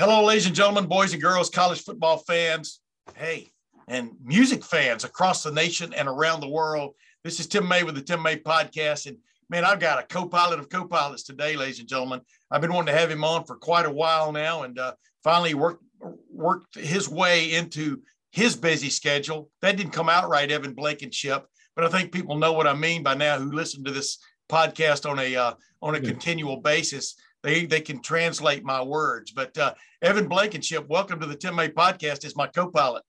Hello, 0.00 0.24
ladies 0.24 0.46
and 0.46 0.54
gentlemen, 0.54 0.86
boys 0.86 1.12
and 1.12 1.20
girls, 1.20 1.50
college 1.50 1.82
football 1.82 2.18
fans, 2.18 2.78
hey, 3.16 3.48
and 3.88 4.12
music 4.22 4.62
fans 4.64 5.02
across 5.02 5.42
the 5.42 5.50
nation 5.50 5.92
and 5.92 6.06
around 6.06 6.38
the 6.38 6.48
world. 6.48 6.94
This 7.24 7.40
is 7.40 7.48
Tim 7.48 7.66
May 7.66 7.82
with 7.82 7.96
the 7.96 8.02
Tim 8.02 8.22
May 8.22 8.36
Podcast. 8.36 9.08
And 9.08 9.16
man, 9.50 9.64
I've 9.64 9.80
got 9.80 9.98
a 9.98 10.06
co 10.06 10.28
pilot 10.28 10.60
of 10.60 10.68
co 10.68 10.86
pilots 10.86 11.24
today, 11.24 11.56
ladies 11.56 11.80
and 11.80 11.88
gentlemen. 11.88 12.20
I've 12.48 12.60
been 12.60 12.72
wanting 12.72 12.94
to 12.94 13.00
have 13.00 13.10
him 13.10 13.24
on 13.24 13.44
for 13.44 13.56
quite 13.56 13.86
a 13.86 13.90
while 13.90 14.30
now 14.30 14.62
and 14.62 14.78
uh, 14.78 14.92
finally 15.24 15.54
worked, 15.54 15.82
worked 16.30 16.76
his 16.76 17.08
way 17.08 17.52
into 17.54 18.00
his 18.30 18.54
busy 18.54 18.90
schedule. 18.90 19.50
That 19.62 19.76
didn't 19.76 19.94
come 19.94 20.08
out 20.08 20.28
right, 20.28 20.48
Evan 20.48 20.74
Blankenship, 20.74 21.44
but 21.74 21.84
I 21.84 21.88
think 21.88 22.12
people 22.12 22.36
know 22.36 22.52
what 22.52 22.68
I 22.68 22.74
mean 22.74 23.02
by 23.02 23.14
now 23.14 23.36
who 23.40 23.50
listen 23.50 23.82
to 23.82 23.90
this 23.90 24.18
podcast 24.48 25.10
on 25.10 25.18
a 25.18 25.34
uh, 25.34 25.54
on 25.82 25.96
a 25.96 26.00
continual 26.00 26.58
basis 26.58 27.16
they 27.42 27.66
they 27.66 27.80
can 27.80 28.00
translate 28.00 28.64
my 28.64 28.82
words. 28.82 29.30
But 29.32 29.56
uh, 29.58 29.74
Evan 30.02 30.28
Blankenship, 30.28 30.88
welcome 30.88 31.20
to 31.20 31.26
the 31.26 31.36
Tim 31.36 31.54
May 31.54 31.68
podcast 31.68 32.24
Is 32.24 32.36
my 32.36 32.46
co-pilot. 32.46 33.02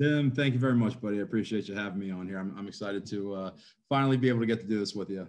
Tim, 0.00 0.30
thank 0.30 0.54
you 0.54 0.60
very 0.60 0.74
much, 0.74 0.98
buddy. 1.00 1.18
I 1.18 1.22
appreciate 1.22 1.68
you 1.68 1.74
having 1.74 1.98
me 1.98 2.10
on 2.10 2.26
here. 2.26 2.38
I'm, 2.38 2.54
I'm 2.56 2.66
excited 2.66 3.04
to 3.06 3.34
uh, 3.34 3.50
finally 3.88 4.16
be 4.16 4.28
able 4.28 4.40
to 4.40 4.46
get 4.46 4.60
to 4.60 4.66
do 4.66 4.78
this 4.78 4.94
with 4.94 5.10
you. 5.10 5.28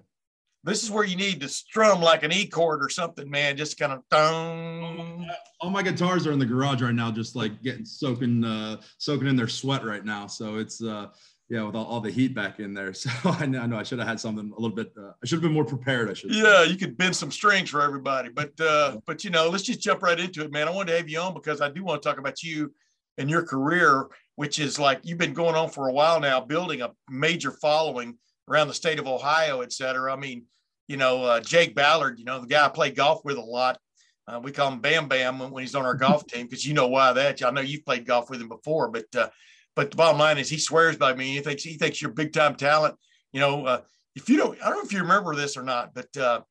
This 0.63 0.84
is 0.84 0.91
where 0.91 1.04
you 1.04 1.16
need 1.16 1.41
to 1.41 1.49
strum 1.49 2.02
like 2.02 2.23
an 2.23 2.32
E 2.32 2.46
chord 2.46 2.84
or 2.84 2.88
something, 2.88 3.30
man. 3.30 3.58
Just 3.58 3.80
kind 3.80 3.91
of 3.91 4.04
dong. 4.09 5.27
All 5.60 5.71
my 5.71 5.82
guitars 5.82 6.27
are 6.27 6.32
in 6.32 6.40
the 6.40 6.46
garage 6.46 6.82
right 6.82 6.94
now, 6.94 7.12
just 7.12 7.35
like 7.35 7.62
getting 7.63 7.84
soaking, 7.84 8.46
uh, 8.46 8.77
soaking 8.99 9.27
in 9.27 9.35
their 9.35 9.48
sweat 9.48 9.84
right 9.84 10.05
now. 10.05 10.27
So 10.27 10.58
it's, 10.58 10.82
uh, 10.82 11.08
yeah, 11.52 11.64
with 11.64 11.76
all, 11.76 11.86
all, 11.86 12.00
the 12.00 12.10
heat 12.10 12.34
back 12.34 12.62
in 12.62 12.73
there. 12.73 12.94
So 13.02 13.10
I 13.26 13.46
know, 13.46 13.60
I 13.60 13.66
know 13.68 13.78
I 13.78 13.84
should 13.84 14.00
have 14.00 14.08
had 14.08 14.22
something 14.22 14.54
a 14.55 14.60
little 14.60 14.76
bit. 14.76 14.94
Uh, 14.98 15.12
I 15.22 15.26
should 15.26 15.36
have 15.36 15.44
been 15.44 15.52
more 15.52 15.66
prepared. 15.66 16.10
I 16.10 16.14
should. 16.14 16.34
Yeah, 16.34 16.64
you 16.64 16.77
could 16.77 16.98
bend 16.98 17.14
some 17.14 17.30
strings 17.30 17.70
for 17.70 17.82
everybody, 17.82 18.30
but 18.30 18.58
uh, 18.62 18.98
but 19.05 19.26
you 19.26 19.32
know, 19.32 19.50
let's 19.50 19.64
just 19.64 19.82
jump 19.82 20.02
right 20.02 20.18
into 20.18 20.46
it, 20.46 20.52
man. 20.54 20.70
I 20.70 20.72
wanted 20.72 20.91
to 20.91 20.98
have 20.98 21.10
you 21.10 21.20
on 21.20 21.34
because 21.34 21.60
I 21.60 21.70
do 21.70 21.84
want 21.84 22.02
to 22.02 22.08
talk 22.08 22.20
about 22.20 22.41
you 22.41 22.74
and 23.18 23.30
your 23.30 23.44
career, 23.44 24.08
which 24.36 24.60
is 24.60 24.80
like 24.80 25.02
you've 25.04 25.18
been 25.18 25.34
going 25.34 25.55
on 25.55 25.70
for 25.70 25.90
a 25.90 25.93
while 25.93 26.21
now, 26.21 26.40
building 26.40 26.84
a 26.84 26.91
major 27.10 27.52
following 27.52 28.18
around 28.49 28.70
the 28.70 28.74
state 28.74 28.98
of 28.98 29.08
Ohio, 29.08 29.60
et 29.60 29.74
cetera. 29.74 30.13
I 30.13 30.15
mean, 30.15 30.46
you 30.88 30.96
know, 30.96 31.21
uh, 31.24 31.41
Jake 31.41 31.76
Ballard, 31.76 32.18
you 32.18 32.24
know, 32.24 32.40
the 32.40 32.48
guy 32.48 32.65
I 32.65 32.70
play 32.70 32.91
golf 32.91 33.26
with 33.26 33.36
a 33.36 33.41
lot. 33.41 33.77
Uh, 34.26 34.40
we 34.41 34.54
call 34.54 34.71
him 34.71 34.80
Bam 34.80 35.10
Bam 35.10 35.40
when, 35.40 35.52
when 35.52 35.63
he's 35.63 35.76
on 35.76 35.86
our 35.86 35.96
golf 36.05 36.26
team 36.27 36.46
because 36.46 36.65
you 36.65 36.74
know 36.74 36.88
why 36.88 37.12
that. 37.12 37.43
I 37.43 37.52
know 37.52 37.60
you've 37.60 37.86
played 37.86 38.05
golf 38.05 38.30
with 38.30 38.40
him 38.40 38.48
before, 38.48 38.88
but 38.90 39.13
uh, 39.18 39.27
but 39.76 39.91
the 39.91 39.98
bottom 39.98 40.20
line 40.20 40.38
is 40.38 40.50
he 40.50 40.58
swears 40.58 40.98
by 40.98 41.14
me. 41.14 41.36
He 41.36 41.40
thinks 41.40 41.64
he 41.64 41.76
thinks 41.76 42.02
you're 42.02 42.12
big 42.12 42.34
time 42.34 42.55
talent. 42.55 42.96
You 43.32 43.40
know, 43.40 43.66
uh, 43.66 43.82
if 44.16 44.30
you 44.30 44.38
don't, 44.38 44.62
I 44.62 44.70
don't 44.70 44.77
know 44.77 44.84
if 44.84 44.94
you 44.94 45.00
remember 45.00 45.36
this 45.36 45.55
or 45.58 45.64
not, 45.64 45.94
but 45.94 46.16
uh, 46.18 46.41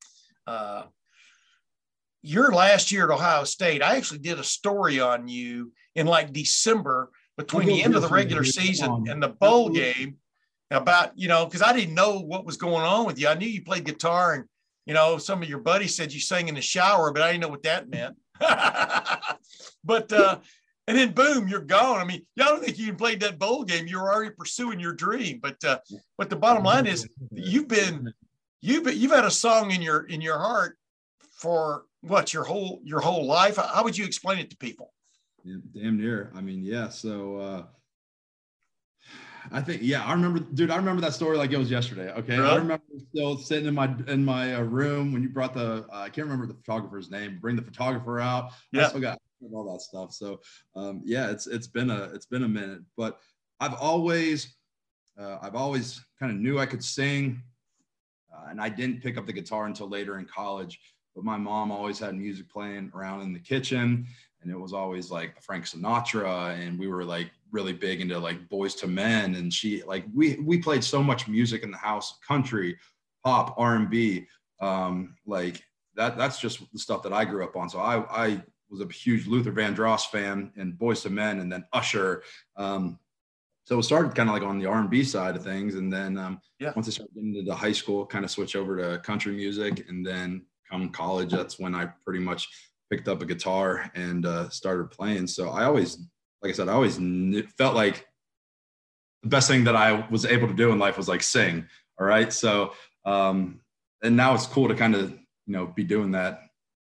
uh, 0.46 0.84
your 2.22 2.52
last 2.52 2.92
year 2.92 3.04
at 3.04 3.14
Ohio 3.14 3.44
State, 3.44 3.82
I 3.82 3.96
actually 3.96 4.20
did 4.20 4.38
a 4.38 4.44
story 4.44 5.00
on 5.00 5.28
you 5.28 5.72
in 5.94 6.06
like 6.06 6.32
December 6.32 7.10
between 7.36 7.68
the 7.68 7.82
end 7.82 7.94
of 7.94 8.02
the 8.02 8.08
regular 8.08 8.44
season 8.44 9.06
and 9.08 9.22
the 9.22 9.28
bowl 9.28 9.70
game 9.70 10.16
about 10.70 11.18
you 11.18 11.26
know 11.26 11.44
because 11.44 11.62
I 11.62 11.72
didn't 11.72 11.94
know 11.94 12.20
what 12.20 12.44
was 12.44 12.56
going 12.56 12.84
on 12.84 13.06
with 13.06 13.18
you. 13.18 13.28
I 13.28 13.34
knew 13.34 13.48
you 13.48 13.62
played 13.62 13.84
guitar 13.84 14.34
and 14.34 14.44
you 14.86 14.94
know 14.94 15.18
some 15.18 15.42
of 15.42 15.48
your 15.48 15.58
buddies 15.58 15.96
said 15.96 16.12
you 16.12 16.20
sang 16.20 16.48
in 16.48 16.54
the 16.54 16.60
shower, 16.60 17.12
but 17.12 17.22
I 17.22 17.32
didn't 17.32 17.42
know 17.42 17.48
what 17.48 17.62
that 17.64 17.88
meant. 17.88 18.16
but 19.84 20.12
uh, 20.12 20.38
and 20.90 20.98
then 20.98 21.12
boom, 21.12 21.46
you're 21.46 21.60
gone. 21.60 22.00
I 22.00 22.04
mean, 22.04 22.26
y'all 22.34 22.48
don't 22.48 22.64
think 22.64 22.76
you 22.76 22.86
even 22.86 22.96
played 22.96 23.20
that 23.20 23.38
bowl 23.38 23.62
game. 23.62 23.86
You're 23.86 24.12
already 24.12 24.32
pursuing 24.36 24.80
your 24.80 24.92
dream. 24.92 25.38
But 25.40 25.62
uh, 25.64 25.78
but 26.18 26.30
the 26.30 26.36
bottom 26.36 26.64
line 26.64 26.86
is 26.86 27.08
you've 27.30 27.68
been 27.68 28.12
you've 28.60 28.84
been, 28.84 28.98
you've 28.98 29.12
had 29.12 29.24
a 29.24 29.30
song 29.30 29.70
in 29.70 29.80
your 29.82 30.06
in 30.06 30.20
your 30.20 30.38
heart 30.38 30.76
for 31.32 31.84
what 32.00 32.34
your 32.34 32.42
whole 32.42 32.80
your 32.82 32.98
whole 32.98 33.24
life. 33.24 33.56
How 33.56 33.84
would 33.84 33.96
you 33.96 34.04
explain 34.04 34.40
it 34.40 34.50
to 34.50 34.56
people? 34.56 34.92
Yeah, 35.44 35.58
damn 35.72 35.96
near. 35.96 36.32
I 36.34 36.40
mean, 36.40 36.64
yeah. 36.64 36.88
So 36.88 37.36
uh, 37.36 37.62
I 39.52 39.60
think 39.60 39.82
yeah, 39.84 40.04
I 40.04 40.12
remember, 40.12 40.40
dude. 40.40 40.72
I 40.72 40.76
remember 40.76 41.02
that 41.02 41.14
story 41.14 41.36
like 41.36 41.52
it 41.52 41.58
was 41.58 41.70
yesterday. 41.70 42.10
Okay, 42.14 42.36
really? 42.36 42.50
I 42.50 42.56
remember 42.56 42.82
still 43.14 43.38
sitting 43.38 43.68
in 43.68 43.74
my 43.74 43.94
in 44.08 44.24
my 44.24 44.56
uh, 44.56 44.62
room 44.62 45.12
when 45.12 45.22
you 45.22 45.28
brought 45.28 45.54
the 45.54 45.86
uh, 45.92 46.00
I 46.00 46.08
can't 46.08 46.26
remember 46.26 46.46
the 46.46 46.54
photographer's 46.54 47.12
name. 47.12 47.38
Bring 47.40 47.54
the 47.54 47.62
photographer 47.62 48.18
out. 48.18 48.50
Yeah. 48.72 48.86
I 48.86 48.88
still 48.88 49.00
got 49.00 49.20
and 49.42 49.54
all 49.54 49.70
that 49.72 49.80
stuff. 49.80 50.12
So 50.12 50.40
um, 50.76 51.02
yeah, 51.04 51.30
it's 51.30 51.46
it's 51.46 51.66
been 51.66 51.90
a 51.90 52.10
it's 52.14 52.26
been 52.26 52.44
a 52.44 52.48
minute, 52.48 52.82
but 52.96 53.18
I've 53.60 53.74
always 53.74 54.56
uh, 55.18 55.38
I've 55.42 55.54
always 55.54 56.04
kind 56.18 56.32
of 56.32 56.38
knew 56.38 56.58
I 56.58 56.66
could 56.66 56.84
sing, 56.84 57.42
uh, 58.34 58.46
and 58.48 58.60
I 58.60 58.68
didn't 58.68 59.02
pick 59.02 59.18
up 59.18 59.26
the 59.26 59.32
guitar 59.32 59.66
until 59.66 59.88
later 59.88 60.18
in 60.18 60.24
college. 60.24 60.80
But 61.14 61.24
my 61.24 61.36
mom 61.36 61.72
always 61.72 61.98
had 61.98 62.14
music 62.14 62.48
playing 62.48 62.92
around 62.94 63.22
in 63.22 63.32
the 63.32 63.40
kitchen, 63.40 64.06
and 64.42 64.50
it 64.50 64.58
was 64.58 64.72
always 64.72 65.10
like 65.10 65.40
Frank 65.42 65.64
Sinatra, 65.64 66.58
and 66.58 66.78
we 66.78 66.88
were 66.88 67.04
like 67.04 67.30
really 67.50 67.72
big 67.72 68.00
into 68.00 68.18
like 68.18 68.48
Boyz 68.48 68.82
II 68.82 68.90
Men, 68.90 69.34
and 69.34 69.52
she 69.52 69.82
like 69.82 70.04
we 70.14 70.36
we 70.36 70.58
played 70.58 70.84
so 70.84 71.02
much 71.02 71.28
music 71.28 71.62
in 71.62 71.70
the 71.70 71.76
house, 71.76 72.18
country, 72.26 72.78
pop, 73.24 73.54
R 73.58 73.74
and 73.74 73.90
B, 73.90 74.26
um, 74.60 75.16
like 75.26 75.62
that. 75.96 76.16
That's 76.16 76.40
just 76.40 76.60
the 76.72 76.78
stuff 76.78 77.02
that 77.02 77.12
I 77.12 77.24
grew 77.24 77.44
up 77.44 77.56
on. 77.56 77.68
So 77.68 77.80
I 77.80 78.04
I 78.10 78.42
was 78.70 78.80
a 78.80 78.92
huge 78.92 79.26
Luther 79.26 79.52
Vandross 79.52 80.06
fan 80.06 80.52
and 80.56 80.74
Boyz 80.74 81.04
II 81.04 81.12
Men 81.12 81.40
and 81.40 81.50
then 81.50 81.64
Usher. 81.72 82.22
Um, 82.56 82.98
so 83.64 83.78
it 83.78 83.82
started 83.82 84.14
kind 84.14 84.28
of 84.28 84.34
like 84.34 84.42
on 84.42 84.58
the 84.58 84.66
R&B 84.66 85.04
side 85.04 85.36
of 85.36 85.44
things. 85.44 85.74
And 85.74 85.92
then 85.92 86.16
um, 86.18 86.40
yeah. 86.58 86.72
once 86.74 86.88
I 86.88 86.90
started 86.90 87.14
getting 87.14 87.36
into 87.36 87.54
high 87.54 87.72
school, 87.72 88.06
kind 88.06 88.24
of 88.24 88.30
switch 88.30 88.56
over 88.56 88.76
to 88.76 88.98
country 89.00 89.32
music. 89.32 89.88
And 89.88 90.04
then 90.04 90.46
come 90.68 90.88
college, 90.90 91.30
that's 91.30 91.58
when 91.58 91.74
I 91.74 91.86
pretty 92.04 92.20
much 92.20 92.48
picked 92.90 93.08
up 93.08 93.22
a 93.22 93.26
guitar 93.26 93.90
and 93.94 94.26
uh, 94.26 94.48
started 94.48 94.90
playing. 94.90 95.26
So 95.26 95.50
I 95.50 95.64
always, 95.64 95.98
like 96.42 96.50
I 96.50 96.52
said, 96.52 96.68
I 96.68 96.72
always 96.72 96.98
felt 97.56 97.74
like 97.74 98.06
the 99.22 99.28
best 99.28 99.48
thing 99.48 99.64
that 99.64 99.76
I 99.76 100.06
was 100.10 100.24
able 100.24 100.48
to 100.48 100.54
do 100.54 100.72
in 100.72 100.78
life 100.78 100.96
was 100.96 101.08
like 101.08 101.22
sing. 101.22 101.66
All 101.98 102.06
right. 102.06 102.32
So, 102.32 102.72
um, 103.04 103.60
and 104.02 104.16
now 104.16 104.34
it's 104.34 104.46
cool 104.46 104.68
to 104.68 104.74
kind 104.74 104.94
of, 104.94 105.10
you 105.10 105.52
know, 105.52 105.66
be 105.66 105.84
doing 105.84 106.12
that 106.12 106.40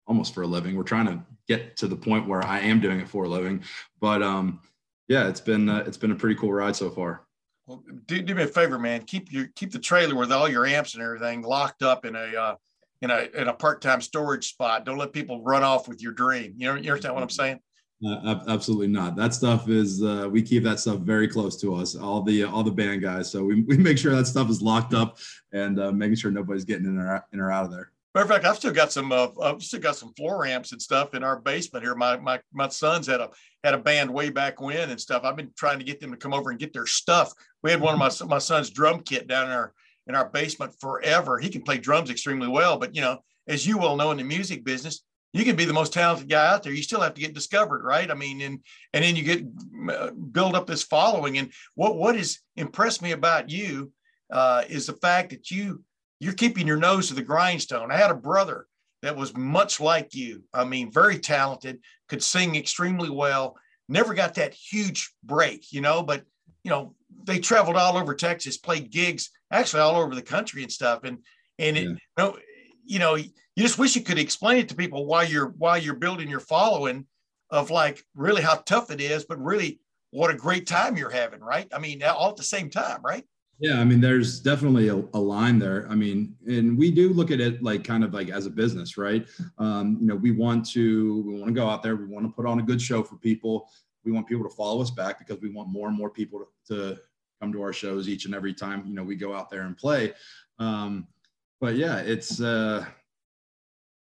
almost 0.07 0.35
for 0.35 0.43
a 0.43 0.47
living. 0.47 0.77
We're 0.77 0.83
trying 0.83 1.07
to 1.07 1.25
get 1.49 1.77
to 1.79 1.89
the 1.89 1.97
point 1.97 2.29
where 2.29 2.45
I 2.45 2.61
am 2.61 2.81
doing 2.81 3.01
it 3.01 3.09
for 3.09 3.25
a 3.25 3.29
living. 3.29 3.63
But 4.01 4.23
um, 4.23 4.61
yeah, 5.09 5.29
it's 5.29 5.41
been 5.41 5.69
uh, 5.69 5.85
it's 5.87 5.97
been 5.97 6.13
a 6.13 6.17
pretty 6.17 6.37
cool 6.37 6.53
ride 6.53 6.77
so 6.77 6.91
far. 6.91 7.23
Well, 7.67 7.83
do, 8.07 8.23
do 8.23 8.35
me 8.35 8.45
a 8.45 8.47
favor, 8.47 8.79
man. 8.79 9.03
Keep 9.03 9.33
your 9.33 9.47
keep 9.55 9.73
the 9.73 9.79
trailer 9.79 10.15
with 10.15 10.33
all 10.33 10.49
your 10.49 10.67
amps 10.67 10.95
and 10.95 11.03
everything 11.03 11.43
locked 11.43 11.83
up 11.83 12.05
in 12.05 12.15
a 12.15 12.37
uh, 12.37 12.55
in 13.03 13.11
a 13.11 13.29
in 13.35 13.49
a 13.49 13.53
part 13.53 13.81
time 13.81 14.01
storage 14.01 14.49
spot. 14.49 14.85
Don't 14.85 14.99
let 14.99 15.13
people 15.13 15.43
run 15.43 15.63
off 15.63 15.89
with 15.89 16.03
your 16.03 16.13
dream. 16.13 16.55
You 16.57 16.67
know, 16.67 16.75
you 16.75 16.91
understand 16.91 17.15
what 17.15 17.23
I'm 17.23 17.31
saying? 17.31 17.61
Uh, 18.05 18.41
absolutely 18.49 18.89
not. 18.89 19.17
That 19.17 19.33
stuff 19.33 19.71
is 19.71 20.03
uh, 20.03 20.29
we 20.31 20.43
keep 20.43 20.63
that 20.65 20.79
stuff 20.79 20.99
very 20.99 21.27
close 21.27 21.59
to 21.63 21.75
us. 21.75 21.97
All 21.97 22.23
the 22.23 22.45
all 22.45 22.63
the 22.63 22.71
band 22.71 23.03
guys. 23.03 23.31
So 23.31 23.43
we, 23.45 23.63
we 23.63 23.77
make 23.77 23.99
sure 23.99 24.15
that 24.15 24.27
stuff 24.27 24.51
is 24.51 24.61
locked 24.61 24.95
up 24.95 25.19
and 25.53 25.81
uh, 25.81 25.93
making 25.93 26.17
sure 26.17 26.31
nobody's 26.31 26.65
getting 26.65 26.87
in 26.87 26.99
or 26.99 27.25
in 27.33 27.41
or 27.41 27.51
out 27.51 27.65
of 27.65 27.71
there. 27.71 27.93
Matter 28.17 28.25
of 28.25 28.31
fact, 28.31 28.47
I've 28.47 28.57
still 28.57 28.73
got 28.73 28.91
some. 28.91 29.13
Uh, 29.13 29.29
I've 29.43 29.63
still 29.63 29.79
got 29.79 29.95
some 29.95 30.15
floor 30.15 30.47
amps 30.47 30.73
and 30.73 30.81
stuff 30.81 31.13
in 31.13 31.23
our 31.23 31.39
basement 31.39 31.85
here. 31.85 31.95
My 31.95 32.17
my 32.17 32.41
my 32.51 32.67
sons 32.67 33.07
had 33.07 33.21
a 33.21 33.29
had 33.63 33.75
a 33.75 33.79
band 33.79 34.11
way 34.11 34.31
back 34.31 34.59
when 34.59 34.89
and 34.89 34.99
stuff. 34.99 35.23
I've 35.23 35.37
been 35.37 35.51
trying 35.55 35.79
to 35.81 35.85
get 35.85 36.01
them 36.01 36.13
to 36.13 36.17
come 36.17 36.33
over 36.33 36.49
and 36.49 36.59
get 36.59 36.73
their 36.73 36.87
stuff. 36.87 37.31
We 37.63 37.71
had 37.71 37.79
one 37.83 37.93
of 37.93 37.99
my 37.99 38.27
my 38.27 38.39
son's 38.39 38.71
drum 38.71 39.01
kit 39.01 39.27
down 39.27 39.49
in 39.49 39.53
our 39.53 39.75
in 40.07 40.15
our 40.15 40.31
basement 40.31 40.75
forever. 40.81 41.39
He 41.39 41.51
can 41.51 41.61
play 41.61 41.77
drums 41.77 42.09
extremely 42.09 42.49
well, 42.49 42.79
but 42.79 42.95
you 42.95 43.03
know, 43.03 43.19
as 43.49 43.67
you 43.67 43.77
well 43.77 43.97
know 43.97 44.13
in 44.13 44.17
the 44.17 44.25
music 44.25 44.65
business, 44.65 45.03
you 45.35 45.45
can 45.45 45.55
be 45.55 45.67
the 45.67 45.75
most 45.75 45.93
talented 45.93 46.31
guy 46.31 46.55
out 46.55 46.63
there. 46.63 46.73
You 46.73 46.83
still 46.83 47.03
have 47.03 47.13
to 47.13 47.21
get 47.21 47.35
discovered, 47.35 47.85
right? 47.85 48.11
I 48.11 48.15
mean, 48.15 48.41
and 48.41 48.61
and 48.95 49.05
then 49.05 49.15
you 49.15 49.25
get 49.25 49.45
uh, 49.95 50.13
build 50.13 50.57
up 50.57 50.67
this 50.67 50.85
following. 50.85 51.37
And 51.37 51.53
what 51.75 51.99
what 51.99 52.17
has 52.17 52.39
impressed 52.57 53.03
me 53.03 53.13
about 53.13 53.51
you 53.51 53.93
uh, 54.33 54.63
is 54.71 54.87
the 54.87 54.95
fact 54.95 55.29
that 55.31 55.51
you 55.51 55.85
you're 56.21 56.33
keeping 56.33 56.67
your 56.67 56.77
nose 56.77 57.09
to 57.09 57.15
the 57.15 57.23
grindstone. 57.23 57.91
I 57.91 57.97
had 57.97 58.11
a 58.11 58.15
brother 58.15 58.67
that 59.03 59.17
was 59.17 59.37
much 59.37 59.81
like 59.81 60.15
you. 60.15 60.43
I 60.53 60.65
mean, 60.65 60.91
very 60.91 61.19
talented, 61.19 61.81
could 62.09 62.23
sing 62.23 62.57
extremely 62.57 63.11
well, 63.11 63.57
never 63.89 64.15
got 64.15 64.35
that 64.35 64.55
huge 64.55 65.13
break, 65.23 65.73
you 65.73 65.81
know, 65.81 66.03
but 66.03 66.25
you 66.65 66.71
know, 66.71 66.95
they 67.25 67.39
traveled 67.39 67.77
all 67.77 67.97
over 67.97 68.15
Texas, 68.15 68.57
played 68.57 68.91
gigs 68.91 69.31
actually 69.53 69.81
all 69.81 69.97
over 69.97 70.15
the 70.15 70.23
country 70.23 70.63
and 70.63 70.73
stuff. 70.73 71.05
And 71.05 71.19
and 71.59 71.77
it, 71.77 71.85
yeah. 71.85 71.89
you 71.89 71.99
know, 72.19 72.39
you 72.85 72.99
know, 72.99 73.15
you 73.15 73.31
just 73.57 73.79
wish 73.79 73.95
you 73.95 74.03
could 74.03 74.19
explain 74.19 74.59
it 74.59 74.69
to 74.71 74.75
people 74.77 75.07
why 75.07 75.25
you're 75.25 75.55
why 75.59 75.77
you're 75.77 75.95
building 75.95 76.29
your 76.29 76.41
following 76.41 77.07
of 77.51 77.71
like 77.71 78.03
really 78.15 78.43
how 78.43 78.57
tough 78.57 78.91
it 78.91 79.01
is, 79.01 79.25
but 79.25 79.43
really 79.43 79.81
what 80.11 80.31
a 80.31 80.37
great 80.37 80.67
time 80.67 80.97
you're 80.97 81.11
having, 81.11 81.41
right? 81.41 81.69
I 81.73 81.79
mean, 81.79 82.03
all 82.03 82.31
at 82.31 82.37
the 82.37 82.43
same 82.43 82.71
time, 82.71 83.01
right? 83.03 83.25
Yeah, 83.59 83.81
I 83.81 83.85
mean, 83.85 84.01
there's 84.03 84.41
definitely 84.41 84.89
a, 84.89 84.97
a, 85.15 85.19
line 85.19 85.59
there. 85.59 85.87
I 85.89 85.95
mean, 85.95 86.37
and 86.47 86.77
we 86.77 86.91
do 86.91 87.13
look 87.15 87.31
at 87.31 87.41
it 87.41 87.63
like 87.63 87.85
kind 87.85 88.05
of 88.05 88.13
like 88.13 88.29
as 88.29 88.45
a 88.45 88.51
business, 88.51 88.99
right? 88.99 89.27
Um, 89.57 89.97
you 89.99 90.07
know, 90.07 90.15
we 90.15 90.31
want 90.31 90.67
to 90.73 91.23
we 91.23 91.35
want 91.35 91.47
to 91.47 91.55
go 91.55 91.67
out 91.67 91.83
there, 91.83 91.97
we 91.97 92.05
want 92.05 92.27
to 92.27 92.33
put 92.33 92.45
on 92.45 92.59
a 92.59 92.63
good 92.63 92.83
show 92.83 93.03
for 93.03 93.17
people. 93.17 93.71
We 94.05 94.13
want 94.13 94.27
people 94.27 94.45
to 94.45 94.55
follow 94.55 94.83
us 94.83 94.91
back 94.91 95.19
because 95.19 95.41
we 95.41 95.51
want 95.51 95.71
more 95.71 95.89
and 95.89 95.97
more 95.97 96.11
people 96.11 96.47
to, 96.69 96.75
to 96.75 97.01
come 97.41 97.53
to 97.53 97.63
our 97.63 97.73
shows 97.73 98.09
each 98.09 98.27
and 98.27 98.35
every 98.35 98.53
time 98.53 98.85
you 98.87 98.95
know 98.95 99.03
we 99.03 99.17
go 99.17 99.35
out 99.35 99.49
there 99.51 99.63
and 99.63 99.77
play. 99.77 100.13
Um, 100.59 101.09
but 101.59 101.77
yeah, 101.77 101.99
it's 102.01 102.43
uh, 102.43 102.85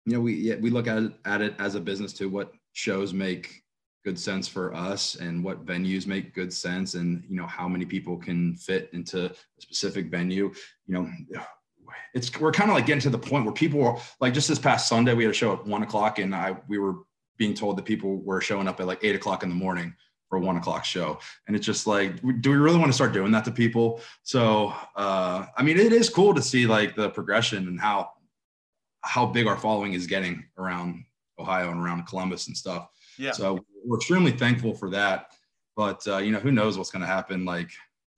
you 0.07 0.15
know 0.15 0.21
we 0.21 0.35
yeah, 0.35 0.57
we 0.57 0.71
look 0.71 0.89
at 0.89 0.97
it, 1.03 1.13
at 1.27 1.43
it 1.43 1.55
as 1.59 1.75
a 1.75 1.81
business 1.81 2.15
too. 2.15 2.31
What 2.31 2.53
shows 2.73 3.13
make 3.13 3.65
good 4.05 4.19
sense 4.19 4.49
for 4.49 4.75
us 4.75 5.15
and 5.17 5.45
what 5.45 5.65
venues 5.65 6.07
make 6.07 6.35
good 6.35 6.53
sense 6.53 6.95
and 6.95 7.25
you 7.29 7.37
know 7.37 7.47
how 7.47 7.69
many 7.69 7.85
people 7.85 8.17
can 8.17 8.55
fit 8.57 8.91
into 8.93 9.27
a 9.27 9.61
specific 9.61 10.07
venue 10.07 10.53
you 10.87 10.95
know 10.95 11.09
it's 12.15 12.39
we're 12.41 12.53
kind 12.53 12.71
of 12.71 12.75
like 12.77 12.87
getting 12.87 13.01
to 13.01 13.11
the 13.11 13.19
point 13.19 13.45
where 13.45 13.55
people 13.55 13.83
are 13.85 13.99
like 14.21 14.35
just 14.35 14.49
this 14.49 14.59
past 14.59 14.89
sunday 14.89 15.15
we 15.15 15.25
had 15.25 15.31
a 15.31 15.35
show 15.35 15.53
at 15.53 15.67
one 15.67 15.83
o'clock 15.83 16.19
and 16.19 16.35
i 16.35 16.57
we 16.69 16.79
were 16.79 16.97
being 17.37 17.55
told 17.55 17.77
that 17.77 17.85
people 17.85 18.19
were 18.23 18.41
showing 18.41 18.69
up 18.69 18.81
at 18.81 18.87
like 18.87 19.03
eight 19.03 19.15
o'clock 19.15 19.43
in 19.43 19.49
the 19.49 19.55
morning 19.55 19.95
for 20.29 20.39
a 20.39 20.41
one 20.41 20.57
o'clock 20.57 20.83
show. 20.83 21.19
And 21.47 21.55
it's 21.55 21.67
just 21.67 21.87
like 21.87 22.23
do 22.41 22.51
we 22.51 22.57
really 22.57 22.79
want 22.79 22.89
to 22.89 22.95
start 22.95 23.13
doing 23.13 23.33
that 23.33 23.45
to 23.45 23.51
people? 23.51 24.01
So 24.23 24.73
uh 24.97 25.47
i 25.57 25.63
mean 25.63 25.79
it 25.79 25.93
is 25.93 26.09
cool 26.09 26.35
to 26.35 26.41
see 26.41 26.67
like 26.67 26.97
the 26.97 27.11
progression 27.11 27.69
and 27.69 27.81
how 27.81 28.11
how 29.03 29.27
big 29.27 29.47
our 29.47 29.59
following 29.59 29.93
is 29.93 30.07
getting 30.07 30.45
around 30.57 31.05
ohio 31.39 31.71
and 31.71 31.81
around 31.81 32.07
columbus 32.07 32.47
and 32.47 32.57
stuff 32.57 32.89
yeah. 33.19 33.32
So 33.32 33.64
we're 33.85 33.97
extremely 33.99 34.32
thankful 34.32 34.75
for 34.75 34.91
that. 34.91 35.32
But 35.76 36.06
uh, 36.06 36.19
you 36.19 36.32
know, 36.32 36.38
who 36.38 36.53
knows 36.53 36.76
what's 36.76 36.91
going 36.91 37.03
to 37.03 37.06
happen? 37.06 37.44
Like 37.44 37.70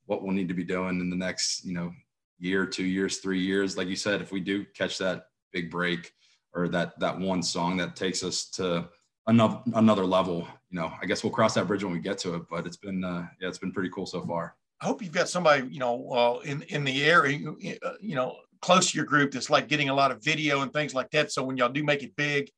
what 0.06 0.23
we'll 0.23 0.32
need 0.32 0.49
to 0.49 0.55
be 0.55 0.64
doing 0.64 1.00
in 1.00 1.11
the 1.11 1.17
next, 1.17 1.64
you 1.64 1.73
know, 1.73 1.93
year, 2.38 2.67
two 2.67 2.85
years, 2.85 3.19
three 3.19 3.41
years. 3.41 3.76
Like 3.76 3.88
you 3.88 3.96
said, 3.96 4.20
if 4.20 4.32
we 4.32 4.41
do 4.41 4.64
catch 4.75 4.99
that 4.99 5.26
big 5.52 5.70
break 5.70 6.12
or 6.52 6.69
that 6.69 6.99
that 7.00 7.19
one 7.19 7.43
song 7.43 7.76
that 7.79 7.96
takes 7.96 8.23
us 8.23 8.46
to 8.50 8.88
another 9.26 9.61
another 9.75 10.05
level, 10.05 10.46
you 10.70 10.81
know, 10.81 10.93
I 11.00 11.06
guess 11.06 11.23
we'll 11.23 11.32
cross 11.32 11.55
that 11.55 11.67
bridge 11.67 11.85
when 11.85 11.93
we 11.93 12.00
get 12.00 12.19
to 12.19 12.35
it. 12.35 12.43
But 12.50 12.67
it's 12.67 12.76
been 12.76 13.05
uh, 13.05 13.26
yeah, 13.40 13.49
it's 13.49 13.58
been 13.58 13.73
pretty 13.73 13.90
cool 13.90 14.06
so 14.06 14.23
far. 14.23 14.56
I 14.81 14.87
hope 14.87 15.00
you've 15.00 15.12
got 15.12 15.29
somebody, 15.29 15.69
you 15.69 15.79
know, 15.79 16.11
uh, 16.11 16.40
in 16.44 16.62
in 16.62 16.85
the 16.85 17.05
area, 17.05 17.38
you 18.00 18.14
know, 18.14 18.37
close 18.61 18.90
to 18.90 18.97
your 18.97 19.06
group 19.06 19.32
that's 19.32 19.50
like 19.50 19.69
getting 19.69 19.88
a 19.88 19.94
lot 19.94 20.11
of 20.11 20.23
video 20.23 20.62
and 20.62 20.73
things 20.73 20.94
like 20.94 21.11
that. 21.11 21.31
So 21.31 21.44
when 21.44 21.56
y'all 21.56 21.69
do 21.69 21.85
make 21.85 22.02
it 22.02 22.17
big, 22.17 22.50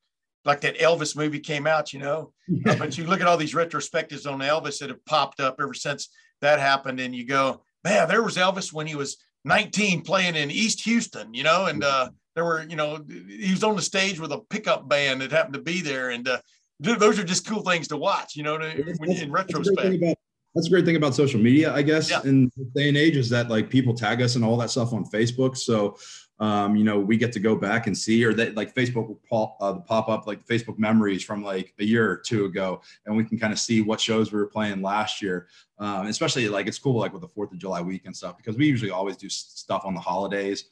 like 0.46 0.60
that 0.62 0.78
Elvis 0.78 1.16
movie 1.16 1.40
came 1.40 1.66
out, 1.66 1.92
you 1.92 1.98
know. 1.98 2.32
Uh, 2.66 2.76
but 2.76 2.96
you 2.96 3.04
look 3.04 3.20
at 3.20 3.26
all 3.26 3.36
these 3.36 3.54
retrospectives 3.54 4.30
on 4.30 4.38
Elvis 4.38 4.78
that 4.78 4.88
have 4.88 5.04
popped 5.04 5.40
up 5.40 5.56
ever 5.60 5.74
since 5.74 6.08
that 6.40 6.60
happened, 6.60 7.00
and 7.00 7.14
you 7.14 7.26
go, 7.26 7.62
man, 7.84 8.08
there 8.08 8.22
was 8.22 8.36
Elvis 8.36 8.72
when 8.72 8.86
he 8.86 8.94
was 8.94 9.16
19 9.44 10.02
playing 10.02 10.36
in 10.36 10.50
East 10.50 10.82
Houston, 10.84 11.34
you 11.34 11.42
know, 11.42 11.66
and 11.66 11.82
uh, 11.82 12.08
there 12.34 12.44
were, 12.44 12.64
you 12.68 12.76
know, 12.76 13.04
he 13.28 13.50
was 13.50 13.64
on 13.64 13.76
the 13.76 13.82
stage 13.82 14.20
with 14.20 14.32
a 14.32 14.38
pickup 14.50 14.88
band 14.88 15.20
that 15.20 15.32
happened 15.32 15.54
to 15.54 15.62
be 15.62 15.80
there, 15.80 16.10
and 16.10 16.28
uh, 16.28 16.38
those 16.80 17.18
are 17.18 17.24
just 17.24 17.46
cool 17.46 17.62
things 17.62 17.88
to 17.88 17.96
watch, 17.96 18.36
you 18.36 18.42
know, 18.42 18.58
to, 18.58 18.94
when, 18.98 19.10
in 19.10 19.32
retrospect. 19.32 20.16
That's 20.54 20.68
a 20.68 20.70
great 20.70 20.86
thing 20.86 20.96
about 20.96 21.14
social 21.14 21.38
media, 21.38 21.74
I 21.74 21.82
guess, 21.82 22.10
yeah. 22.10 22.22
in 22.24 22.50
the 22.56 22.64
day 22.74 22.88
and 22.88 22.96
age 22.96 23.16
is 23.16 23.28
that 23.28 23.50
like 23.50 23.68
people 23.68 23.92
tag 23.92 24.22
us 24.22 24.36
and 24.36 24.44
all 24.44 24.56
that 24.56 24.70
stuff 24.70 24.94
on 24.94 25.04
Facebook. 25.04 25.54
So 25.54 25.98
um, 26.38 26.76
you 26.76 26.84
know, 26.84 26.98
we 26.98 27.16
get 27.16 27.32
to 27.32 27.40
go 27.40 27.56
back 27.56 27.86
and 27.86 27.96
see, 27.96 28.24
or 28.24 28.34
that 28.34 28.56
like 28.56 28.74
Facebook 28.74 29.08
will 29.08 29.20
pop, 29.28 29.56
uh, 29.60 29.74
pop 29.80 30.08
up 30.08 30.26
like 30.26 30.46
Facebook 30.46 30.78
memories 30.78 31.24
from 31.24 31.42
like 31.42 31.72
a 31.78 31.84
year 31.84 32.10
or 32.10 32.16
two 32.16 32.44
ago, 32.44 32.82
and 33.06 33.16
we 33.16 33.24
can 33.24 33.38
kind 33.38 33.52
of 33.52 33.58
see 33.58 33.80
what 33.80 34.00
shows 34.00 34.32
we 34.32 34.38
were 34.38 34.46
playing 34.46 34.82
last 34.82 35.22
year. 35.22 35.48
Um, 35.78 36.06
especially 36.06 36.48
like 36.48 36.66
it's 36.66 36.78
cool 36.78 36.98
like 36.98 37.12
with 37.12 37.22
the 37.22 37.28
Fourth 37.28 37.52
of 37.52 37.58
July 37.58 37.80
week 37.80 38.02
and 38.04 38.16
stuff 38.16 38.36
because 38.36 38.56
we 38.56 38.66
usually 38.66 38.90
always 38.90 39.16
do 39.16 39.28
stuff 39.28 39.82
on 39.84 39.94
the 39.94 40.00
holidays, 40.00 40.66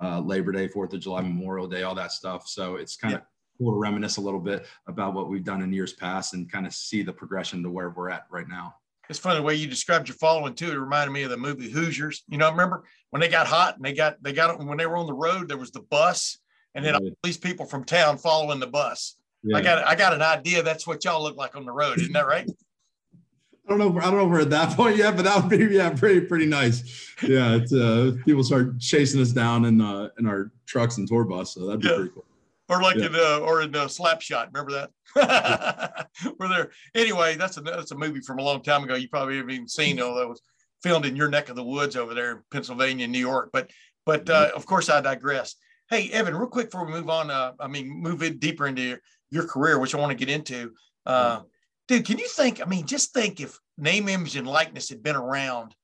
uh, 0.00 0.20
Labor 0.20 0.52
Day, 0.52 0.68
Fourth 0.68 0.92
of 0.92 1.00
July, 1.00 1.22
Memorial 1.22 1.66
Day, 1.66 1.82
all 1.82 1.94
that 1.96 2.12
stuff. 2.12 2.46
So 2.46 2.76
it's 2.76 2.96
kind 2.96 3.14
of 3.14 3.20
yeah. 3.20 3.24
cool 3.58 3.72
to 3.72 3.78
reminisce 3.78 4.18
a 4.18 4.20
little 4.20 4.40
bit 4.40 4.66
about 4.86 5.14
what 5.14 5.28
we've 5.28 5.44
done 5.44 5.62
in 5.62 5.72
years 5.72 5.92
past 5.92 6.34
and 6.34 6.50
kind 6.50 6.66
of 6.66 6.72
see 6.72 7.02
the 7.02 7.12
progression 7.12 7.62
to 7.64 7.70
where 7.70 7.90
we're 7.90 8.10
at 8.10 8.26
right 8.30 8.48
now 8.48 8.76
it's 9.08 9.18
funny 9.18 9.36
the 9.36 9.42
way 9.42 9.54
you 9.54 9.66
described 9.66 10.08
your 10.08 10.16
following 10.16 10.54
too. 10.54 10.70
It 10.70 10.76
reminded 10.76 11.12
me 11.12 11.22
of 11.22 11.30
the 11.30 11.36
movie 11.36 11.70
Hoosiers. 11.70 12.24
You 12.28 12.38
know, 12.38 12.46
I 12.46 12.50
remember 12.50 12.84
when 13.10 13.20
they 13.20 13.28
got 13.28 13.46
hot 13.46 13.76
and 13.76 13.84
they 13.84 13.92
got 13.92 14.22
they 14.22 14.32
got 14.32 14.58
when 14.64 14.78
they 14.78 14.86
were 14.86 14.96
on 14.96 15.06
the 15.06 15.14
road, 15.14 15.48
there 15.48 15.56
was 15.56 15.70
the 15.70 15.80
bus, 15.80 16.38
and 16.74 16.84
then 16.84 16.94
all 16.94 17.10
these 17.22 17.38
people 17.38 17.66
from 17.66 17.84
town 17.84 18.18
following 18.18 18.60
the 18.60 18.66
bus. 18.66 19.16
Yeah. 19.42 19.56
I 19.56 19.62
got 19.62 19.86
I 19.86 19.94
got 19.94 20.14
an 20.14 20.22
idea. 20.22 20.62
That's 20.62 20.86
what 20.86 21.04
y'all 21.04 21.22
look 21.22 21.36
like 21.36 21.56
on 21.56 21.64
the 21.64 21.72
road, 21.72 21.98
isn't 21.98 22.12
that 22.12 22.26
right? 22.26 22.48
I 23.66 23.76
don't 23.76 23.78
know. 23.78 24.00
I 24.00 24.04
don't 24.04 24.16
know 24.16 24.24
if 24.24 24.30
we're 24.30 24.40
at 24.40 24.50
that 24.50 24.70
point 24.76 24.96
yet, 24.96 25.14
but 25.14 25.24
that 25.26 25.42
would 25.42 25.50
be 25.50 25.74
yeah, 25.74 25.90
pretty 25.90 26.20
pretty 26.20 26.46
nice. 26.46 27.14
Yeah, 27.22 27.56
it's, 27.56 27.72
uh, 27.72 28.12
people 28.24 28.42
start 28.42 28.78
chasing 28.78 29.20
us 29.20 29.30
down 29.30 29.64
in 29.64 29.80
uh, 29.80 30.08
in 30.18 30.26
our 30.26 30.50
trucks 30.66 30.98
and 30.98 31.06
tour 31.06 31.24
bus, 31.24 31.54
so 31.54 31.66
that'd 31.66 31.80
be 31.80 31.88
yeah. 31.88 31.94
pretty 31.94 32.10
cool 32.10 32.24
or 32.68 32.82
like 32.82 32.96
yeah. 32.96 33.06
in 33.06 33.14
uh, 33.14 33.38
or 33.38 33.62
in 33.62 33.74
uh, 33.74 33.86
Slapshot. 33.86 34.48
Remember 34.52 34.72
that? 35.14 36.06
Were 36.38 36.48
there 36.48 36.70
anyway? 36.94 37.36
That's 37.36 37.56
a 37.56 37.60
that's 37.60 37.92
a 37.92 37.96
movie 37.96 38.20
from 38.20 38.38
a 38.38 38.42
long 38.42 38.62
time 38.62 38.84
ago. 38.84 38.94
You 38.94 39.08
probably 39.08 39.36
haven't 39.36 39.50
even 39.50 39.68
seen. 39.68 40.00
Although 40.00 40.22
it 40.22 40.28
was 40.28 40.42
filmed 40.82 41.06
in 41.06 41.16
your 41.16 41.28
neck 41.28 41.48
of 41.48 41.56
the 41.56 41.64
woods 41.64 41.96
over 41.96 42.14
there 42.14 42.32
in 42.32 42.38
Pennsylvania, 42.50 43.08
New 43.08 43.18
York. 43.18 43.50
But 43.52 43.70
but 44.04 44.28
uh, 44.28 44.50
of 44.54 44.66
course, 44.66 44.88
I 44.88 45.00
digress. 45.00 45.54
Hey, 45.90 46.10
Evan, 46.10 46.36
real 46.36 46.48
quick 46.48 46.70
before 46.70 46.84
we 46.84 46.92
move 46.92 47.08
on, 47.08 47.30
uh, 47.30 47.52
I 47.58 47.66
mean, 47.66 47.88
move 47.88 48.22
in 48.22 48.38
deeper 48.38 48.66
into 48.66 48.82
your, 48.82 48.98
your 49.30 49.46
career, 49.46 49.78
which 49.78 49.94
I 49.94 49.98
want 49.98 50.10
to 50.10 50.24
get 50.24 50.34
into. 50.34 50.72
Uh, 51.06 51.40
dude, 51.88 52.04
can 52.04 52.18
you 52.18 52.28
think? 52.28 52.60
I 52.60 52.66
mean, 52.66 52.86
just 52.86 53.14
think 53.14 53.40
if 53.40 53.58
name, 53.78 54.08
image, 54.08 54.36
and 54.36 54.46
likeness 54.46 54.90
had 54.90 55.02
been 55.02 55.16
around 55.16 55.74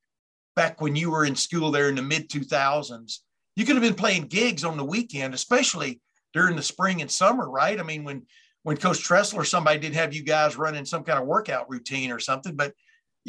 back 0.56 0.80
when 0.80 0.94
you 0.94 1.10
were 1.10 1.25
in 1.25 1.34
school 1.34 1.70
there 1.70 1.88
in 1.88 1.94
the 1.94 2.02
mid 2.02 2.28
2000s, 2.28 3.19
you 3.56 3.64
could 3.64 3.76
have 3.76 3.82
been 3.82 3.94
playing 3.94 4.26
gigs 4.26 4.64
on 4.64 4.76
the 4.76 4.84
weekend, 4.84 5.32
especially 5.34 6.00
during 6.34 6.56
the 6.56 6.62
spring 6.62 7.00
and 7.00 7.10
summer, 7.10 7.48
right? 7.48 7.78
I 7.78 7.82
mean, 7.82 8.04
when 8.04 8.26
when 8.64 8.76
Coach 8.76 9.02
Tressel 9.02 9.38
or 9.38 9.44
somebody 9.44 9.78
did 9.78 9.94
have 9.94 10.12
you 10.12 10.22
guys 10.22 10.56
running 10.56 10.84
some 10.84 11.04
kind 11.04 11.19
of 11.19 11.26
workout 11.26 11.70
routine 11.70 12.10
or 12.10 12.19
something, 12.19 12.56
but 12.56 12.75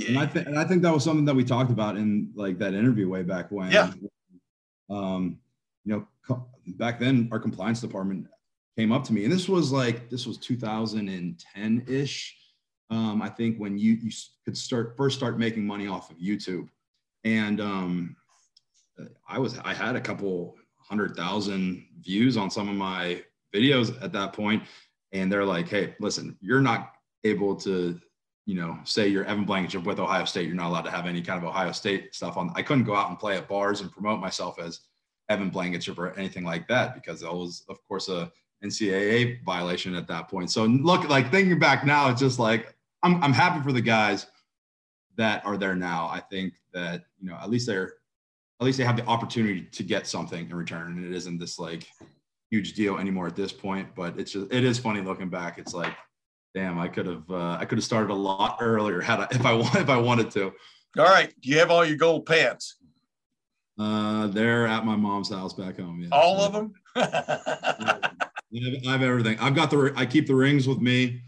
and 0.07 0.19
I, 0.19 0.25
th- 0.25 0.45
and 0.45 0.59
I 0.59 0.65
think 0.65 0.81
that 0.81 0.93
was 0.93 1.05
something 1.05 1.23
that 1.25 1.35
we 1.35 1.45
talked 1.45 1.71
about 1.71 1.95
in 1.95 2.31
like 2.35 2.57
that 2.59 2.73
interview 2.73 3.07
way 3.07 3.23
back 3.23 3.49
when. 3.49 3.71
Yeah. 3.71 3.93
Um, 4.89 5.39
you 5.85 5.93
know, 5.93 6.07
co- 6.27 6.45
back 6.67 6.99
then 6.99 7.29
our 7.31 7.39
compliance 7.39 7.79
department 7.79 8.27
came 8.77 8.91
up 8.91 9.05
to 9.05 9.13
me, 9.13 9.23
and 9.23 9.31
this 9.31 9.47
was 9.47 9.71
like 9.71 10.09
this 10.09 10.25
was 10.25 10.37
2010 10.37 11.85
ish. 11.87 12.37
Um, 12.89 13.21
I 13.21 13.29
think 13.29 13.57
when 13.57 13.77
you 13.77 13.93
you 13.93 14.11
could 14.43 14.57
start 14.57 14.95
first 14.97 15.17
start 15.17 15.37
making 15.37 15.65
money 15.65 15.87
off 15.87 16.11
of 16.11 16.17
YouTube, 16.17 16.67
and 17.23 17.61
um, 17.61 18.15
I 19.29 19.39
was 19.39 19.57
I 19.59 19.73
had 19.73 19.95
a 19.95 20.01
couple 20.01 20.55
hundred 20.77 21.15
thousand 21.15 21.85
views 22.05 22.37
on 22.37 22.49
some 22.49 22.69
of 22.69 22.75
my 22.75 23.23
videos 23.53 24.01
at 24.03 24.13
that 24.13 24.33
point, 24.33 24.63
and 25.11 25.31
they're 25.31 25.45
like, 25.45 25.67
"Hey, 25.67 25.95
listen, 25.99 26.37
you're 26.41 26.61
not 26.61 26.93
able 27.23 27.55
to, 27.57 27.99
you 28.45 28.55
know, 28.55 28.77
say 28.83 29.07
you're 29.07 29.25
Evan 29.25 29.45
Blankenship 29.45 29.83
with 29.83 29.99
Ohio 29.99 30.25
State. 30.25 30.47
You're 30.47 30.55
not 30.55 30.69
allowed 30.69 30.83
to 30.83 30.91
have 30.91 31.05
any 31.07 31.21
kind 31.21 31.37
of 31.37 31.49
Ohio 31.49 31.71
State 31.71 32.13
stuff 32.13 32.37
on." 32.37 32.51
I 32.55 32.61
couldn't 32.61 32.83
go 32.85 32.95
out 32.95 33.09
and 33.09 33.19
play 33.19 33.37
at 33.37 33.47
bars 33.47 33.81
and 33.81 33.91
promote 33.91 34.19
myself 34.19 34.59
as 34.59 34.81
Evan 35.29 35.49
Blankenship 35.49 35.97
or 35.97 36.13
anything 36.13 36.43
like 36.43 36.67
that 36.67 36.93
because 36.93 37.21
that 37.21 37.33
was, 37.33 37.63
of 37.69 37.85
course, 37.87 38.09
a 38.09 38.31
NCAA 38.63 39.43
violation 39.43 39.95
at 39.95 40.07
that 40.07 40.27
point. 40.27 40.51
So 40.51 40.65
look, 40.65 41.07
like 41.09 41.31
thinking 41.31 41.59
back 41.59 41.85
now, 41.85 42.09
it's 42.09 42.21
just 42.21 42.39
like 42.39 42.75
I'm 43.03 43.23
I'm 43.23 43.33
happy 43.33 43.61
for 43.63 43.71
the 43.71 43.81
guys 43.81 44.27
that 45.17 45.45
are 45.45 45.57
there 45.57 45.75
now. 45.75 46.07
I 46.07 46.19
think 46.19 46.53
that 46.73 47.05
you 47.19 47.29
know 47.29 47.35
at 47.35 47.49
least 47.49 47.67
they're 47.67 47.93
at 48.59 48.65
least 48.65 48.77
they 48.77 48.85
have 48.85 48.97
the 48.97 49.05
opportunity 49.05 49.63
to 49.63 49.83
get 49.83 50.07
something 50.07 50.49
in 50.49 50.55
return 50.55 50.93
and 50.97 51.05
it 51.05 51.15
isn't 51.15 51.37
this 51.37 51.59
like 51.59 51.87
huge 52.51 52.73
deal 52.73 52.97
anymore 52.97 53.27
at 53.27 53.35
this 53.35 53.51
point 53.51 53.87
but 53.95 54.17
it's 54.19 54.31
just 54.31 54.51
it 54.51 54.63
is 54.63 54.79
funny 54.79 55.01
looking 55.01 55.29
back. 55.29 55.57
It's 55.57 55.73
like 55.73 55.93
damn 56.53 56.79
i 56.79 56.87
could 56.87 57.05
have 57.05 57.29
uh, 57.29 57.57
i 57.59 57.65
could 57.65 57.77
have 57.77 57.83
started 57.83 58.09
a 58.11 58.15
lot 58.15 58.57
earlier 58.61 59.01
had 59.01 59.19
I, 59.19 59.27
if 59.31 59.45
i 59.45 59.53
want 59.53 59.75
if 59.75 59.89
i 59.89 59.97
wanted 59.97 60.31
to. 60.31 60.53
All 60.97 61.03
right. 61.03 61.33
Do 61.41 61.49
you 61.49 61.59
have 61.59 61.71
all 61.71 61.83
your 61.83 61.97
gold 61.97 62.25
pants? 62.25 62.77
Uh 63.77 64.27
they're 64.27 64.65
at 64.65 64.85
my 64.85 64.95
mom's 64.95 65.29
house 65.29 65.53
back 65.53 65.77
home 65.77 66.01
yeah. 66.01 66.09
All 66.11 66.39
of 66.41 66.53
them? 66.53 66.73
I 66.95 68.09
have 68.85 69.01
everything. 69.01 69.37
I've 69.39 69.55
got 69.55 69.69
the 69.69 69.91
i 69.97 70.05
keep 70.05 70.27
the 70.27 70.35
rings 70.35 70.67
with 70.67 70.79
me. 70.79 71.21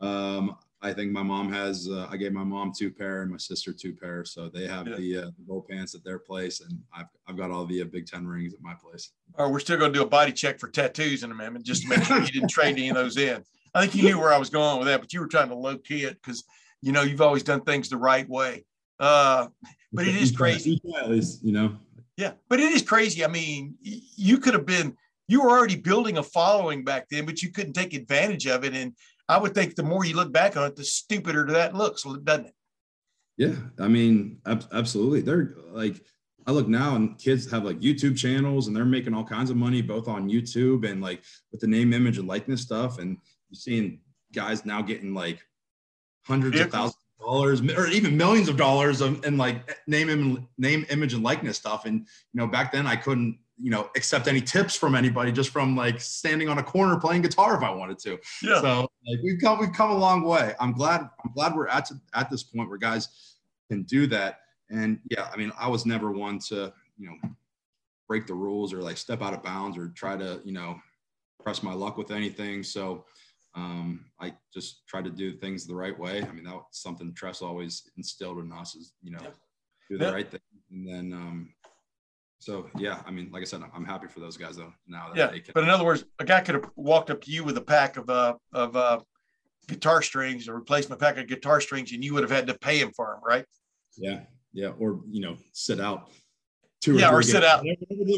Um 0.00 0.56
I 0.84 0.92
think 0.92 1.12
my 1.12 1.22
mom 1.22 1.50
has. 1.50 1.88
Uh, 1.90 2.06
I 2.10 2.18
gave 2.18 2.32
my 2.32 2.44
mom 2.44 2.70
two 2.76 2.90
pair 2.90 3.22
and 3.22 3.30
my 3.30 3.38
sister 3.38 3.72
two 3.72 3.94
pair, 3.94 4.22
so 4.24 4.50
they 4.50 4.66
have 4.66 4.86
yeah. 4.86 4.96
the, 4.96 5.16
uh, 5.16 5.24
the 5.38 5.44
gold 5.48 5.66
pants 5.66 5.94
at 5.94 6.04
their 6.04 6.18
place, 6.18 6.60
and 6.60 6.78
I've 6.92 7.06
I've 7.26 7.38
got 7.38 7.50
all 7.50 7.64
the 7.64 7.80
uh, 7.80 7.86
Big 7.86 8.06
Ten 8.06 8.26
rings 8.26 8.52
at 8.52 8.60
my 8.60 8.74
place. 8.74 9.12
Oh, 9.38 9.48
we're 9.48 9.60
still 9.60 9.78
going 9.78 9.92
to 9.94 9.98
do 9.98 10.04
a 10.04 10.08
body 10.08 10.30
check 10.30 10.60
for 10.60 10.68
tattoos 10.68 11.22
in 11.22 11.30
a 11.30 11.34
minute, 11.34 11.62
just 11.62 11.82
to 11.82 11.88
make 11.88 12.04
sure 12.04 12.20
you 12.20 12.26
didn't 12.26 12.50
trade 12.50 12.76
any 12.76 12.90
of 12.90 12.96
those 12.96 13.16
in. 13.16 13.42
I 13.74 13.80
think 13.80 13.94
you 13.94 14.02
knew 14.02 14.20
where 14.20 14.32
I 14.32 14.36
was 14.36 14.50
going 14.50 14.78
with 14.78 14.86
that, 14.88 15.00
but 15.00 15.12
you 15.14 15.20
were 15.20 15.26
trying 15.26 15.48
to 15.48 15.54
low 15.54 15.78
key 15.78 16.04
it 16.04 16.20
because 16.22 16.44
you 16.82 16.92
know 16.92 17.00
you've 17.00 17.22
always 17.22 17.42
done 17.42 17.62
things 17.62 17.88
the 17.88 17.96
right 17.96 18.28
way. 18.28 18.66
Uh, 19.00 19.48
but 19.90 20.06
it 20.06 20.14
is 20.14 20.32
crazy. 20.36 20.82
You 20.84 21.52
know. 21.52 21.76
Yeah, 22.18 22.32
but 22.50 22.60
it 22.60 22.70
is 22.72 22.82
crazy. 22.82 23.24
I 23.24 23.28
mean, 23.28 23.74
you 23.80 24.36
could 24.36 24.52
have 24.52 24.66
been 24.66 24.96
you 25.28 25.42
were 25.42 25.50
already 25.50 25.76
building 25.76 26.18
a 26.18 26.22
following 26.22 26.84
back 26.84 27.08
then, 27.08 27.24
but 27.24 27.42
you 27.42 27.50
couldn't 27.50 27.72
take 27.72 27.94
advantage 27.94 28.46
of 28.46 28.64
it. 28.64 28.74
And 28.74 28.92
I 29.28 29.38
would 29.38 29.54
think 29.54 29.74
the 29.74 29.82
more 29.82 30.04
you 30.04 30.16
look 30.16 30.32
back 30.32 30.56
on 30.56 30.66
it, 30.66 30.76
the 30.76 30.84
stupider 30.84 31.46
that 31.46 31.74
looks, 31.74 32.04
doesn't 32.24 32.46
it? 32.46 32.54
Yeah, 33.36 33.54
I 33.80 33.88
mean, 33.88 34.38
ab- 34.46 34.68
absolutely. 34.72 35.22
They're 35.22 35.54
like, 35.70 36.00
I 36.46 36.52
look 36.52 36.68
now 36.68 36.94
and 36.94 37.18
kids 37.18 37.50
have 37.50 37.64
like 37.64 37.80
YouTube 37.80 38.16
channels 38.16 38.66
and 38.66 38.76
they're 38.76 38.84
making 38.84 39.14
all 39.14 39.24
kinds 39.24 39.50
of 39.50 39.56
money 39.56 39.80
both 39.80 40.08
on 40.08 40.28
YouTube 40.28 40.88
and 40.88 41.00
like 41.00 41.22
with 41.50 41.60
the 41.60 41.66
name, 41.66 41.92
image, 41.92 42.18
and 42.18 42.28
likeness 42.28 42.60
stuff. 42.60 42.98
And 42.98 43.16
you're 43.48 43.56
seeing 43.56 44.00
guys 44.32 44.66
now 44.66 44.82
getting 44.82 45.14
like 45.14 45.40
hundreds 46.26 46.60
of 46.60 46.70
thousands 46.70 47.02
of 47.18 47.26
dollars 47.26 47.60
or 47.60 47.88
even 47.88 48.16
millions 48.16 48.48
of 48.48 48.56
dollars 48.56 49.00
of, 49.00 49.24
and 49.24 49.38
like 49.38 49.78
name, 49.86 50.46
name, 50.58 50.86
image, 50.90 51.14
and 51.14 51.22
likeness 51.22 51.56
stuff. 51.56 51.86
And 51.86 52.00
you 52.00 52.40
know, 52.40 52.46
back 52.46 52.72
then 52.72 52.86
I 52.86 52.96
couldn't 52.96 53.38
you 53.60 53.70
know 53.70 53.88
accept 53.96 54.26
any 54.26 54.40
tips 54.40 54.74
from 54.74 54.94
anybody 54.94 55.30
just 55.30 55.50
from 55.50 55.76
like 55.76 56.00
standing 56.00 56.48
on 56.48 56.58
a 56.58 56.62
corner 56.62 56.98
playing 56.98 57.22
guitar 57.22 57.56
if 57.56 57.62
I 57.62 57.70
wanted 57.70 57.98
to. 58.00 58.18
Yeah. 58.42 58.60
So 58.60 58.80
like 59.08 59.20
we've 59.22 59.40
come 59.40 59.58
we've 59.58 59.72
come 59.72 59.90
a 59.90 59.96
long 59.96 60.22
way. 60.24 60.54
I'm 60.60 60.72
glad 60.72 61.08
I'm 61.24 61.32
glad 61.32 61.54
we're 61.54 61.68
at 61.68 61.86
to, 61.86 61.94
at 62.14 62.30
this 62.30 62.42
point 62.42 62.68
where 62.68 62.78
guys 62.78 63.36
can 63.70 63.82
do 63.84 64.06
that. 64.08 64.40
And 64.70 64.98
yeah, 65.10 65.28
I 65.32 65.36
mean, 65.36 65.52
I 65.58 65.68
was 65.68 65.86
never 65.86 66.10
one 66.10 66.38
to 66.50 66.72
you 66.98 67.08
know 67.08 67.30
break 68.08 68.26
the 68.26 68.34
rules 68.34 68.72
or 68.72 68.82
like 68.82 68.96
step 68.96 69.22
out 69.22 69.34
of 69.34 69.42
bounds 69.42 69.78
or 69.78 69.88
try 69.88 70.16
to 70.16 70.40
you 70.44 70.52
know 70.52 70.76
press 71.42 71.62
my 71.62 71.74
luck 71.74 71.96
with 71.96 72.10
anything. 72.10 72.62
So 72.62 73.04
um, 73.54 74.06
I 74.20 74.34
just 74.52 74.86
try 74.88 75.02
to 75.02 75.10
do 75.10 75.32
things 75.32 75.66
the 75.66 75.74
right 75.74 75.96
way. 75.96 76.22
I 76.22 76.32
mean, 76.32 76.44
that 76.44 76.54
was 76.54 76.64
something 76.72 77.14
Tress 77.14 77.42
always 77.42 77.88
instilled 77.96 78.38
in 78.38 78.52
us 78.52 78.74
is, 78.74 78.94
you 79.02 79.12
know, 79.12 79.20
do 79.88 79.98
the 79.98 80.12
right 80.12 80.28
thing. 80.28 80.40
And 80.72 80.88
then, 80.88 81.12
um, 81.12 81.54
so 82.44 82.68
yeah, 82.76 83.00
I 83.06 83.10
mean, 83.10 83.30
like 83.32 83.40
I 83.40 83.46
said, 83.46 83.62
I'm 83.74 83.86
happy 83.86 84.06
for 84.06 84.20
those 84.20 84.36
guys 84.36 84.56
though. 84.56 84.70
Now 84.86 85.12
yeah, 85.14 85.28
can- 85.28 85.52
but 85.54 85.64
in 85.64 85.70
other 85.70 85.84
words, 85.84 86.04
a 86.18 86.26
guy 86.26 86.42
could 86.42 86.56
have 86.56 86.70
walked 86.76 87.10
up 87.10 87.22
to 87.22 87.30
you 87.30 87.42
with 87.42 87.56
a 87.56 87.62
pack 87.62 87.96
of 87.96 88.10
uh 88.10 88.34
of 88.52 88.76
uh 88.76 89.00
guitar 89.66 90.02
strings, 90.02 90.46
a 90.46 90.52
replacement 90.52 91.00
pack 91.00 91.16
of 91.16 91.26
guitar 91.26 91.58
strings, 91.62 91.92
and 91.92 92.04
you 92.04 92.12
would 92.12 92.22
have 92.22 92.30
had 92.30 92.46
to 92.48 92.58
pay 92.58 92.76
him 92.78 92.92
for 92.94 93.14
them, 93.14 93.20
right? 93.26 93.46
Yeah, 93.96 94.20
yeah, 94.52 94.72
or 94.78 95.00
you 95.10 95.22
know, 95.22 95.38
sit 95.52 95.80
out 95.80 96.10
two 96.82 96.98
yeah, 96.98 97.10
or, 97.10 97.20
or 97.20 97.22
sit 97.22 97.40
games. 97.40 97.44
out 97.46 97.64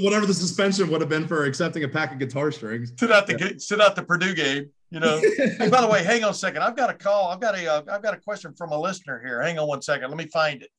whatever 0.02 0.26
the 0.26 0.34
suspension 0.34 0.90
would 0.90 1.00
have 1.00 1.10
been 1.10 1.28
for 1.28 1.44
accepting 1.44 1.84
a 1.84 1.88
pack 1.88 2.10
of 2.10 2.18
guitar 2.18 2.50
strings. 2.50 2.92
Sit 2.98 3.12
out 3.12 3.28
the 3.28 3.38
yeah. 3.38 3.50
sit 3.58 3.80
out 3.80 3.94
the 3.94 4.02
Purdue 4.02 4.34
game. 4.34 4.70
You 4.90 4.98
know. 4.98 5.20
hey, 5.36 5.68
by 5.70 5.80
the 5.80 5.88
way, 5.88 6.02
hang 6.02 6.24
on 6.24 6.30
a 6.30 6.34
second. 6.34 6.62
I've 6.62 6.74
got 6.74 6.90
a 6.90 6.94
call. 6.94 7.28
I've 7.28 7.40
got 7.40 7.54
a 7.54 7.58
have 7.58 7.88
uh, 7.88 7.98
got 7.98 8.14
a 8.14 8.18
question 8.18 8.54
from 8.54 8.72
a 8.72 8.80
listener 8.80 9.22
here. 9.24 9.40
Hang 9.40 9.60
on 9.60 9.68
one 9.68 9.82
second. 9.82 10.08
Let 10.08 10.18
me 10.18 10.26
find 10.26 10.62
it. 10.62 10.70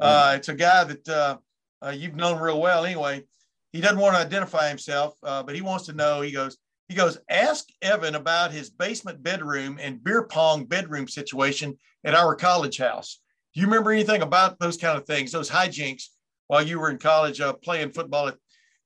Uh, 0.00 0.34
it's 0.36 0.48
a 0.48 0.54
guy 0.54 0.82
that 0.82 1.08
uh, 1.08 1.36
uh, 1.84 1.90
you've 1.90 2.16
known 2.16 2.40
real 2.40 2.60
well. 2.60 2.84
Anyway, 2.84 3.24
he 3.72 3.80
doesn't 3.80 3.98
want 3.98 4.14
to 4.14 4.20
identify 4.20 4.68
himself, 4.68 5.14
uh, 5.22 5.42
but 5.42 5.54
he 5.54 5.60
wants 5.60 5.86
to 5.86 5.92
know. 5.92 6.20
He 6.20 6.32
goes. 6.32 6.56
He 6.88 6.94
goes. 6.94 7.18
Ask 7.28 7.66
Evan 7.82 8.14
about 8.14 8.52
his 8.52 8.70
basement 8.70 9.22
bedroom 9.22 9.78
and 9.80 10.02
beer 10.02 10.24
pong 10.24 10.64
bedroom 10.64 11.06
situation 11.06 11.78
at 12.04 12.14
our 12.14 12.34
college 12.34 12.78
house. 12.78 13.20
Do 13.54 13.60
you 13.60 13.66
remember 13.66 13.92
anything 13.92 14.22
about 14.22 14.58
those 14.58 14.76
kind 14.76 14.98
of 14.98 15.06
things? 15.06 15.32
Those 15.32 15.50
hijinks 15.50 16.04
while 16.48 16.62
you 16.62 16.80
were 16.80 16.90
in 16.90 16.98
college 16.98 17.40
uh, 17.40 17.52
playing 17.52 17.92
football 17.92 18.28
at, 18.28 18.36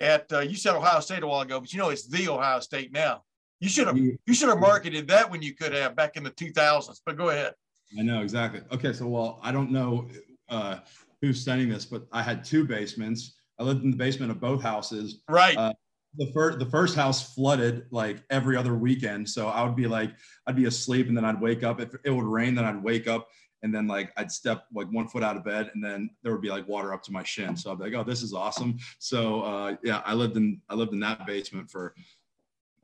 at 0.01 0.33
uh, 0.33 0.41
you 0.41 0.57
said 0.57 0.75
Ohio 0.75 1.01
State 1.01 1.23
a 1.23 1.27
while 1.27 1.41
ago, 1.41 1.61
but 1.61 1.73
you 1.73 1.79
know 1.79 1.91
it's 1.91 2.07
the 2.07 2.29
Ohio 2.29 2.61
State 2.61 2.93
now. 2.93 3.23
You 3.61 3.69
should 3.69 3.87
have 3.87 3.97
you 3.97 4.35
should 4.35 4.49
have 4.49 4.59
marketed 4.59 5.07
that 5.09 5.31
when 5.31 5.41
you 5.41 5.55
could 5.55 5.73
have 5.73 5.95
back 5.95 6.17
in 6.17 6.25
the 6.25 6.33
2000s. 6.33 7.01
But 7.07 7.17
go 7.17 7.31
ahead. 7.31 7.55
I 7.97 8.03
know 8.03 8.23
exactly. 8.23 8.61
Okay, 8.73 8.93
so 8.93 9.07
well, 9.07 9.39
I 9.43 9.53
don't 9.53 9.71
know 9.71 10.09
uh, 10.49 10.79
who's 11.23 11.43
sending 11.43 11.69
this, 11.69 11.87
but 11.87 12.07
I 12.13 12.23
had 12.23 12.45
two 12.45 12.67
basements. 12.67 13.37
I 13.59 13.63
lived 13.63 13.85
in 13.85 13.93
the 13.93 13.97
basement 13.97 14.33
of 14.33 14.41
both 14.41 14.61
houses. 14.61 15.23
Right. 15.29 15.57
Uh, 15.57 15.73
the 16.19 16.31
first 16.35 16.59
the 16.59 16.67
first 16.67 16.95
house 16.95 17.33
flooded 17.35 17.87
like 17.91 18.23
every 18.29 18.55
other 18.55 18.75
weekend, 18.75 19.27
so 19.27 19.49
I 19.49 19.63
would 19.63 19.77
be 19.77 19.87
like 19.87 20.11
I'd 20.47 20.57
be 20.57 20.67
asleep 20.67 21.09
and 21.09 21.17
then 21.17 21.25
I'd 21.25 21.41
wake 21.41 21.63
up. 21.63 21.81
If 21.81 21.95
it 22.05 22.11
would 22.11 22.27
rain, 22.27 22.55
then 22.55 22.67
I'd 22.67 22.83
wake 22.83 23.09
up 23.09 23.29
and 23.63 23.75
then 23.75 23.87
like 23.87 24.13
I'd 24.19 24.31
step 24.31 24.67
like 24.75 24.89
one 24.89 25.09
foot 25.09 25.23
out 25.23 25.39
of 25.39 25.45
bed 25.45 25.71
and 25.73 25.83
then 25.83 26.11
there 26.23 26.33
would 26.33 26.43
be 26.43 26.51
like 26.51 26.69
water 26.69 26.93
up 26.93 27.03
to 27.05 27.13
my 27.13 27.23
shin. 27.23 27.57
So 27.57 27.73
I'd 27.73 27.79
be 27.79 27.85
like, 27.85 27.95
oh, 27.95 28.05
this 28.05 28.23
is 28.23 28.35
awesome. 28.35 28.77
So 28.99 29.43
uh, 29.43 29.77
yeah, 29.83 30.03
I 30.05 30.13
lived 30.13 30.37
in 30.37 30.61
I 30.69 30.75
lived 30.75 30.93
in 30.93 31.01
that 31.01 31.27
basement 31.27 31.71
for 31.71 31.95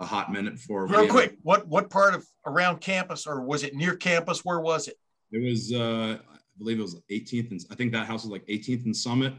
a 0.00 0.07
hot 0.07 0.33
minute 0.33 0.59
for 0.59 0.87
real 0.87 1.09
quick. 1.09 1.37
What 1.42 1.66
what 1.68 1.90
part 1.90 2.14
of 2.14 2.26
around 2.47 2.80
campus 2.80 3.26
or 3.26 3.42
was 3.42 3.62
it 3.62 3.75
near 3.75 3.95
campus? 3.95 4.42
Where 4.42 4.61
was 4.61 4.88
it? 4.88 4.97
It 5.33 5.42
was 5.45 5.71
uh, 5.75 6.18
believe 6.58 6.78
it 6.78 6.82
was 6.82 7.00
18th 7.10 7.50
and 7.50 7.64
I 7.70 7.74
think 7.74 7.92
that 7.92 8.06
house 8.06 8.24
was 8.24 8.32
like 8.32 8.46
18th 8.46 8.84
and 8.84 8.96
Summit. 8.96 9.34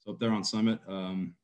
So 0.00 0.12
up 0.12 0.20
there 0.20 0.32
on 0.32 0.44
Summit. 0.44 0.80
Um, 0.88 1.34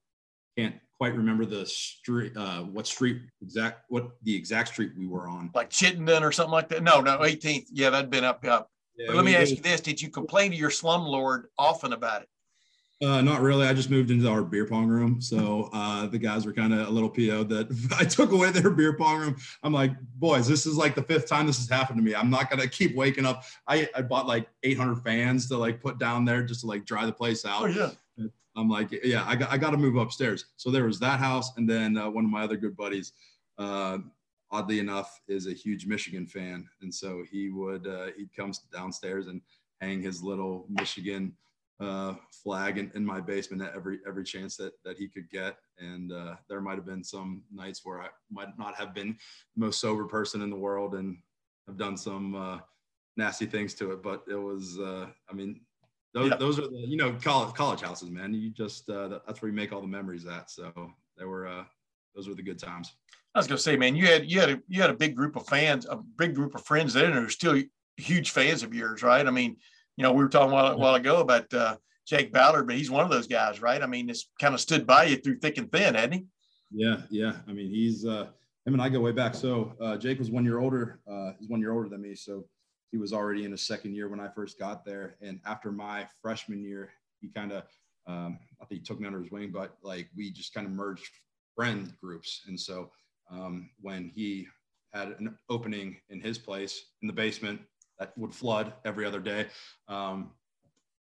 can't 0.57 0.75
quite 0.99 1.15
remember 1.15 1.45
the 1.45 1.67
street 1.67 2.35
uh 2.37 2.63
what 2.63 2.87
street 2.87 3.21
exact 3.43 3.85
what 3.91 4.13
the 4.23 4.35
exact 4.35 4.71
street 4.71 4.93
we 4.97 5.07
were 5.07 5.29
on. 5.29 5.51
Like 5.55 5.71
Chittenden 5.71 6.23
or 6.23 6.33
something 6.33 6.53
like 6.53 6.69
that. 6.71 6.83
No, 6.83 7.01
no, 7.01 7.19
18th. 7.19 7.67
Yeah, 7.71 7.91
that'd 7.91 8.11
been 8.11 8.25
up 8.25 8.45
up 8.47 8.71
yeah, 8.97 9.07
but 9.09 9.17
let 9.17 9.25
me 9.25 9.37
ask 9.37 9.51
you 9.51 9.61
this: 9.61 9.81
Did 9.81 10.01
you 10.01 10.09
complain 10.09 10.51
to 10.51 10.57
your 10.57 10.71
slumlord 10.71 11.45
often 11.59 11.93
about 11.93 12.23
it? 12.23 12.29
Uh, 13.03 13.21
not 13.21 13.43
really. 13.43 13.67
I 13.67 13.75
just 13.75 13.91
moved 13.91 14.11
into 14.11 14.27
our 14.27 14.43
beer 14.43 14.65
pong 14.65 14.89
room, 14.89 15.21
so 15.21 15.69
uh, 15.75 16.07
the 16.07 16.19
guys 16.19 16.47
were 16.47 16.53
kind 16.55 16.73
of 16.73 16.89
a 16.89 16.91
little 16.91 17.11
PO'd 17.11 17.51
that 17.51 17.95
I 17.99 18.05
took 18.05 18.33
away 18.33 18.51
their 18.51 18.71
beer 18.71 18.95
pong 18.95 19.21
room. 19.21 19.37
I'm 19.63 19.73
like, 19.75 19.93
boys, 20.15 20.49
this 20.49 20.65
is 20.65 20.77
like 20.77 20.95
the 20.95 21.03
fifth 21.03 21.29
time 21.29 21.47
this 21.47 21.59
has 21.59 21.69
happened 21.69 21.99
to 21.99 22.03
me. 22.03 22.15
I'm 22.15 22.31
not 22.31 22.49
gonna 22.49 22.67
keep 22.67 22.97
waking 22.97 23.27
up. 23.27 23.45
I, 23.69 23.87
I 23.95 24.01
bought 24.01 24.27
like 24.27 24.49
800 24.63 25.03
fans 25.03 25.47
to 25.49 25.59
like 25.59 25.83
put 25.83 25.99
down 25.99 26.25
there 26.25 26.43
just 26.43 26.63
to 26.63 26.69
like 26.69 26.87
dry 26.87 27.05
the 27.05 27.13
place 27.13 27.45
out. 27.45 27.63
Oh 27.63 27.67
yeah. 27.67 27.91
I'm 28.57 28.71
like, 28.71 28.89
yeah, 29.05 29.25
I 29.27 29.37
got 29.37 29.53
I 29.53 29.59
got 29.59 29.71
to 29.71 29.77
move 29.77 29.97
upstairs. 29.97 30.47
So 30.57 30.71
there 30.71 30.85
was 30.85 30.99
that 31.01 31.21
house, 31.21 31.53
and 31.57 31.69
then 31.69 31.99
uh, 31.99 32.09
one 32.09 32.25
of 32.25 32.31
my 32.31 32.43
other 32.43 32.57
good 32.57 32.77
buddies. 32.77 33.13
Uh, 33.59 33.99
oddly 34.51 34.79
enough, 34.79 35.21
is 35.29 35.47
a 35.47 35.53
huge 35.53 35.87
Michigan 35.87 36.27
fan, 36.27 36.67
and 36.81 36.93
so 36.93 37.23
he 37.31 37.51
would 37.51 37.87
uh, 37.87 38.07
he'd 38.17 38.35
come 38.35 38.53
downstairs 38.73 39.27
and 39.27 39.43
hang 39.81 40.01
his 40.01 40.23
little 40.23 40.65
Michigan 40.71 41.35
uh, 41.81 42.15
flag 42.31 42.79
in, 42.79 42.91
in 42.95 43.05
my 43.05 43.21
basement 43.21 43.63
at 43.63 43.75
every 43.75 44.01
every 44.07 44.25
chance 44.25 44.57
that 44.57 44.73
that 44.85 44.97
he 44.97 45.09
could 45.09 45.29
get. 45.31 45.57
And 45.79 46.13
uh, 46.13 46.37
there 46.49 46.61
might 46.61 46.77
have 46.77 46.87
been 46.87 47.05
some 47.05 47.43
nights 47.53 47.83
where 47.85 48.01
I 48.01 48.09
might 48.31 48.59
not 48.59 48.75
have 48.77 48.95
been 48.95 49.17
the 49.57 49.67
most 49.67 49.81
sober 49.81 50.05
person 50.05 50.43
in 50.43 50.51
the 50.51 50.57
world 50.57 50.95
and 50.95 51.19
have 51.67 51.77
done 51.77 51.97
some 51.97 52.35
uh, 52.35 52.59
nasty 53.17 53.47
things 53.47 53.75
to 53.75 53.93
it, 53.93 54.03
but 54.03 54.25
it 54.29 54.37
was 54.37 54.79
uh, 54.79 55.07
I 55.31 55.35
mean. 55.35 55.61
Those, 56.15 56.31
yep. 56.31 56.39
those 56.39 56.59
are 56.59 56.69
the 56.69 56.79
you 56.79 56.97
know 56.97 57.13
college 57.23 57.55
college 57.55 57.83
houses 57.83 58.09
man 58.09 58.33
you 58.33 58.49
just 58.49 58.89
uh, 58.89 59.19
that's 59.27 59.43
where 59.43 59.51
you 59.51 59.55
make 59.55 59.71
all 59.71 59.83
the 59.83 59.87
memories 59.87 60.25
at 60.25 60.51
so 60.51 60.73
they 61.19 61.27
were 61.27 61.47
uh, 61.47 61.65
those 62.15 62.27
were 62.27 62.35
the 62.35 62.43
good 62.43 62.59
times 62.59 62.95
I 63.37 63.39
was 63.39 63.47
gonna 63.47 63.59
say, 63.59 63.77
man, 63.77 63.95
you 63.95 64.07
had 64.07 64.31
you 64.31 64.41
had 64.41 64.49
a 64.49 64.63
you 64.67 64.81
had 64.81 64.89
a 64.89 64.95
big 64.95 65.15
group 65.15 65.37
of 65.37 65.47
fans, 65.47 65.85
a 65.85 65.97
big 65.97 66.35
group 66.35 66.55
of 66.55 66.65
friends 66.65 66.95
there, 66.95 67.05
and 67.05 67.19
are 67.19 67.29
still 67.29 67.63
huge 67.99 68.31
fans 68.31 68.63
of 68.63 68.73
yours, 68.73 69.03
right? 69.03 69.27
I 69.27 69.31
mean, 69.31 69.59
you 69.97 70.03
know, 70.03 70.13
we 70.13 70.23
were 70.23 70.29
talking 70.29 70.53
a 70.53 70.55
while, 70.55 70.73
a 70.73 70.77
while 70.77 70.95
ago 70.95 71.21
about 71.21 71.53
uh, 71.53 71.77
Jake 72.07 72.33
Ballard, 72.33 72.67
but 72.67 72.77
he's 72.77 72.91
one 72.91 73.05
of 73.05 73.11
those 73.11 73.27
guys, 73.27 73.61
right? 73.61 73.83
I 73.83 73.87
mean, 73.87 74.09
it's 74.09 74.29
kind 74.41 74.55
of 74.55 74.61
stood 74.61 74.87
by 74.87 75.05
you 75.05 75.17
through 75.17 75.39
thick 75.39 75.59
and 75.59 75.71
thin, 75.71 75.95
hasn't 75.95 76.15
he? 76.15 76.27
Yeah, 76.71 76.99
yeah. 77.11 77.33
I 77.49 77.53
mean, 77.53 77.71
he's 77.71 78.05
uh, 78.05 78.27
him 78.67 78.75
and 78.75 78.83
I 78.83 78.89
go 78.89 79.01
way 79.01 79.13
back. 79.13 79.35
So 79.35 79.73
uh, 79.81 79.97
Jake 79.97 80.19
was 80.19 80.31
one 80.31 80.45
year 80.45 80.59
older. 80.59 81.01
Uh, 81.11 81.33
he's 81.39 81.49
one 81.49 81.61
year 81.61 81.73
older 81.73 81.89
than 81.89 82.03
me, 82.03 82.15
so 82.15 82.45
he 82.93 82.99
was 82.99 83.13
already 83.13 83.45
in 83.45 83.51
his 83.51 83.63
second 83.63 83.95
year 83.95 84.09
when 84.09 84.21
I 84.21 84.29
first 84.29 84.59
got 84.59 84.85
there. 84.85 85.17
And 85.21 85.41
after 85.47 85.73
my 85.73 86.07
freshman 86.21 86.63
year, 86.63 86.91
he 87.21 87.29
kind 87.29 87.53
of 87.53 87.65
um, 88.07 88.39
I 88.61 88.65
think 88.67 88.83
he 88.83 88.87
took 88.87 89.01
me 89.01 89.07
under 89.07 89.21
his 89.21 89.33
wing, 89.33 89.51
but 89.53 89.77
like 89.83 90.09
we 90.17 90.31
just 90.31 90.55
kind 90.55 90.67
of 90.67 90.73
merged 90.73 91.11
friend 91.57 91.93
groups, 92.01 92.43
and 92.47 92.59
so 92.59 92.91
um, 93.31 93.71
when 93.81 94.13
he 94.15 94.47
had 94.93 95.09
an 95.19 95.37
opening 95.49 95.97
in 96.11 96.21
his 96.21 96.39
place 96.39 96.85
in 97.03 97.09
the 97.09 97.13
basement 97.13 97.61
that 97.99 98.17
would 98.17 98.35
flood 98.35 98.73
every 98.85 99.05
other 99.05 99.21
day. 99.21 99.47
Um, 99.89 100.31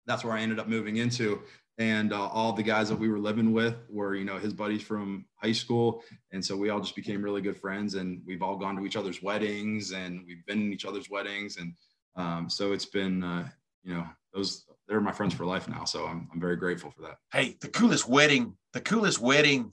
that's 0.06 0.24
where 0.24 0.34
I 0.34 0.40
ended 0.40 0.58
up 0.58 0.68
moving 0.68 0.96
into. 0.96 1.42
And 1.78 2.12
uh, 2.12 2.28
all 2.28 2.52
the 2.52 2.62
guys 2.62 2.88
that 2.88 2.98
we 2.98 3.08
were 3.08 3.18
living 3.18 3.52
with 3.52 3.76
were, 3.90 4.14
you 4.14 4.24
know, 4.24 4.38
his 4.38 4.54
buddies 4.54 4.82
from 4.82 5.26
high 5.34 5.52
school. 5.52 6.02
And 6.32 6.42
so 6.42 6.56
we 6.56 6.70
all 6.70 6.80
just 6.80 6.96
became 6.96 7.22
really 7.22 7.42
good 7.42 7.58
friends 7.58 7.94
and 7.94 8.22
we've 8.24 8.42
all 8.42 8.56
gone 8.56 8.76
to 8.76 8.86
each 8.86 8.96
other's 8.96 9.22
weddings 9.22 9.92
and 9.92 10.24
we've 10.26 10.44
been 10.46 10.62
in 10.62 10.72
each 10.72 10.86
other's 10.86 11.10
weddings. 11.10 11.58
And 11.58 11.74
um, 12.16 12.48
so 12.48 12.72
it's 12.72 12.86
been, 12.86 13.22
uh, 13.22 13.48
you 13.82 13.92
know, 13.92 14.06
those, 14.32 14.64
they're 14.88 15.00
my 15.00 15.12
friends 15.12 15.34
for 15.34 15.44
life 15.44 15.68
now. 15.68 15.84
So 15.84 16.06
I'm, 16.06 16.28
I'm 16.32 16.40
very 16.40 16.56
grateful 16.56 16.90
for 16.90 17.02
that. 17.02 17.18
Hey, 17.30 17.56
the 17.60 17.68
coolest 17.68 18.08
wedding, 18.08 18.54
the 18.72 18.80
coolest 18.80 19.20
wedding 19.20 19.72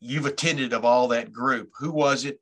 you've 0.00 0.26
attended 0.26 0.74
of 0.74 0.84
all 0.84 1.08
that 1.08 1.32
group. 1.32 1.70
Who 1.78 1.90
was 1.90 2.26
it? 2.26 2.38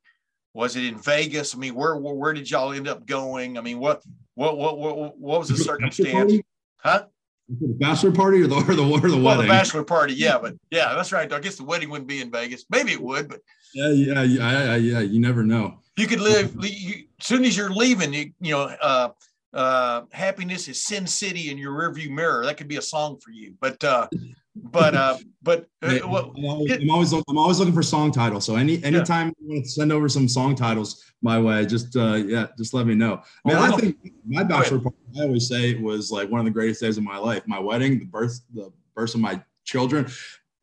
Was 0.53 0.75
it 0.75 0.85
in 0.85 0.97
Vegas? 0.97 1.55
I 1.55 1.57
mean, 1.57 1.75
where 1.75 1.95
where, 1.95 2.13
where 2.13 2.33
did 2.33 2.49
y'all 2.49 2.73
end 2.73 2.87
up 2.87 3.05
going? 3.05 3.57
I 3.57 3.61
mean, 3.61 3.79
what 3.79 4.03
what 4.35 4.57
what 4.57 4.77
what, 4.77 5.17
what 5.17 5.39
was 5.39 5.49
the 5.49 5.57
circumstance? 5.57 6.33
Huh? 6.77 7.05
The 7.49 7.67
bachelor 7.67 8.11
party 8.11 8.41
or 8.41 8.47
the 8.47 8.55
or 8.55 8.75
the, 8.75 8.83
or 8.83 8.99
the 8.99 9.15
well, 9.15 9.37
wedding? 9.37 9.43
the 9.43 9.47
bachelor 9.47 9.83
party, 9.83 10.13
yeah, 10.13 10.37
but 10.37 10.55
yeah, 10.71 10.93
that's 10.95 11.11
right. 11.11 11.31
I 11.31 11.39
guess 11.39 11.55
the 11.55 11.65
wedding 11.65 11.89
wouldn't 11.89 12.07
be 12.07 12.21
in 12.21 12.31
Vegas. 12.31 12.65
Maybe 12.69 12.93
it 12.93 13.01
would, 13.01 13.27
but 13.27 13.41
yeah, 13.73 13.89
yeah, 13.89 14.23
yeah, 14.23 14.75
yeah. 14.75 14.99
You 14.99 15.19
never 15.19 15.43
know. 15.43 15.79
You 15.97 16.07
could 16.07 16.21
live 16.21 16.55
you, 16.61 17.05
as 17.19 17.27
soon 17.27 17.43
as 17.45 17.57
you're 17.57 17.71
leaving. 17.71 18.13
You 18.13 18.31
you 18.39 18.51
know, 18.51 18.61
uh, 18.81 19.09
uh, 19.53 20.03
happiness 20.11 20.67
is 20.67 20.83
Sin 20.83 21.05
City 21.05 21.51
in 21.51 21.57
your 21.57 21.73
rearview 21.73 22.09
mirror. 22.09 22.45
That 22.45 22.57
could 22.57 22.67
be 22.67 22.77
a 22.77 22.81
song 22.81 23.19
for 23.19 23.31
you. 23.31 23.55
But 23.59 23.83
uh, 23.83 24.07
but 24.55 24.95
uh, 24.95 25.17
but 25.41 25.67
uh, 25.81 25.99
well, 26.05 26.31
I'm, 26.37 26.45
always, 26.45 26.71
I'm, 26.71 26.89
always, 26.89 27.13
I'm 27.13 27.37
always 27.37 27.59
looking 27.59 27.73
for 27.73 27.81
song 27.81 28.11
titles. 28.11 28.45
So 28.45 28.55
any 28.55 28.83
anytime 28.83 29.27
yeah. 29.27 29.33
you 29.39 29.49
want 29.53 29.65
to 29.65 29.71
send 29.71 29.91
over 29.91 30.07
some 30.07 30.27
song 30.27 30.55
titles 30.55 31.03
my 31.21 31.39
way, 31.39 31.65
just 31.65 31.95
uh, 31.95 32.15
yeah, 32.15 32.47
just 32.57 32.73
let 32.73 32.85
me 32.85 32.93
know. 32.93 33.21
Man, 33.45 33.57
well, 33.57 33.73
I 33.73 33.77
think 33.77 33.97
my 34.27 34.43
bachelor 34.43 34.79
party, 34.79 34.97
I 35.19 35.23
always 35.23 35.47
say 35.47 35.71
it 35.71 35.81
was 35.81 36.11
like 36.11 36.29
one 36.29 36.39
of 36.39 36.45
the 36.45 36.51
greatest 36.51 36.81
days 36.81 36.97
of 36.97 37.03
my 37.03 37.17
life. 37.17 37.43
My 37.47 37.59
wedding, 37.59 37.99
the 37.99 38.05
birth, 38.05 38.41
the 38.53 38.71
birth 38.95 39.15
of 39.15 39.21
my 39.21 39.41
children, 39.65 40.07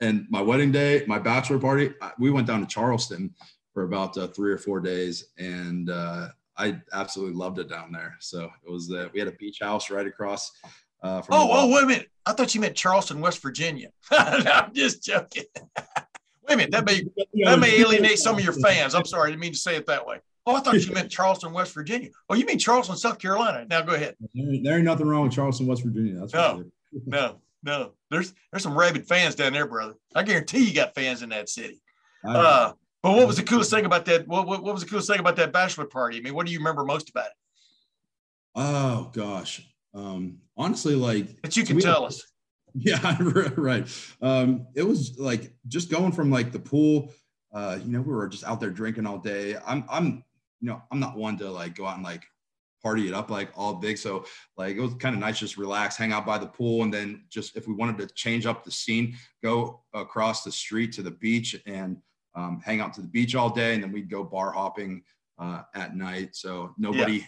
and 0.00 0.26
my 0.30 0.40
wedding 0.40 0.70
day, 0.70 1.04
my 1.06 1.18
bachelor 1.18 1.58
party. 1.58 1.92
We 2.18 2.30
went 2.30 2.46
down 2.46 2.60
to 2.60 2.66
Charleston 2.66 3.34
for 3.74 3.84
about 3.84 4.16
uh, 4.16 4.28
three 4.28 4.52
or 4.52 4.58
four 4.58 4.80
days, 4.80 5.30
and 5.36 5.90
uh, 5.90 6.28
I 6.56 6.80
absolutely 6.92 7.34
loved 7.34 7.58
it 7.58 7.68
down 7.68 7.90
there. 7.90 8.16
So 8.20 8.50
it 8.64 8.70
was 8.70 8.92
uh, 8.92 9.08
we 9.12 9.18
had 9.18 9.28
a 9.28 9.32
beach 9.32 9.58
house 9.60 9.90
right 9.90 10.06
across 10.06 10.52
uh, 11.02 11.22
oh, 11.30 11.48
oh, 11.50 11.68
wait 11.72 11.84
a 11.84 11.86
minute. 11.86 12.10
I 12.26 12.32
thought 12.32 12.54
you 12.54 12.60
meant 12.60 12.76
Charleston, 12.76 13.20
West 13.20 13.42
Virginia. 13.42 13.88
I'm 14.10 14.74
just 14.74 15.02
joking. 15.02 15.44
Wait 16.48 16.54
a 16.54 16.56
minute, 16.56 16.72
that 16.72 16.84
may 16.84 17.04
that 17.44 17.60
may 17.60 17.80
alienate 17.80 18.18
some 18.18 18.36
of 18.36 18.42
your 18.42 18.52
fans. 18.52 18.96
I'm 18.96 19.04
sorry, 19.04 19.28
I 19.28 19.30
didn't 19.30 19.40
mean 19.40 19.52
to 19.52 19.58
say 19.58 19.76
it 19.76 19.86
that 19.86 20.04
way. 20.04 20.18
Oh, 20.46 20.56
I 20.56 20.60
thought 20.60 20.74
you 20.74 20.92
meant 20.92 21.08
Charleston, 21.08 21.52
West 21.52 21.72
Virginia. 21.72 22.08
Oh, 22.28 22.34
you 22.34 22.44
mean 22.44 22.58
Charleston, 22.58 22.96
South 22.96 23.20
Carolina? 23.20 23.66
Now 23.70 23.82
go 23.82 23.94
ahead. 23.94 24.16
There, 24.34 24.74
ain't 24.74 24.84
nothing 24.84 25.06
wrong 25.06 25.22
with 25.22 25.32
Charleston, 25.32 25.68
West 25.68 25.84
Virginia. 25.84 26.18
That's 26.18 26.32
no, 26.32 26.64
no, 27.06 27.36
no. 27.62 27.92
There's 28.10 28.34
there's 28.50 28.64
some 28.64 28.76
rabid 28.76 29.06
fans 29.06 29.36
down 29.36 29.52
there, 29.52 29.66
brother. 29.66 29.94
I 30.14 30.24
guarantee 30.24 30.64
you 30.64 30.74
got 30.74 30.94
fans 30.94 31.22
in 31.22 31.28
that 31.28 31.48
city. 31.48 31.80
Uh, 32.24 32.72
but 33.02 33.12
what 33.12 33.26
was 33.26 33.36
the 33.36 33.42
coolest 33.42 33.70
thing 33.70 33.84
about 33.86 34.04
that? 34.06 34.26
What, 34.26 34.46
what, 34.46 34.62
what 34.62 34.74
was 34.74 34.82
the 34.82 34.88
coolest 34.88 35.08
thing 35.08 35.20
about 35.20 35.36
that 35.36 35.52
bachelor 35.52 35.86
party? 35.86 36.18
I 36.18 36.20
mean, 36.20 36.34
what 36.34 36.46
do 36.46 36.52
you 36.52 36.58
remember 36.58 36.84
most 36.84 37.10
about 37.10 37.26
it? 37.26 37.32
Oh 38.54 39.10
gosh, 39.12 39.62
um, 39.94 40.38
honestly, 40.56 40.94
like 40.94 41.40
that 41.42 41.56
you 41.56 41.64
can 41.64 41.78
tell 41.78 42.04
us. 42.04 42.22
Yeah, 42.72 43.16
right. 43.56 43.84
Um, 44.22 44.68
it 44.76 44.84
was 44.84 45.18
like 45.18 45.52
just 45.66 45.90
going 45.90 46.12
from 46.12 46.30
like 46.30 46.52
the 46.52 46.60
pool. 46.60 47.12
Uh, 47.52 47.80
you 47.82 47.90
know, 47.90 48.00
we 48.00 48.12
were 48.12 48.28
just 48.28 48.44
out 48.44 48.60
there 48.60 48.70
drinking 48.70 49.06
all 49.06 49.18
day. 49.18 49.56
I'm, 49.66 49.84
I'm, 49.90 50.24
you 50.60 50.68
know, 50.68 50.80
I'm 50.92 51.00
not 51.00 51.16
one 51.16 51.36
to 51.38 51.50
like 51.50 51.74
go 51.74 51.84
out 51.84 51.96
and 51.96 52.04
like 52.04 52.22
party 52.80 53.08
it 53.08 53.14
up 53.14 53.30
like 53.30 53.50
all 53.56 53.74
big. 53.74 53.98
So 53.98 54.24
like 54.56 54.76
it 54.76 54.80
was 54.80 54.94
kind 54.94 55.14
of 55.14 55.20
nice, 55.20 55.38
just 55.38 55.56
relax, 55.56 55.96
hang 55.96 56.12
out 56.12 56.24
by 56.24 56.38
the 56.38 56.46
pool, 56.46 56.82
and 56.82 56.94
then 56.94 57.24
just 57.28 57.56
if 57.56 57.66
we 57.66 57.74
wanted 57.74 57.98
to 57.98 58.14
change 58.14 58.46
up 58.46 58.64
the 58.64 58.70
scene, 58.70 59.16
go 59.42 59.82
across 59.92 60.44
the 60.44 60.52
street 60.52 60.92
to 60.92 61.02
the 61.02 61.10
beach 61.10 61.60
and 61.66 61.96
um, 62.34 62.60
hang 62.64 62.80
out 62.80 62.94
to 62.94 63.00
the 63.00 63.08
beach 63.08 63.34
all 63.34 63.50
day, 63.50 63.74
and 63.74 63.82
then 63.82 63.92
we'd 63.92 64.10
go 64.10 64.22
bar 64.22 64.52
hopping 64.52 65.02
uh, 65.38 65.62
at 65.74 65.96
night. 65.96 66.36
So 66.36 66.74
nobody 66.78 67.14
yeah. 67.14 67.24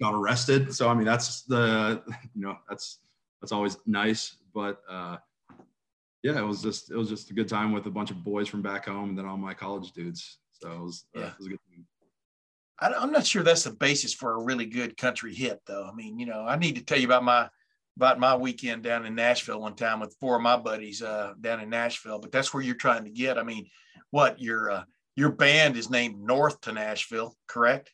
Got 0.00 0.14
arrested. 0.14 0.74
So 0.74 0.88
I 0.88 0.94
mean, 0.94 1.06
that's 1.06 1.42
the 1.42 2.02
you 2.34 2.42
know 2.42 2.56
that's 2.68 2.98
that's 3.40 3.52
always 3.52 3.76
nice. 3.86 4.36
But 4.54 4.80
uh, 4.88 5.18
yeah, 6.22 6.38
it 6.38 6.46
was 6.46 6.62
just 6.62 6.90
it 6.90 6.96
was 6.96 7.08
just 7.08 7.30
a 7.30 7.34
good 7.34 7.48
time 7.48 7.72
with 7.72 7.86
a 7.86 7.90
bunch 7.90 8.10
of 8.10 8.24
boys 8.24 8.48
from 8.48 8.62
back 8.62 8.86
home 8.86 9.10
and 9.10 9.18
then 9.18 9.26
all 9.26 9.36
my 9.36 9.54
college 9.54 9.92
dudes. 9.92 10.38
So 10.52 10.70
it 10.70 10.80
was, 10.80 11.04
uh, 11.16 11.20
yeah. 11.20 11.26
Uh, 11.26 11.28
it 11.28 11.38
was 11.38 11.46
a 11.46 11.50
good 11.50 11.60
thing. 11.70 11.84
I'm 12.82 13.12
not 13.12 13.26
sure 13.26 13.42
that's 13.42 13.64
the 13.64 13.72
basis 13.72 14.14
for 14.14 14.32
a 14.32 14.42
really 14.42 14.64
good 14.64 14.96
country 14.96 15.34
hit, 15.34 15.60
though. 15.66 15.86
I 15.86 15.94
mean, 15.94 16.18
you 16.18 16.24
know, 16.24 16.46
I 16.46 16.56
need 16.56 16.76
to 16.76 16.84
tell 16.84 16.98
you 16.98 17.06
about 17.06 17.24
my 17.24 17.48
about 17.96 18.18
my 18.18 18.34
weekend 18.34 18.82
down 18.82 19.04
in 19.04 19.14
Nashville 19.14 19.60
one 19.60 19.74
time 19.74 20.00
with 20.00 20.16
four 20.18 20.36
of 20.36 20.42
my 20.42 20.56
buddies 20.56 21.02
uh, 21.02 21.34
down 21.38 21.60
in 21.60 21.68
Nashville. 21.68 22.18
But 22.18 22.32
that's 22.32 22.54
where 22.54 22.62
you're 22.62 22.76
trying 22.76 23.04
to 23.04 23.10
get. 23.10 23.36
I 23.36 23.42
mean, 23.42 23.68
what 24.10 24.40
your 24.40 24.70
uh, 24.70 24.84
your 25.16 25.30
band 25.30 25.76
is 25.76 25.90
named 25.90 26.18
North 26.18 26.62
to 26.62 26.72
Nashville, 26.72 27.36
correct? 27.46 27.92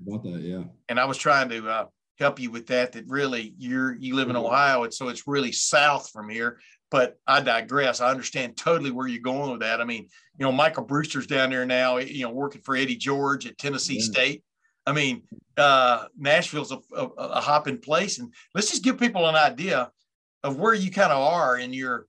About 0.00 0.22
that, 0.24 0.40
yeah. 0.40 0.64
And 0.88 0.98
I 0.98 1.04
was 1.04 1.18
trying 1.18 1.48
to 1.50 1.68
uh, 1.68 1.86
help 2.18 2.40
you 2.40 2.50
with 2.50 2.66
that. 2.68 2.92
That 2.92 3.04
really 3.06 3.54
you're 3.58 3.94
you 3.96 4.14
live 4.14 4.30
in 4.30 4.36
mm-hmm. 4.36 4.46
Ohio, 4.46 4.84
and 4.84 4.94
so 4.94 5.08
it's 5.08 5.26
really 5.26 5.52
south 5.52 6.10
from 6.10 6.28
here. 6.28 6.60
But 6.90 7.18
I 7.26 7.40
digress. 7.40 8.00
I 8.00 8.10
understand 8.10 8.56
totally 8.56 8.90
where 8.90 9.08
you're 9.08 9.22
going 9.22 9.50
with 9.50 9.60
that. 9.60 9.80
I 9.80 9.84
mean, 9.84 10.08
you 10.38 10.44
know, 10.46 10.52
Michael 10.52 10.84
Brewster's 10.84 11.26
down 11.26 11.50
there 11.50 11.66
now, 11.66 11.96
you 11.96 12.24
know, 12.24 12.30
working 12.30 12.62
for 12.62 12.76
Eddie 12.76 12.96
George 12.96 13.46
at 13.46 13.58
Tennessee 13.58 13.96
yeah. 13.96 14.12
State. 14.12 14.44
I 14.86 14.92
mean, 14.92 15.22
uh, 15.56 16.06
Nashville's 16.16 16.70
a, 16.70 16.78
a, 16.94 17.06
a 17.06 17.40
hopping 17.40 17.78
place, 17.78 18.18
and 18.18 18.32
let's 18.54 18.70
just 18.70 18.84
give 18.84 18.98
people 18.98 19.26
an 19.26 19.34
idea 19.34 19.90
of 20.42 20.58
where 20.58 20.74
you 20.74 20.90
kind 20.90 21.10
of 21.10 21.18
are 21.18 21.56
in 21.56 21.72
your 21.72 22.06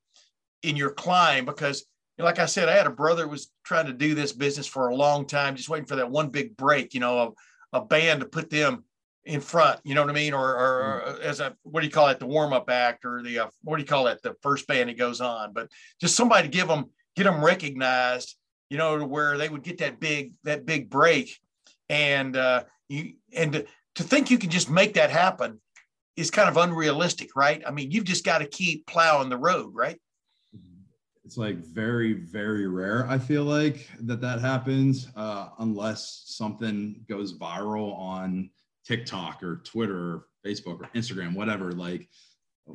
in 0.61 0.75
your 0.75 0.91
climb. 0.91 1.45
Because, 1.45 1.85
like 2.19 2.37
I 2.37 2.45
said, 2.45 2.67
I 2.67 2.73
had 2.73 2.85
a 2.85 2.91
brother 2.91 3.27
was 3.27 3.51
trying 3.63 3.87
to 3.87 3.93
do 3.93 4.13
this 4.13 4.33
business 4.33 4.67
for 4.67 4.89
a 4.89 4.95
long 4.95 5.25
time, 5.25 5.55
just 5.55 5.69
waiting 5.69 5.87
for 5.87 5.95
that 5.95 6.11
one 6.11 6.29
big 6.29 6.57
break. 6.57 6.93
You 6.93 6.99
know, 6.99 7.33
a, 7.75 7.81
band 7.81 8.21
to 8.21 8.25
put 8.25 8.49
them 8.49 8.83
in 9.25 9.41
front, 9.41 9.79
you 9.83 9.95
know 9.95 10.01
what 10.01 10.09
I 10.09 10.13
mean? 10.13 10.33
Or, 10.33 10.55
or, 10.55 10.57
or 10.57 11.03
mm. 11.07 11.19
as 11.21 11.39
a, 11.39 11.55
what 11.63 11.81
do 11.81 11.87
you 11.87 11.91
call 11.91 12.09
it? 12.09 12.19
The 12.19 12.27
warm 12.27 12.53
up 12.53 12.69
act 12.69 13.05
or 13.05 13.23
the, 13.23 13.39
uh, 13.39 13.47
what 13.63 13.77
do 13.77 13.81
you 13.81 13.87
call 13.87 14.07
it? 14.07 14.21
The 14.21 14.35
first 14.41 14.67
band 14.67 14.89
that 14.89 14.97
goes 14.97 15.21
on, 15.21 15.53
but 15.53 15.69
just 15.99 16.15
somebody 16.15 16.47
to 16.47 16.51
give 16.51 16.67
them, 16.67 16.91
get 17.15 17.23
them 17.23 17.43
recognized, 17.43 18.35
you 18.69 18.77
know, 18.77 18.97
to 18.97 19.05
where 19.05 19.37
they 19.37 19.49
would 19.49 19.63
get 19.63 19.79
that 19.79 19.99
big, 19.99 20.33
that 20.43 20.65
big 20.65 20.89
break. 20.89 21.37
And, 21.89 22.35
uh, 22.35 22.63
you, 22.89 23.13
and 23.33 23.53
to, 23.53 23.65
to 23.95 24.03
think 24.03 24.29
you 24.29 24.37
can 24.37 24.49
just 24.49 24.69
make 24.69 24.93
that 24.95 25.09
happen 25.09 25.59
is 26.15 26.31
kind 26.31 26.49
of 26.49 26.57
unrealistic, 26.57 27.35
right? 27.35 27.61
I 27.65 27.71
mean, 27.71 27.91
you've 27.91 28.05
just 28.05 28.23
got 28.23 28.39
to 28.39 28.47
keep 28.47 28.85
plowing 28.85 29.29
the 29.29 29.37
road, 29.37 29.71
right? 29.73 29.99
It's 31.25 31.37
like 31.37 31.57
very, 31.57 32.13
very 32.13 32.67
rare. 32.67 33.07
I 33.09 33.17
feel 33.17 33.45
like 33.45 33.89
that 34.01 34.21
that 34.21 34.41
happens 34.41 35.07
uh, 35.15 35.49
unless 35.57 36.23
something 36.27 37.03
goes 37.09 37.35
viral 37.35 37.97
on 37.97 38.51
TikTok 38.85 39.41
or 39.41 39.57
Twitter 39.65 39.97
or 39.97 40.25
Facebook 40.45 40.81
or 40.81 40.89
Instagram, 40.93 41.33
whatever. 41.33 41.71
Like 41.71 42.07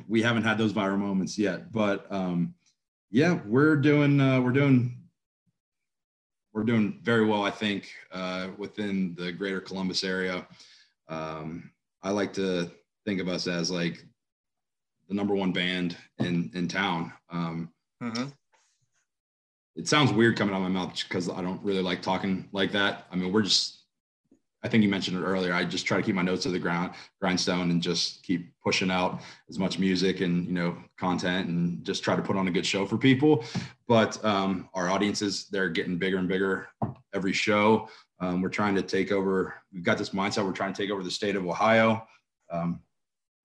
we 0.09 0.21
haven't 0.21 0.43
had 0.43 0.57
those 0.57 0.73
viral 0.73 0.99
moments 0.99 1.37
yet, 1.37 1.71
but 1.71 2.11
um, 2.11 2.53
yeah, 3.09 3.39
we're 3.45 3.77
doing 3.77 4.19
uh, 4.19 4.41
we're 4.41 4.51
doing 4.51 4.97
we're 6.53 6.65
doing 6.65 6.99
very 7.01 7.25
well, 7.25 7.43
I 7.43 7.51
think, 7.51 7.89
uh, 8.11 8.49
within 8.57 9.15
the 9.15 9.31
greater 9.31 9.61
Columbus 9.61 10.03
area. 10.03 10.45
Um, 11.07 11.71
I 12.03 12.09
like 12.09 12.33
to 12.33 12.69
think 13.05 13.21
of 13.21 13.29
us 13.29 13.47
as 13.47 13.71
like 13.71 14.05
the 15.07 15.15
number 15.15 15.35
one 15.35 15.53
band 15.53 15.95
in 16.19 16.51
in 16.53 16.67
town. 16.67 17.13
Um, 17.29 17.71
mm-hmm. 18.03 18.27
It 19.75 19.87
sounds 19.87 20.11
weird 20.11 20.37
coming 20.37 20.53
out 20.53 20.57
of 20.57 20.63
my 20.63 20.69
mouth 20.69 20.93
because 21.07 21.29
I 21.29 21.41
don't 21.41 21.63
really 21.63 21.81
like 21.81 22.01
talking 22.01 22.49
like 22.51 22.71
that. 22.73 23.07
I 23.11 23.15
mean, 23.15 23.31
we're 23.31 23.43
just 23.43 23.81
I 24.63 24.67
think 24.67 24.83
you 24.83 24.89
mentioned 24.89 25.17
it 25.17 25.23
earlier. 25.23 25.53
I 25.53 25.65
just 25.65 25.87
try 25.87 25.97
to 25.97 26.03
keep 26.03 26.13
my 26.13 26.21
notes 26.21 26.43
to 26.43 26.49
the 26.49 26.59
ground, 26.59 26.93
grindstone, 27.19 27.71
and 27.71 27.81
just 27.81 28.21
keep 28.21 28.53
pushing 28.63 28.91
out 28.91 29.21
as 29.49 29.57
much 29.57 29.79
music 29.79 30.21
and 30.21 30.45
you 30.45 30.53
know 30.53 30.77
content, 30.99 31.47
and 31.47 31.83
just 31.83 32.03
try 32.03 32.15
to 32.15 32.21
put 32.21 32.37
on 32.37 32.47
a 32.47 32.51
good 32.51 32.65
show 32.65 32.85
for 32.85 32.97
people. 32.97 33.43
But 33.87 34.23
um, 34.23 34.69
our 34.75 34.89
audiences, 34.89 35.47
they're 35.49 35.69
getting 35.69 35.97
bigger 35.97 36.17
and 36.17 36.27
bigger 36.27 36.67
every 37.13 37.33
show. 37.33 37.89
Um, 38.19 38.41
we're 38.41 38.49
trying 38.49 38.75
to 38.75 38.83
take 38.83 39.11
over. 39.11 39.55
We've 39.73 39.83
got 39.83 39.97
this 39.97 40.11
mindset. 40.11 40.45
We're 40.45 40.51
trying 40.51 40.73
to 40.73 40.81
take 40.81 40.91
over 40.91 41.01
the 41.01 41.11
state 41.11 41.35
of 41.35 41.45
Ohio. 41.45 42.05
Um, 42.51 42.81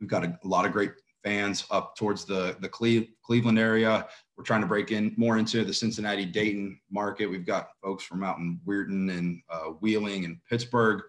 we've 0.01 0.11
got 0.11 0.25
a, 0.25 0.39
a, 0.45 0.47
lot 0.47 0.67
of 0.67 0.73
great 0.73 0.93
fans 1.27 1.67
up 1.73 1.97
towards 1.97 2.25
the 2.25 2.57
the 2.61 2.69
Cle- 2.69 3.09
Cleveland 3.23 3.59
area. 3.59 4.07
We're 4.37 4.45
trying 4.45 4.61
to 4.61 4.67
break 4.67 4.93
in 4.93 5.13
more 5.17 5.39
into 5.39 5.65
the 5.65 5.75
Cincinnati 5.75 6.25
Dayton 6.25 6.79
market. 6.89 7.27
We've 7.27 7.45
got 7.45 7.71
folks 7.83 8.05
from 8.05 8.23
out 8.23 8.39
in 8.39 8.61
Weirton 8.65 9.11
and 9.11 9.43
uh, 9.51 9.71
Wheeling 9.81 10.25
and 10.25 10.39
Pittsburgh. 10.49 11.03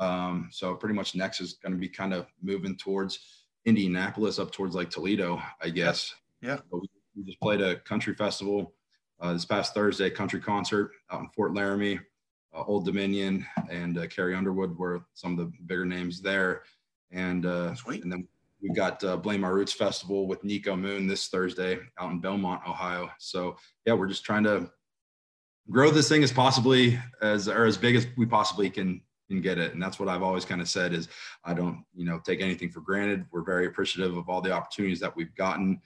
Um, 0.00 0.48
so 0.50 0.74
pretty 0.74 0.94
much 0.94 1.14
next 1.14 1.40
is 1.40 1.52
going 1.62 1.72
to 1.72 1.78
be 1.78 1.88
kind 1.88 2.12
of 2.12 2.26
moving 2.42 2.76
towards 2.76 3.44
Indianapolis, 3.64 4.40
up 4.40 4.50
towards 4.50 4.74
like 4.74 4.90
Toledo, 4.90 5.40
I 5.62 5.68
guess. 5.68 6.12
Yeah. 6.40 6.58
We, 6.72 6.80
we, 7.14 7.22
just 7.24 7.40
played 7.40 7.60
a 7.60 7.76
country 7.80 8.14
festival 8.14 8.74
uh, 9.20 9.34
this 9.34 9.44
past 9.44 9.74
Thursday, 9.74 10.10
country 10.10 10.40
concert 10.40 10.90
out 11.12 11.20
in 11.20 11.28
Fort 11.28 11.52
Loramie. 11.52 12.00
Uh, 12.52 12.62
Old 12.66 12.86
Dominion 12.86 13.46
and 13.70 13.98
uh, 13.98 14.06
Carrie 14.08 14.34
Underwood 14.34 14.76
were 14.76 15.04
some 15.14 15.38
of 15.38 15.38
the 15.38 15.52
bigger 15.66 15.84
names 15.84 16.20
there. 16.20 16.62
And 17.12 17.46
uh, 17.46 17.74
Sweet. 17.74 18.02
and 18.02 18.10
then 18.10 18.26
We've 18.62 18.74
got 18.74 19.02
uh, 19.04 19.16
Blame 19.16 19.44
Our 19.44 19.54
Roots 19.54 19.72
Festival 19.72 20.26
with 20.26 20.42
Niko 20.42 20.78
Moon 20.78 21.06
this 21.06 21.28
Thursday 21.28 21.78
out 21.98 22.10
in 22.10 22.20
Belmont, 22.20 22.62
Ohio. 22.68 23.10
So 23.18 23.56
yeah, 23.86 23.94
we're 23.94 24.08
just 24.08 24.24
trying 24.24 24.44
to 24.44 24.70
grow 25.70 25.90
this 25.90 26.08
thing 26.08 26.22
as 26.22 26.32
possibly 26.32 26.98
as 27.22 27.48
or 27.48 27.64
as 27.64 27.76
big 27.76 27.96
as 27.96 28.06
we 28.16 28.26
possibly 28.26 28.68
can 28.68 29.00
can 29.28 29.40
get 29.40 29.58
it. 29.58 29.72
And 29.72 29.82
that's 29.82 29.98
what 29.98 30.08
I've 30.08 30.22
always 30.22 30.44
kind 30.44 30.60
of 30.60 30.68
said 30.68 30.92
is 30.92 31.08
I 31.44 31.54
don't, 31.54 31.84
you 31.94 32.04
know, 32.04 32.18
take 32.18 32.40
anything 32.40 32.70
for 32.70 32.80
granted. 32.80 33.24
We're 33.30 33.44
very 33.44 33.66
appreciative 33.66 34.16
of 34.16 34.28
all 34.28 34.40
the 34.40 34.52
opportunities 34.52 35.00
that 35.00 35.14
we've 35.14 35.34
gotten. 35.36 35.80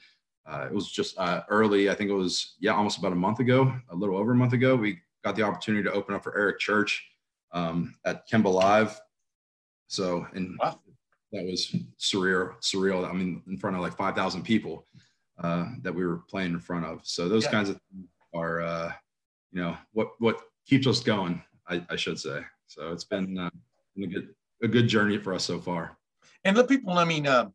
Uh, 0.47 0.67
it 0.71 0.75
was 0.75 0.91
just 0.91 1.19
uh, 1.19 1.43
early. 1.51 1.91
I 1.91 1.95
think 1.95 2.11
it 2.11 2.15
was 2.15 2.57
yeah, 2.59 2.73
almost 2.73 2.99
about 2.99 3.13
a 3.13 3.17
month 3.17 3.41
ago, 3.41 3.75
a 3.91 3.95
little 3.95 4.17
over 4.17 4.33
a 4.33 4.37
month 4.37 4.55
ago. 4.55 4.75
We 4.75 4.99
got 5.23 5.37
the 5.37 5.43
opportunity 5.43 5.85
to 5.85 5.93
open 5.93 6.15
up 6.15 6.25
for 6.25 6.37
Eric 6.37 6.59
Church 6.59 7.07
um, 7.53 7.95
at 8.05 8.29
Kemba 8.29 8.53
Live. 8.53 8.99
So 9.87 10.27
and 10.33 10.59
wow 10.61 10.81
that 11.35 11.45
was 11.45 11.75
surreal. 11.99 12.55
Surreal. 12.63 13.09
I 13.09 13.13
mean, 13.13 13.43
in 13.49 13.59
front 13.59 13.77
of 13.77 13.83
like 13.83 13.97
five 13.97 14.15
thousand 14.15 14.43
people 14.43 14.87
uh, 15.43 15.67
that 15.83 15.95
we 15.95 16.07
were 16.07 16.23
playing 16.31 16.53
in 16.53 16.61
front 16.61 16.87
of. 16.87 17.01
So 17.03 17.29
those 17.29 17.45
yeah. 17.45 17.51
kinds 17.51 17.69
of 17.69 17.81
are, 18.33 18.63
uh, 18.63 18.93
you 19.53 19.61
know, 19.61 19.77
what 19.93 20.13
what 20.21 20.41
keeps 20.67 20.87
us 20.87 21.01
going. 21.01 21.43
I, 21.69 21.85
I 21.91 21.97
should 21.97 22.19
say. 22.19 22.43
So 22.67 22.93
it's 22.93 23.05
been, 23.05 23.39
uh, 23.39 23.49
been 23.97 24.05
a 24.05 24.13
good 24.13 24.29
a 24.63 24.69
good 24.69 24.87
journey 24.87 25.19
for 25.19 25.35
us 25.35 25.45
so 25.45 25.59
far. 25.59 25.97
And 26.45 26.57
let 26.57 26.69
people. 26.69 26.93
I 26.93 27.05
mean, 27.05 27.27
uh, 27.27 27.51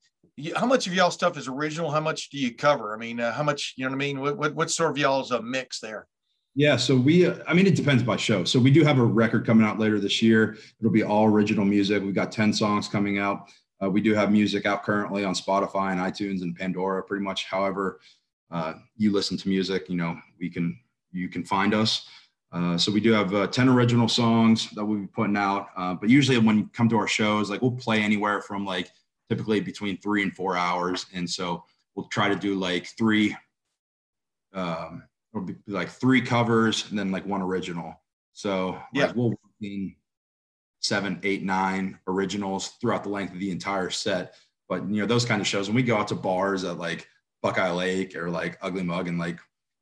how 0.56 0.65
much 0.65 0.88
of 0.88 0.94
y'all 0.94 1.12
stuff 1.12 1.38
is 1.38 1.48
original? 1.48 1.92
How 1.92 2.00
much 2.00 2.30
do 2.30 2.38
you 2.38 2.54
cover? 2.54 2.94
I 2.94 2.98
mean, 2.98 3.20
uh, 3.20 3.32
how 3.32 3.44
much? 3.44 3.76
You 3.78 3.86
know 3.86 3.92
what 3.92 3.96
I 3.96 4.00
mean? 4.00 4.20
What 4.20 4.38
what, 4.38 4.56
what 4.56 4.72
sort 4.72 4.92
of 4.92 4.98
y'all's 4.98 5.32
a 5.32 5.42
mix 5.42 5.80
there? 5.80 6.08
Yeah, 6.56 6.76
so 6.76 6.96
we, 6.96 7.30
I 7.30 7.54
mean, 7.54 7.68
it 7.68 7.76
depends 7.76 8.04
by 8.04 8.18
show. 8.18 8.44
So 8.44 8.60
we 8.60 8.72
do 8.72 8.84
have 8.84 8.98
a 9.00 9.04
record 9.04 9.46
coming 9.46 9.65
out 9.65 9.80
later 9.80 10.00
this 10.00 10.22
year. 10.22 10.58
It'll 10.80 10.92
be 10.92 11.04
all 11.04 11.26
original 11.26 11.63
music. 11.63 12.04
We've 12.04 12.15
got 12.15 12.32
10 12.32 12.52
songs 12.54 12.88
coming 12.88 13.20
out. 13.20 13.50
Uh, 13.82 13.89
we 13.89 14.02
do 14.02 14.13
have 14.13 14.32
music 14.32 14.65
out 14.65 14.84
currently 14.84 15.24
on 15.24 15.34
Spotify 15.34 15.92
and 15.92 16.00
iTunes 16.00 16.42
and 16.42 16.56
Pandora. 16.56 17.04
Pretty 17.04 17.24
much, 17.24 17.46
however 17.46 18.00
uh, 18.52 18.74
you 18.98 19.12
listen 19.12 19.38
to 19.38 19.50
music, 19.50 19.89
you 19.89 19.96
know, 19.96 20.18
we 20.39 20.50
can 20.50 20.80
you 21.12 21.30
can 21.30 21.44
find 21.44 21.74
us. 21.74 22.08
Uh, 22.52 22.78
so 22.78 22.92
we 22.92 23.00
do 23.00 23.12
have 23.12 23.34
uh, 23.34 23.48
10 23.48 23.70
original 23.70 24.08
songs 24.08 24.70
that 24.72 24.84
we'll 24.84 25.00
be 25.00 25.08
putting 25.08 25.38
out. 25.38 25.68
Uh, 25.78 25.94
but 25.94 26.10
usually 26.10 26.38
when 26.38 26.58
you 26.58 26.70
come 26.74 26.89
to 26.89 26.98
our 26.98 27.08
shows, 27.08 27.50
like 27.50 27.62
we'll 27.62 27.72
play 27.72 28.02
anywhere 28.02 28.42
from 28.42 28.65
like 28.65 28.92
typically 29.30 29.60
between 29.60 29.98
three 29.98 30.24
and 30.24 30.36
four 30.36 30.58
hours. 30.58 31.06
And 31.13 31.30
so 31.30 31.63
we'll 31.96 32.08
try 32.08 32.28
to 32.28 32.36
do 32.36 32.56
like 32.56 32.88
three, 32.98 33.36
um, 34.54 35.04
it'll 35.34 35.46
be 35.46 35.56
like 35.68 35.89
three 35.89 36.22
covers 36.22 36.89
and 36.89 36.98
then 36.98 37.12
like 37.12 37.26
one 37.26 37.42
original. 37.42 37.94
So 38.34 38.80
yeah, 38.94 39.08
like 39.08 39.15
we'll 39.15 39.34
in 39.62 39.96
seven, 40.80 41.20
eight, 41.24 41.44
nine 41.44 42.00
originals 42.08 42.70
throughout 42.82 43.04
the 43.04 43.10
length 43.10 43.34
of 43.34 43.39
the 43.39 43.52
entire 43.52 43.89
set. 43.89 44.36
But 44.68 44.88
you 44.89 45.02
know, 45.02 45.06
those 45.06 45.26
kind 45.26 45.42
of 45.42 45.48
shows 45.48 45.68
when 45.68 45.76
we 45.76 45.84
go 45.84 45.98
out 45.98 46.08
to 46.10 46.15
bars 46.15 46.63
at 46.63 46.78
like 46.78 47.08
Buckeye 47.42 47.72
Lake 47.72 48.15
or 48.15 48.30
like 48.30 48.58
Ugly 48.62 48.84
Mug 48.84 49.08
and 49.08 49.18
like 49.18 49.39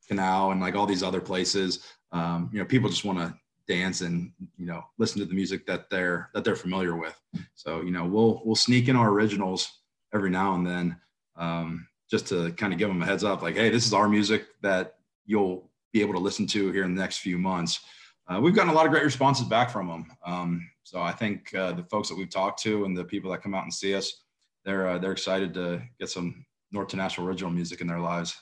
Canal 0.08 0.52
and 0.52 0.62
like 0.62 0.76
all 0.76 0.86
these 0.86 1.04
other 1.04 1.22
places, 1.22 1.86
um, 2.12 2.50
you 2.54 2.60
know, 2.60 2.66
people 2.66 2.90
just 2.90 3.06
want 3.06 3.20
to 3.20 3.36
dance 3.68 4.00
and 4.00 4.32
you 4.58 4.66
know 4.66 4.82
listen 4.98 5.20
to 5.20 5.26
the 5.26 5.34
music 5.34 5.66
that 5.66 5.90
they're 5.90 6.30
that 6.34 6.46
they're 6.46 6.56
familiar 6.56 6.96
with. 6.96 7.20
So 7.56 7.82
you 7.82 7.92
know, 7.92 8.06
we'll 8.06 8.42
we'll 8.46 8.56
sneak 8.56 8.88
in 8.88 8.96
our 8.96 9.10
originals 9.10 9.80
every 10.14 10.30
now 10.30 10.56
and 10.56 10.66
then 10.66 10.98
um, 11.38 11.88
just 12.10 12.28
to 12.28 12.52
kind 12.54 12.74
of 12.74 12.80
give 12.80 12.90
them 12.90 13.02
a 13.02 13.06
heads 13.06 13.24
up, 13.24 13.42
like, 13.42 13.56
hey, 13.56 13.70
this 13.70 13.86
is 13.86 13.94
our 13.94 14.10
music 14.10 14.46
that 14.62 14.96
you'll 15.26 15.70
be 15.94 16.02
able 16.02 16.14
to 16.14 16.20
listen 16.20 16.48
to 16.48 16.72
here 16.72 16.84
in 16.84 16.96
the 16.96 17.02
next 17.02 17.20
few 17.20 17.38
months. 17.38 17.82
Uh, 18.28 18.40
we've 18.42 18.56
gotten 18.56 18.72
a 18.72 18.74
lot 18.74 18.86
of 18.86 18.92
great 18.92 19.04
responses 19.04 19.46
back 19.46 19.70
from 19.70 19.88
them. 19.88 20.12
Um, 20.26 20.70
so 20.88 21.02
I 21.02 21.12
think 21.12 21.54
uh, 21.54 21.73
the 21.73 21.84
folks 21.84 22.08
that 22.08 22.17
we've 22.17 22.30
talked 22.30 22.63
to 22.63 22.86
and 22.86 22.95
the 22.95 23.04
people 23.04 23.30
that 23.32 23.43
come 23.43 23.54
out 23.54 23.63
and 23.63 23.73
see 23.73 23.93
us, 23.93 24.23
they're 24.63 24.88
uh, 24.88 24.97
they're 24.97 25.12
excited 25.12 25.54
to 25.56 25.82
get 26.00 26.10
some 26.10 26.45
North 26.71 26.88
to 26.89 26.95
Nashville 26.95 27.28
original 27.28 27.52
music 27.52 27.82
in 27.82 27.88
their 27.88 28.00
lives. 28.00 28.34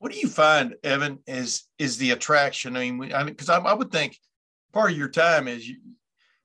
What 0.00 0.10
do 0.10 0.18
you 0.18 0.26
find, 0.26 0.74
Evan, 0.82 1.20
is 1.28 1.68
is 1.78 1.96
the 1.96 2.10
attraction? 2.10 2.76
I 2.76 2.90
mean, 2.90 3.12
I 3.14 3.18
mean, 3.18 3.34
because 3.34 3.50
I, 3.50 3.58
I 3.58 3.72
would 3.72 3.92
think 3.92 4.18
part 4.72 4.90
of 4.90 4.98
your 4.98 5.10
time 5.10 5.46
is 5.46 5.68
you 5.68 5.76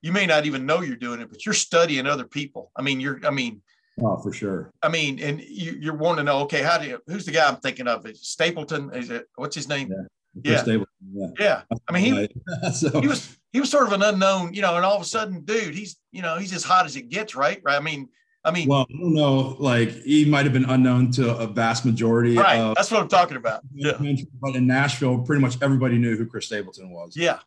you 0.04 0.12
may 0.12 0.28
not 0.28 0.46
even 0.46 0.68
know 0.68 0.82
you're 0.82 0.96
doing 0.96 1.22
it, 1.22 1.32
but 1.32 1.44
you're 1.44 1.56
studying 1.56 2.06
other 2.06 2.26
people. 2.26 2.72
I 2.76 2.84
mean, 2.84 3.00
you're 3.00 3.20
I 3.26 3.32
mean, 3.32 3.64
Oh, 4.00 4.18
for 4.18 4.32
sure. 4.32 4.72
I 4.84 4.90
mean, 4.90 5.20
and 5.20 5.42
you, 5.42 5.72
you're 5.80 5.96
wanting 5.96 6.18
to 6.18 6.24
know, 6.32 6.40
okay, 6.42 6.62
how 6.62 6.78
do 6.78 6.88
you, 6.88 7.00
who's 7.08 7.26
the 7.26 7.32
guy 7.32 7.48
I'm 7.48 7.58
thinking 7.58 7.88
of? 7.88 8.06
Is 8.06 8.28
Stapleton? 8.28 8.94
Is 8.94 9.10
it, 9.10 9.26
what's 9.36 9.56
his 9.56 9.70
name? 9.70 9.90
Yeah. 9.90 10.62
Yeah. 10.66 10.84
yeah. 11.14 11.28
yeah. 11.40 11.78
I 11.88 11.94
mean, 11.94 12.04
he, 12.04 12.30
so. 12.74 13.00
he 13.00 13.08
was, 13.08 13.38
he 13.56 13.62
was 13.62 13.72
sort 13.72 13.88
of 13.88 13.94
an 13.94 14.04
unknown, 14.04 14.54
you 14.54 14.62
know, 14.62 14.76
and 14.76 14.84
all 14.84 14.98
of 14.98 15.02
a 15.02 15.06
sudden, 15.06 15.40
dude, 15.46 15.74
he's, 15.74 15.96
you 16.12 16.22
know, 16.22 16.38
he's 16.38 16.52
as 16.52 16.66
hot 16.66 16.86
as 16.86 16.98
it 16.98 17.08
gets, 17.08 17.38
right? 17.38 17.62
Right. 17.64 17.78
I 17.78 17.80
mean, 17.80 18.10
I 18.44 18.52
mean, 18.52 18.68
well, 18.68 18.86
I 18.90 18.98
don't 19.00 19.14
know. 19.14 19.56
Like 19.58 19.92
he 20.04 20.26
might 20.26 20.44
have 20.44 20.52
been 20.52 20.66
unknown 20.66 21.10
to 21.12 21.38
a 21.38 21.48
vast 21.48 21.86
majority. 21.86 22.36
Right. 22.36 22.58
Of, 22.58 22.76
That's 22.76 22.92
what 22.92 23.00
I'm 23.02 23.08
talking 23.08 23.38
about. 23.38 23.62
Yeah. 23.74 23.94
But 24.42 24.58
in 24.58 24.68
Nashville, 24.68 25.20
pretty 25.20 25.42
much 25.42 25.56
everybody 25.62 25.98
knew 25.98 26.18
who 26.18 26.26
Chris 26.26 26.48
Stapleton 26.48 26.90
was. 26.90 27.16
Yeah. 27.16 27.40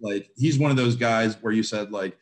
Like 0.00 0.30
he's 0.36 0.60
one 0.60 0.70
of 0.70 0.76
those 0.76 0.94
guys 0.94 1.36
where 1.40 1.52
you 1.52 1.64
said 1.64 1.90
like 1.90 2.16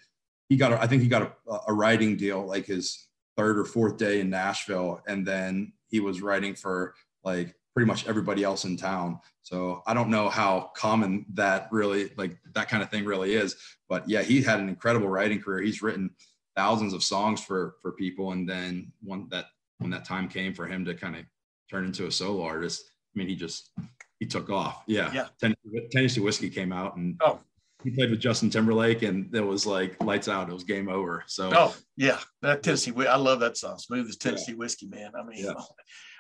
he 0.49 0.57
got, 0.57 0.73
a, 0.73 0.81
I 0.81 0.87
think 0.87 1.03
he 1.03 1.09
got 1.09 1.37
a, 1.47 1.59
a 1.69 1.75
writing 1.75 2.17
deal 2.17 2.47
like 2.47 2.65
his 2.65 3.07
third 3.37 3.59
or 3.59 3.67
fourth 3.67 3.99
day 3.99 4.21
in 4.21 4.31
Nashville, 4.31 5.03
and 5.07 5.27
then 5.27 5.75
he 5.89 6.01
was 6.01 6.23
writing 6.23 6.55
for 6.55 6.95
like 7.23 7.55
pretty 7.77 7.87
much 7.87 8.09
everybody 8.09 8.43
else 8.43 8.65
in 8.65 8.75
town. 8.75 9.21
So 9.43 9.83
I 9.87 9.93
don't 9.93 10.09
know 10.09 10.31
how 10.31 10.71
common 10.75 11.27
that 11.35 11.69
really 11.71 12.11
like 12.17 12.39
that 12.55 12.71
kind 12.71 12.83
of 12.83 12.91
thing 12.91 13.05
really 13.05 13.35
is, 13.35 13.55
but 13.87 14.09
yeah, 14.09 14.23
he 14.23 14.41
had 14.41 14.61
an 14.61 14.71
incredible 14.71 15.09
writing 15.09 15.43
career. 15.43 15.61
He's 15.61 15.83
written 15.83 16.09
thousands 16.57 16.95
of 16.95 17.03
songs 17.03 17.39
for 17.45 17.75
for 17.83 17.93
people, 17.93 18.33
and 18.33 18.49
then 18.49 18.93
one 19.03 19.29
that 19.31 19.45
when 19.77 19.91
that 19.91 20.07
time 20.07 20.27
came 20.27 20.55
for 20.55 20.67
him 20.67 20.87
to 20.87 20.95
kind 20.95 21.17
of 21.17 21.27
turn 21.71 21.85
into 21.85 22.07
a 22.07 22.11
solo 22.11 22.43
artist, 22.45 22.83
I 23.15 23.19
mean, 23.19 23.29
he 23.29 23.37
just 23.37 23.71
he 24.19 24.25
took 24.25 24.49
off. 24.49 24.83
Yeah, 24.87 25.13
yeah. 25.13 25.27
Tennessee, 25.39 25.89
Tennessee 25.93 26.21
whiskey 26.23 26.49
came 26.49 26.73
out, 26.73 26.97
and 26.97 27.21
oh, 27.21 27.41
he 27.85 27.91
played 27.91 28.11
with 28.11 28.21
Justin 28.21 28.49
Timberlake, 28.49 29.03
and 29.03 29.35
it 29.35 29.43
was 29.43 29.67
like 29.67 30.03
lights 30.03 30.29
out. 30.29 30.49
It 30.49 30.55
was 30.55 30.65
game 30.65 30.89
over. 30.89 31.25
So, 31.27 31.51
oh 31.55 31.77
yeah, 31.99 32.21
that 32.41 32.63
Tennessee, 32.63 32.95
I 33.07 33.17
love 33.17 33.41
that 33.41 33.59
song. 33.59 33.77
Smooth 33.77 34.09
as 34.09 34.17
Tennessee 34.17 34.53
yeah. 34.53 34.59
whiskey, 34.59 34.87
man. 34.87 35.13
I 35.15 35.23
mean, 35.23 35.45
yeah. 35.45 35.53
Oh, 35.59 35.67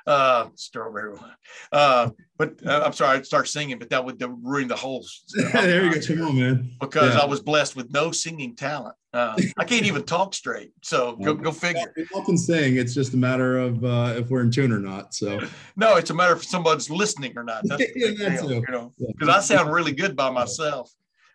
uh, 0.07 0.49
strawberry 0.55 1.13
wine. 1.13 1.35
Uh, 1.73 2.11
but 2.39 2.55
uh, 2.65 2.83
I'm 2.85 2.93
sorry, 2.93 3.17
I'd 3.19 3.27
start 3.27 3.49
singing, 3.49 3.79
but 3.79 3.91
that 3.91 4.05
would 4.05 4.23
ruin 4.43 4.69
the 4.69 4.77
whole. 4.77 5.05
there 5.53 5.85
you 5.85 6.01
go, 6.01 6.07
come 6.15 6.27
on, 6.27 6.39
man. 6.39 6.71
Because 6.81 7.15
yeah. 7.15 7.21
I 7.21 7.25
was 7.25 7.41
blessed 7.41 7.77
with 7.77 7.91
no 7.91 8.13
singing 8.13 8.55
talent. 8.55 8.95
Uh, 9.13 9.37
I 9.57 9.65
can't 9.65 9.87
even 9.87 10.05
talk 10.05 10.35
straight. 10.35 10.73
So 10.83 11.17
go, 11.23 11.35
go 11.35 11.51
figure. 11.51 11.93
We 11.97 12.07
often 12.15 12.39
sing. 12.39 12.77
It's 12.77 12.95
just 12.95 13.15
a 13.15 13.17
matter 13.17 13.59
of 13.59 13.85
uh, 13.85 14.15
if 14.17 14.31
we're 14.31 14.43
in 14.43 14.51
tune 14.51 14.73
or 14.73 14.79
not. 14.79 15.15
So 15.15 15.41
no, 15.77 15.97
it's 15.97 16.11
a 16.11 16.15
matter 16.15 16.33
of 16.33 16.41
if 16.41 16.45
someone's 16.45 16.91
listening 16.91 17.33
or 17.37 17.43
not. 17.43 17.63
That's 17.65 17.83
yeah, 17.97 18.37
deal, 18.37 18.53
you 18.53 18.63
know, 18.69 18.93
because 18.99 19.29
I 19.29 19.41
sound 19.41 19.73
really 19.73 19.93
good 19.93 20.15
by 20.15 20.31
myself. 20.31 20.91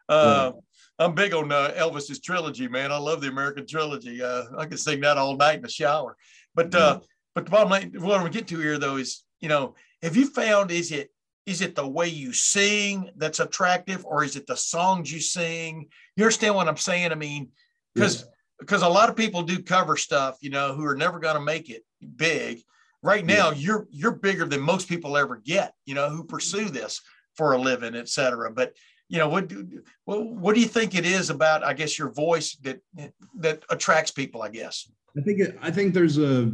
Uh, 0.07 0.51
I'm 0.99 1.15
big 1.15 1.33
on 1.33 1.51
uh, 1.51 1.73
Elvis's 1.75 2.19
trilogy, 2.19 2.67
man. 2.67 2.91
I 2.91 2.97
love 2.97 3.21
the 3.21 3.27
American 3.27 3.65
trilogy. 3.65 4.21
Uh, 4.21 4.43
I 4.57 4.65
can 4.65 4.77
sing 4.77 5.01
that 5.01 5.17
all 5.17 5.35
night 5.35 5.55
in 5.55 5.61
the 5.63 5.69
shower. 5.69 6.15
But 6.53 6.75
uh, 6.75 6.99
but 7.33 7.45
the 7.45 7.51
bottom 7.51 7.69
line, 7.69 7.91
what 7.95 8.15
I'm 8.15 8.21
going 8.21 8.31
to 8.31 8.37
get 8.37 8.47
to 8.49 8.59
here 8.59 8.77
though 8.77 8.97
is, 8.97 9.23
you 9.39 9.49
know, 9.49 9.75
have 10.01 10.15
you 10.15 10.27
found 10.27 10.71
is 10.71 10.91
it 10.91 11.11
is 11.45 11.61
it 11.61 11.75
the 11.75 11.87
way 11.87 12.07
you 12.07 12.33
sing 12.33 13.09
that's 13.15 13.39
attractive, 13.39 14.05
or 14.05 14.23
is 14.23 14.35
it 14.35 14.45
the 14.45 14.55
songs 14.55 15.11
you 15.11 15.19
sing? 15.19 15.87
You 16.15 16.23
understand 16.23 16.55
what 16.55 16.67
I'm 16.67 16.77
saying? 16.77 17.11
I 17.11 17.15
mean, 17.15 17.49
because 17.95 18.25
because 18.59 18.81
yeah. 18.81 18.87
a 18.87 18.89
lot 18.89 19.09
of 19.09 19.15
people 19.15 19.41
do 19.41 19.61
cover 19.61 19.97
stuff, 19.97 20.37
you 20.41 20.49
know, 20.49 20.73
who 20.73 20.85
are 20.85 20.95
never 20.95 21.19
going 21.19 21.35
to 21.35 21.41
make 21.41 21.69
it 21.69 21.83
big. 22.15 22.61
Right 23.03 23.25
now, 23.25 23.49
yeah. 23.49 23.57
you're 23.57 23.87
you're 23.89 24.11
bigger 24.11 24.45
than 24.45 24.61
most 24.61 24.87
people 24.87 25.17
ever 25.17 25.37
get, 25.37 25.73
you 25.85 25.95
know, 25.95 26.09
who 26.09 26.23
pursue 26.23 26.69
this 26.69 27.01
for 27.35 27.53
a 27.53 27.57
living, 27.57 27.95
et 27.95 28.09
cetera. 28.09 28.51
But 28.51 28.73
you 29.11 29.17
know 29.17 29.27
what 29.27 29.49
do, 29.49 29.83
what 30.05 30.55
do 30.55 30.61
you 30.61 30.67
think 30.67 30.95
it 30.95 31.05
is 31.05 31.29
about 31.29 31.65
i 31.65 31.73
guess 31.73 31.99
your 31.99 32.09
voice 32.11 32.55
that 32.61 32.79
that 33.35 33.61
attracts 33.69 34.09
people 34.09 34.41
i 34.41 34.47
guess 34.47 34.89
i 35.17 35.21
think 35.21 35.41
it, 35.41 35.57
i 35.61 35.69
think 35.69 35.93
there's 35.93 36.17
a 36.17 36.53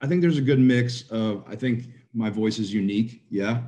i 0.00 0.06
think 0.06 0.20
there's 0.20 0.38
a 0.38 0.42
good 0.42 0.58
mix 0.58 1.02
of 1.10 1.44
i 1.48 1.54
think 1.54 1.88
my 2.12 2.30
voice 2.30 2.58
is 2.58 2.72
unique 2.72 3.22
yeah 3.30 3.62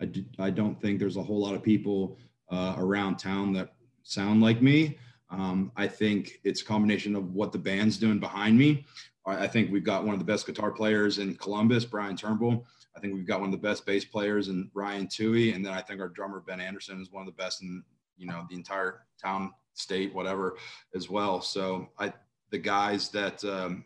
i, 0.00 0.04
do, 0.04 0.24
I 0.38 0.50
don't 0.50 0.80
think 0.80 0.98
there's 0.98 1.16
a 1.16 1.22
whole 1.22 1.40
lot 1.40 1.54
of 1.54 1.62
people 1.62 2.18
uh, 2.50 2.74
around 2.78 3.16
town 3.16 3.52
that 3.52 3.74
sound 4.02 4.40
like 4.40 4.62
me 4.62 4.98
um, 5.30 5.72
i 5.76 5.86
think 5.86 6.40
it's 6.44 6.62
a 6.62 6.64
combination 6.64 7.14
of 7.14 7.34
what 7.34 7.52
the 7.52 7.58
band's 7.58 7.98
doing 7.98 8.18
behind 8.18 8.56
me 8.58 8.84
I 9.28 9.46
think 9.46 9.70
we've 9.70 9.84
got 9.84 10.04
one 10.04 10.14
of 10.14 10.18
the 10.18 10.24
best 10.24 10.46
guitar 10.46 10.70
players 10.70 11.18
in 11.18 11.34
Columbus, 11.36 11.84
Brian 11.84 12.16
Turnbull. 12.16 12.64
I 12.96 13.00
think 13.00 13.14
we've 13.14 13.26
got 13.26 13.40
one 13.40 13.48
of 13.48 13.52
the 13.52 13.68
best 13.68 13.84
bass 13.84 14.04
players 14.04 14.48
in 14.48 14.70
Ryan 14.74 15.06
Tui, 15.06 15.52
and 15.52 15.64
then 15.64 15.72
I 15.72 15.82
think 15.82 16.00
our 16.00 16.08
drummer 16.08 16.40
Ben 16.40 16.60
Anderson 16.60 17.00
is 17.00 17.12
one 17.12 17.22
of 17.22 17.26
the 17.26 17.40
best 17.40 17.62
in 17.62 17.82
you 18.16 18.26
know 18.26 18.46
the 18.48 18.56
entire 18.56 19.02
town, 19.22 19.52
state, 19.74 20.14
whatever, 20.14 20.56
as 20.94 21.10
well. 21.10 21.40
So 21.40 21.88
I 21.98 22.12
the 22.50 22.58
guys 22.58 23.10
that 23.10 23.44
um, 23.44 23.84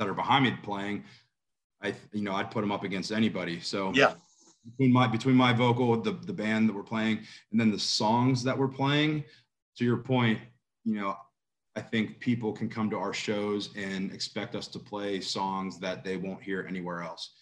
that 0.00 0.08
are 0.08 0.14
behind 0.14 0.44
me 0.44 0.54
playing, 0.62 1.04
I 1.80 1.94
you 2.12 2.22
know 2.22 2.32
I'd 2.34 2.50
put 2.50 2.62
them 2.62 2.72
up 2.72 2.82
against 2.82 3.12
anybody. 3.12 3.60
So 3.60 3.92
yeah, 3.94 4.14
between 4.68 4.92
my 4.92 5.06
between 5.06 5.36
my 5.36 5.52
vocal, 5.52 6.00
the 6.00 6.12
the 6.12 6.32
band 6.32 6.68
that 6.68 6.74
we're 6.74 6.82
playing, 6.82 7.20
and 7.52 7.60
then 7.60 7.70
the 7.70 7.78
songs 7.78 8.42
that 8.42 8.58
we're 8.58 8.68
playing. 8.68 9.24
To 9.76 9.84
your 9.84 9.98
point, 9.98 10.38
you 10.84 10.96
know, 10.96 11.16
I 11.76 11.80
think 11.80 12.18
people 12.18 12.52
can 12.52 12.68
come 12.68 12.90
to 12.90 12.96
our 12.96 13.14
shows 13.14 13.70
and 13.76 14.12
expect 14.12 14.54
us 14.54 14.66
to 14.68 14.78
play 14.78 15.20
songs 15.20 15.78
that 15.78 16.04
they 16.04 16.16
won't 16.16 16.42
hear 16.42 16.66
anywhere 16.68 17.02
else. 17.02 17.34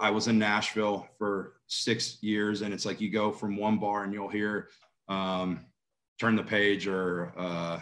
I 0.00 0.10
was 0.10 0.28
in 0.28 0.38
Nashville 0.38 1.08
for 1.18 1.54
six 1.66 2.22
years, 2.22 2.62
and 2.62 2.74
it's 2.74 2.84
like 2.84 3.00
you 3.00 3.10
go 3.10 3.32
from 3.32 3.56
one 3.56 3.78
bar 3.78 4.04
and 4.04 4.12
you'll 4.12 4.28
hear 4.28 4.68
um, 5.08 5.60
"Turn 6.20 6.36
the 6.36 6.42
Page" 6.42 6.86
or 6.86 7.32
uh, 7.36 7.80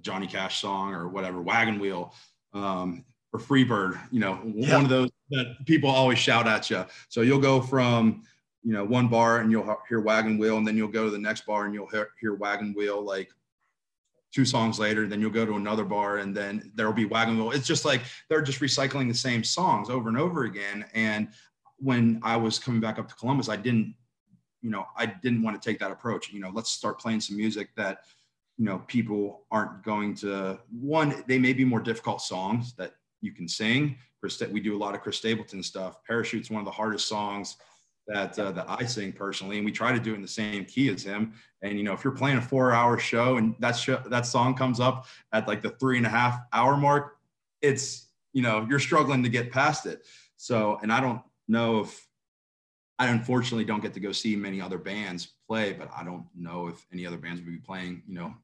Johnny 0.00 0.26
Cash 0.26 0.60
song 0.60 0.94
or 0.94 1.08
whatever, 1.08 1.42
"Wagon 1.42 1.78
Wheel" 1.78 2.14
um, 2.54 3.04
or 3.34 3.40
"Freebird." 3.40 4.00
You 4.10 4.20
know, 4.20 4.40
yeah. 4.46 4.76
one 4.76 4.84
of 4.84 4.88
those 4.88 5.10
that 5.30 5.56
people 5.66 5.90
always 5.90 6.18
shout 6.18 6.48
at 6.48 6.70
you. 6.70 6.86
So 7.08 7.20
you'll 7.20 7.40
go 7.40 7.60
from 7.60 8.22
you 8.62 8.72
know 8.72 8.84
one 8.84 9.08
bar 9.08 9.40
and 9.40 9.50
you'll 9.50 9.76
hear 9.88 10.00
"Wagon 10.00 10.38
Wheel," 10.38 10.56
and 10.56 10.66
then 10.66 10.76
you'll 10.78 10.88
go 10.88 11.04
to 11.04 11.10
the 11.10 11.18
next 11.18 11.44
bar 11.44 11.66
and 11.66 11.74
you'll 11.74 11.88
hear, 11.88 12.08
hear 12.18 12.34
"Wagon 12.34 12.72
Wheel" 12.74 13.04
like 13.04 13.28
two 14.34 14.44
songs 14.44 14.80
later, 14.80 15.06
then 15.06 15.20
you'll 15.20 15.30
go 15.30 15.46
to 15.46 15.54
another 15.54 15.84
bar 15.84 16.18
and 16.18 16.36
then 16.36 16.72
there'll 16.74 16.92
be 16.92 17.04
Wagon 17.04 17.38
Wheel. 17.38 17.52
It's 17.52 17.68
just 17.68 17.84
like 17.84 18.02
they're 18.28 18.42
just 18.42 18.60
recycling 18.60 19.06
the 19.06 19.14
same 19.14 19.44
songs 19.44 19.88
over 19.88 20.08
and 20.08 20.18
over 20.18 20.42
again. 20.42 20.84
And 20.92 21.28
when 21.76 22.20
I 22.24 22.36
was 22.36 22.58
coming 22.58 22.80
back 22.80 22.98
up 22.98 23.08
to 23.08 23.14
Columbus, 23.14 23.48
I 23.48 23.54
didn't, 23.54 23.94
you 24.60 24.70
know, 24.70 24.86
I 24.96 25.06
didn't 25.06 25.42
want 25.42 25.60
to 25.60 25.68
take 25.68 25.78
that 25.78 25.92
approach. 25.92 26.32
You 26.32 26.40
know, 26.40 26.50
let's 26.52 26.70
start 26.70 26.98
playing 26.98 27.20
some 27.20 27.36
music 27.36 27.68
that, 27.76 28.00
you 28.58 28.64
know, 28.64 28.80
people 28.88 29.44
aren't 29.52 29.84
going 29.84 30.16
to. 30.16 30.58
One, 30.80 31.22
they 31.28 31.38
may 31.38 31.52
be 31.52 31.64
more 31.64 31.80
difficult 31.80 32.20
songs 32.20 32.74
that 32.74 32.94
you 33.24 33.32
can 33.32 33.48
sing. 33.48 33.96
We 34.50 34.60
do 34.60 34.74
a 34.74 34.78
lot 34.78 34.94
of 34.94 35.02
Chris 35.02 35.18
Stapleton 35.18 35.62
stuff. 35.62 35.98
Parachute's 36.08 36.50
one 36.50 36.60
of 36.60 36.64
the 36.64 36.70
hardest 36.70 37.08
songs 37.08 37.56
that 38.06 38.38
uh, 38.38 38.52
that 38.52 38.66
I 38.68 38.84
sing 38.84 39.12
personally, 39.12 39.56
and 39.56 39.64
we 39.64 39.72
try 39.72 39.92
to 39.92 40.00
do 40.00 40.12
it 40.12 40.16
in 40.16 40.22
the 40.22 40.28
same 40.28 40.64
key 40.64 40.88
as 40.88 41.02
him. 41.02 41.34
And 41.62 41.76
you 41.78 41.84
know, 41.84 41.92
if 41.92 42.04
you're 42.04 42.14
playing 42.14 42.38
a 42.38 42.42
four-hour 42.42 42.98
show 42.98 43.36
and 43.36 43.54
that 43.58 43.76
show, 43.76 44.00
that 44.06 44.26
song 44.26 44.54
comes 44.54 44.80
up 44.80 45.06
at 45.32 45.46
like 45.46 45.62
the 45.62 45.70
three 45.70 45.98
and 45.98 46.06
a 46.06 46.10
half 46.10 46.38
hour 46.52 46.76
mark, 46.76 47.16
it's 47.60 48.08
you 48.32 48.42
know 48.42 48.66
you're 48.68 48.78
struggling 48.78 49.22
to 49.22 49.28
get 49.28 49.52
past 49.52 49.86
it. 49.86 50.06
So, 50.36 50.78
and 50.82 50.92
I 50.92 51.00
don't 51.00 51.20
know 51.48 51.80
if 51.80 52.06
I 52.98 53.08
unfortunately 53.08 53.64
don't 53.64 53.82
get 53.82 53.94
to 53.94 54.00
go 54.00 54.12
see 54.12 54.36
many 54.36 54.60
other 54.60 54.78
bands 54.78 55.32
play, 55.46 55.72
but 55.72 55.90
I 55.96 56.04
don't 56.04 56.26
know 56.34 56.68
if 56.68 56.86
any 56.92 57.06
other 57.06 57.18
bands 57.18 57.40
would 57.40 57.50
be 57.50 57.58
playing, 57.58 58.02
you 58.06 58.14
know, 58.14 58.34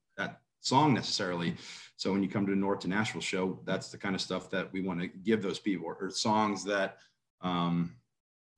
song 0.60 0.94
necessarily. 0.94 1.56
So 1.96 2.12
when 2.12 2.22
you 2.22 2.28
come 2.28 2.46
to 2.46 2.52
a 2.52 2.56
North 2.56 2.80
to 2.80 2.88
Nashville 2.88 3.20
show, 3.20 3.60
that's 3.64 3.90
the 3.90 3.98
kind 3.98 4.14
of 4.14 4.20
stuff 4.20 4.48
that 4.50 4.72
we 4.72 4.80
want 4.80 5.00
to 5.00 5.08
give 5.08 5.42
those 5.42 5.58
people 5.58 5.86
or 5.86 6.10
songs 6.10 6.64
that 6.64 6.96
um, 7.42 7.96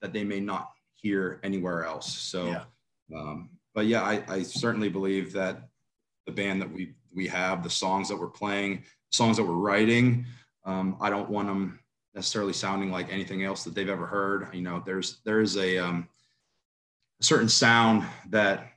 that 0.01 0.13
they 0.13 0.25
may 0.25 0.41
not 0.41 0.71
hear 0.95 1.41
anywhere 1.43 1.85
else. 1.85 2.13
So, 2.13 2.47
yeah. 2.47 2.65
Um, 3.15 3.51
but 3.75 3.87
yeah, 3.87 4.03
I, 4.03 4.23
I 4.29 4.43
certainly 4.43 4.89
believe 4.89 5.33
that 5.33 5.69
the 6.27 6.33
band 6.33 6.63
that 6.63 6.73
we 6.73 6.95
we 7.15 7.27
have, 7.29 7.63
the 7.63 7.71
songs 7.71 8.09
that 8.09 8.17
we're 8.17 8.29
playing, 8.29 8.85
songs 9.11 9.37
that 9.37 9.45
we're 9.45 9.55
writing, 9.55 10.25
um, 10.65 10.97
I 11.01 11.11
don't 11.11 11.29
want 11.29 11.49
them 11.49 11.81
necessarily 12.15 12.53
sounding 12.53 12.91
like 12.91 13.13
anything 13.13 13.45
else 13.45 13.65
that 13.65 13.75
they've 13.75 13.89
ever 13.89 14.07
heard. 14.07 14.49
You 14.53 14.63
know, 14.63 14.83
there's 14.85 15.21
there 15.25 15.41
is 15.41 15.57
a, 15.57 15.79
um, 15.79 16.09
a 17.21 17.25
certain 17.25 17.49
sound 17.49 18.05
that 18.31 18.72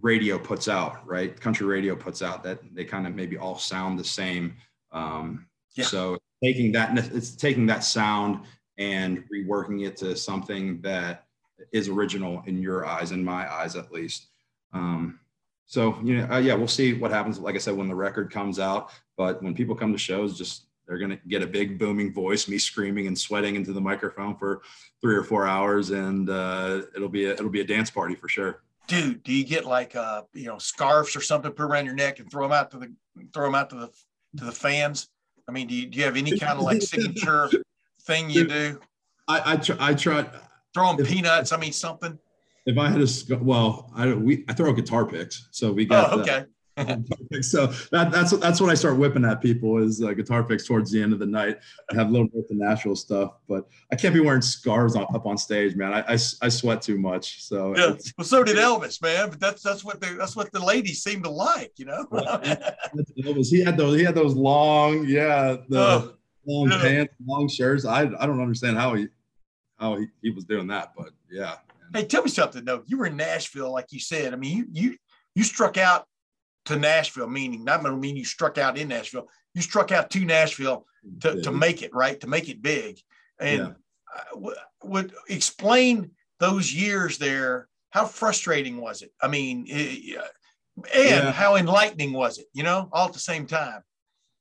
radio 0.00 0.38
puts 0.38 0.68
out, 0.68 1.06
right? 1.06 1.38
Country 1.38 1.66
radio 1.66 1.96
puts 1.96 2.22
out 2.22 2.42
that 2.44 2.60
they 2.72 2.84
kind 2.84 3.06
of 3.06 3.14
maybe 3.14 3.36
all 3.36 3.58
sound 3.58 3.98
the 3.98 4.04
same. 4.04 4.56
Um, 4.92 5.46
yeah. 5.74 5.84
So 5.84 6.18
taking 6.42 6.72
that, 6.72 6.96
it's 7.14 7.32
taking 7.32 7.66
that 7.66 7.84
sound 7.84 8.44
and 8.78 9.24
reworking 9.32 9.86
it 9.86 9.96
to 9.98 10.16
something 10.16 10.80
that 10.82 11.24
is 11.72 11.88
original 11.88 12.42
in 12.46 12.62
your 12.62 12.86
eyes, 12.86 13.12
in 13.12 13.22
my 13.22 13.50
eyes 13.52 13.76
at 13.76 13.92
least. 13.92 14.28
Um, 14.72 15.20
so 15.66 15.98
you 16.02 16.18
know, 16.18 16.34
uh, 16.34 16.38
yeah, 16.38 16.54
we'll 16.54 16.68
see 16.68 16.94
what 16.94 17.10
happens. 17.10 17.38
Like 17.38 17.54
I 17.54 17.58
said, 17.58 17.76
when 17.76 17.88
the 17.88 17.94
record 17.94 18.32
comes 18.32 18.58
out, 18.58 18.90
but 19.16 19.42
when 19.42 19.54
people 19.54 19.74
come 19.74 19.92
to 19.92 19.98
shows, 19.98 20.36
just 20.36 20.66
they're 20.86 20.98
gonna 20.98 21.18
get 21.28 21.42
a 21.42 21.46
big 21.46 21.78
booming 21.78 22.12
voice, 22.12 22.48
me 22.48 22.58
screaming 22.58 23.06
and 23.06 23.16
sweating 23.16 23.54
into 23.54 23.72
the 23.72 23.80
microphone 23.80 24.36
for 24.36 24.62
three 25.00 25.14
or 25.14 25.22
four 25.22 25.46
hours, 25.46 25.90
and 25.90 26.28
uh, 26.28 26.82
it'll 26.96 27.08
be 27.08 27.26
a, 27.26 27.32
it'll 27.32 27.50
be 27.50 27.60
a 27.60 27.66
dance 27.66 27.90
party 27.90 28.14
for 28.14 28.28
sure 28.28 28.62
dude, 28.90 29.22
do 29.22 29.32
you 29.32 29.44
get 29.44 29.64
like 29.64 29.94
uh, 29.94 30.22
you 30.34 30.46
know, 30.46 30.58
scarves 30.58 31.14
or 31.14 31.20
something 31.20 31.50
put 31.52 31.64
around 31.64 31.86
your 31.86 31.94
neck 31.94 32.18
and 32.18 32.30
throw 32.30 32.42
them 32.42 32.52
out 32.52 32.70
to 32.72 32.78
the 32.78 32.92
throw 33.32 33.46
them 33.46 33.54
out 33.54 33.70
to 33.70 33.76
the 33.76 33.86
to 34.38 34.44
the 34.44 34.52
fans? 34.52 35.08
I 35.48 35.52
mean, 35.52 35.68
do 35.68 35.74
you, 35.74 35.86
do 35.86 35.98
you 35.98 36.04
have 36.04 36.16
any 36.16 36.36
kind 36.38 36.58
of 36.58 36.64
like 36.64 36.82
signature 36.82 37.48
thing 38.02 38.28
you 38.28 38.46
do? 38.46 38.80
I 39.28 39.52
I 39.52 39.56
try, 39.56 39.76
I 39.78 39.94
try 39.94 40.26
throw 40.74 40.94
them 40.94 41.06
peanuts. 41.06 41.52
I 41.52 41.56
mean, 41.56 41.72
something. 41.72 42.18
If 42.66 42.76
I 42.76 42.88
had 42.88 43.00
a 43.00 43.38
well, 43.38 43.90
I 43.94 44.12
we 44.12 44.44
I 44.48 44.54
throw 44.54 44.72
guitar 44.72 45.06
picks, 45.06 45.48
so 45.52 45.72
we 45.72 45.86
got. 45.86 46.12
Oh, 46.12 46.20
okay. 46.20 46.44
so 47.42 47.66
that, 47.90 48.10
that's 48.10 48.36
that's 48.38 48.60
what 48.60 48.70
I 48.70 48.74
start 48.74 48.96
whipping 48.96 49.24
at 49.24 49.40
people 49.40 49.78
is 49.78 50.02
uh, 50.02 50.12
guitar 50.12 50.42
picks 50.42 50.66
towards 50.66 50.90
the 50.90 51.02
end 51.02 51.12
of 51.12 51.18
the 51.18 51.26
night. 51.26 51.58
I 51.90 51.94
have 51.94 52.08
a 52.08 52.10
little 52.10 52.28
bit 52.28 52.46
of 52.50 52.56
Nashville 52.56 52.96
stuff, 52.96 53.32
but 53.48 53.68
I 53.92 53.96
can't 53.96 54.14
be 54.14 54.20
wearing 54.20 54.42
scarves 54.42 54.96
on, 54.96 55.06
up 55.14 55.26
on 55.26 55.36
stage, 55.36 55.76
man. 55.76 55.92
I, 55.92 56.00
I, 56.00 56.12
I 56.42 56.48
sweat 56.48 56.82
too 56.82 56.98
much. 56.98 57.42
So 57.42 57.76
yeah, 57.76 57.96
well, 58.16 58.24
so 58.24 58.44
did 58.44 58.56
Elvis, 58.56 59.02
man. 59.02 59.30
But 59.30 59.40
that's 59.40 59.62
that's 59.62 59.84
what 59.84 60.00
they 60.00 60.14
that's 60.14 60.36
what 60.36 60.52
the 60.52 60.64
ladies 60.64 61.02
seem 61.02 61.22
to 61.22 61.30
like, 61.30 61.72
you 61.76 61.86
know. 61.86 62.06
Elvis, 62.12 63.48
he 63.48 63.62
had 63.64 63.76
those 63.76 63.96
he 63.96 64.04
had 64.04 64.14
those 64.14 64.34
long, 64.34 65.04
yeah, 65.06 65.56
the 65.68 65.80
oh, 65.80 66.14
long 66.46 66.70
yeah. 66.70 66.80
pants, 66.80 67.14
long 67.26 67.48
shirts. 67.48 67.84
I 67.84 68.02
I 68.02 68.26
don't 68.26 68.40
understand 68.40 68.76
how 68.76 68.94
he 68.94 69.08
how 69.78 69.96
he, 69.96 70.06
he 70.22 70.30
was 70.30 70.44
doing 70.44 70.66
that, 70.68 70.92
but 70.96 71.10
yeah. 71.30 71.56
Hey, 71.92 72.04
tell 72.04 72.22
me 72.22 72.30
something 72.30 72.64
though. 72.64 72.82
You 72.86 72.98
were 72.98 73.06
in 73.06 73.16
Nashville, 73.16 73.72
like 73.72 73.86
you 73.90 73.98
said. 73.98 74.32
I 74.32 74.36
mean, 74.36 74.56
you 74.56 74.66
you 74.70 74.96
you 75.34 75.42
struck 75.42 75.76
out 75.76 76.06
to 76.66 76.76
Nashville, 76.76 77.28
meaning 77.28 77.64
not 77.64 77.82
going 77.82 77.94
to 77.94 78.00
mean 78.00 78.16
you 78.16 78.24
struck 78.24 78.58
out 78.58 78.78
in 78.78 78.88
Nashville. 78.88 79.28
You 79.54 79.62
struck 79.62 79.92
out 79.92 80.10
to 80.10 80.24
Nashville 80.24 80.86
to, 81.20 81.40
to 81.42 81.52
make 81.52 81.82
it 81.82 81.94
right, 81.94 82.20
to 82.20 82.26
make 82.26 82.48
it 82.48 82.62
big. 82.62 82.98
And 83.38 83.74
yeah. 84.34 84.52
would 84.82 85.12
explain 85.28 86.10
those 86.38 86.72
years 86.72 87.18
there. 87.18 87.68
How 87.90 88.04
frustrating 88.04 88.80
was 88.80 89.02
it? 89.02 89.12
I 89.20 89.28
mean, 89.28 89.64
it, 89.66 90.20
and 90.94 91.24
yeah. 91.24 91.32
how 91.32 91.56
enlightening 91.56 92.12
was 92.12 92.38
it? 92.38 92.46
You 92.52 92.62
know, 92.62 92.88
all 92.92 93.08
at 93.08 93.12
the 93.12 93.18
same 93.18 93.46
time. 93.46 93.82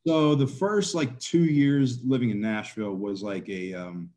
So 0.06 0.36
the 0.36 0.48
first 0.48 0.96
like 0.96 1.18
two 1.20 1.46
years 1.46 2.04
living 2.04 2.30
in 2.30 2.40
Nashville 2.40 2.96
was 2.96 3.22
like 3.22 3.50
a 3.50 3.74
um, 3.74 4.10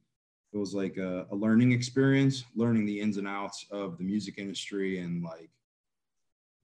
it 0.52 0.58
was 0.58 0.74
like 0.74 0.96
a, 0.98 1.26
a 1.30 1.34
learning 1.34 1.72
experience, 1.72 2.44
learning 2.54 2.84
the 2.84 3.00
ins 3.00 3.16
and 3.16 3.26
outs 3.26 3.66
of 3.70 3.98
the 3.98 4.04
music 4.04 4.34
industry 4.38 4.98
and 4.98 5.22
like 5.22 5.50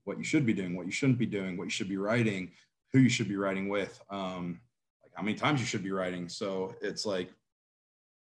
what 0.09 0.19
you 0.19 0.25
should 0.25 0.47
be 0.47 0.55
doing, 0.55 0.75
what 0.75 0.87
you 0.87 0.93
shouldn't 0.93 1.19
be 1.19 1.27
doing, 1.27 1.57
what 1.57 1.65
you 1.65 1.71
should 1.71 1.89
be 1.89 1.99
writing, 1.99 2.51
who 2.93 2.99
you 2.99 3.11
should 3.11 3.29
be 3.29 3.37
writing 3.37 3.69
with, 3.69 4.01
um, 4.11 4.59
like 5.03 5.13
how 5.15 5.23
many 5.23 5.37
times 5.37 5.61
you 5.61 5.67
should 5.67 5.85
be 5.85 5.93
writing. 5.93 6.29
So 6.29 6.75
it's 6.81 7.05
like 7.05 7.31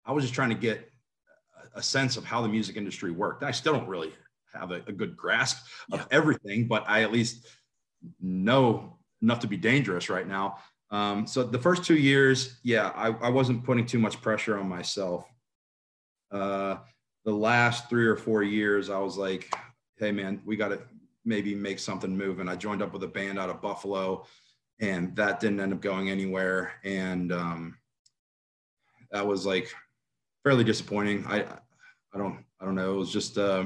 I 0.05 0.11
was 0.11 0.23
just 0.23 0.33
trying 0.33 0.49
to 0.49 0.55
get 0.55 0.91
a 1.75 1.83
sense 1.83 2.17
of 2.17 2.25
how 2.25 2.41
the 2.41 2.47
music 2.47 2.75
industry 2.75 3.11
worked. 3.11 3.43
I 3.43 3.51
still 3.51 3.73
don't 3.73 3.87
really 3.87 4.11
have 4.53 4.71
a, 4.71 4.81
a 4.87 4.91
good 4.91 5.15
grasp 5.15 5.65
of 5.91 5.99
yeah. 5.99 6.05
everything, 6.11 6.67
but 6.67 6.83
I 6.87 7.03
at 7.03 7.11
least 7.11 7.47
know 8.19 8.97
enough 9.21 9.39
to 9.41 9.47
be 9.47 9.57
dangerous 9.57 10.09
right 10.09 10.27
now. 10.27 10.57
Um, 10.89 11.27
so 11.27 11.43
the 11.43 11.59
first 11.59 11.83
two 11.83 11.97
years, 11.97 12.59
yeah, 12.63 12.91
I, 12.95 13.07
I, 13.09 13.29
wasn't 13.29 13.65
putting 13.65 13.85
too 13.85 13.99
much 13.99 14.21
pressure 14.21 14.57
on 14.57 14.69
myself. 14.69 15.25
Uh, 16.31 16.77
the 17.25 17.33
last 17.33 17.89
three 17.89 18.07
or 18.07 18.15
four 18.15 18.41
years, 18.41 18.89
I 18.89 18.99
was 18.99 19.17
like, 19.17 19.53
hey 19.97 20.13
man, 20.13 20.41
we 20.45 20.55
got 20.55 20.69
to 20.69 20.79
maybe 21.27 21.53
make 21.53 21.77
something 21.77 22.15
move. 22.15 22.39
And 22.39 22.49
I 22.49 22.55
joined 22.55 22.81
up 22.81 22.93
with 22.93 23.03
a 23.03 23.07
band 23.07 23.37
out 23.37 23.49
of 23.49 23.61
Buffalo, 23.61 24.25
and 24.79 25.15
that 25.15 25.39
didn't 25.39 25.59
end 25.59 25.73
up 25.73 25.81
going 25.81 26.09
anywhere. 26.09 26.73
And 26.83 27.31
um, 27.31 27.77
that 29.11 29.27
was 29.27 29.45
like 29.45 29.71
fairly 30.43 30.63
disappointing. 30.63 31.25
I 31.27 31.45
I 32.13 32.17
don't 32.17 32.43
I 32.59 32.65
don't 32.65 32.75
know. 32.75 32.95
It 32.95 32.97
was 32.97 33.11
just 33.11 33.37
a, 33.37 33.59
uh, 33.59 33.65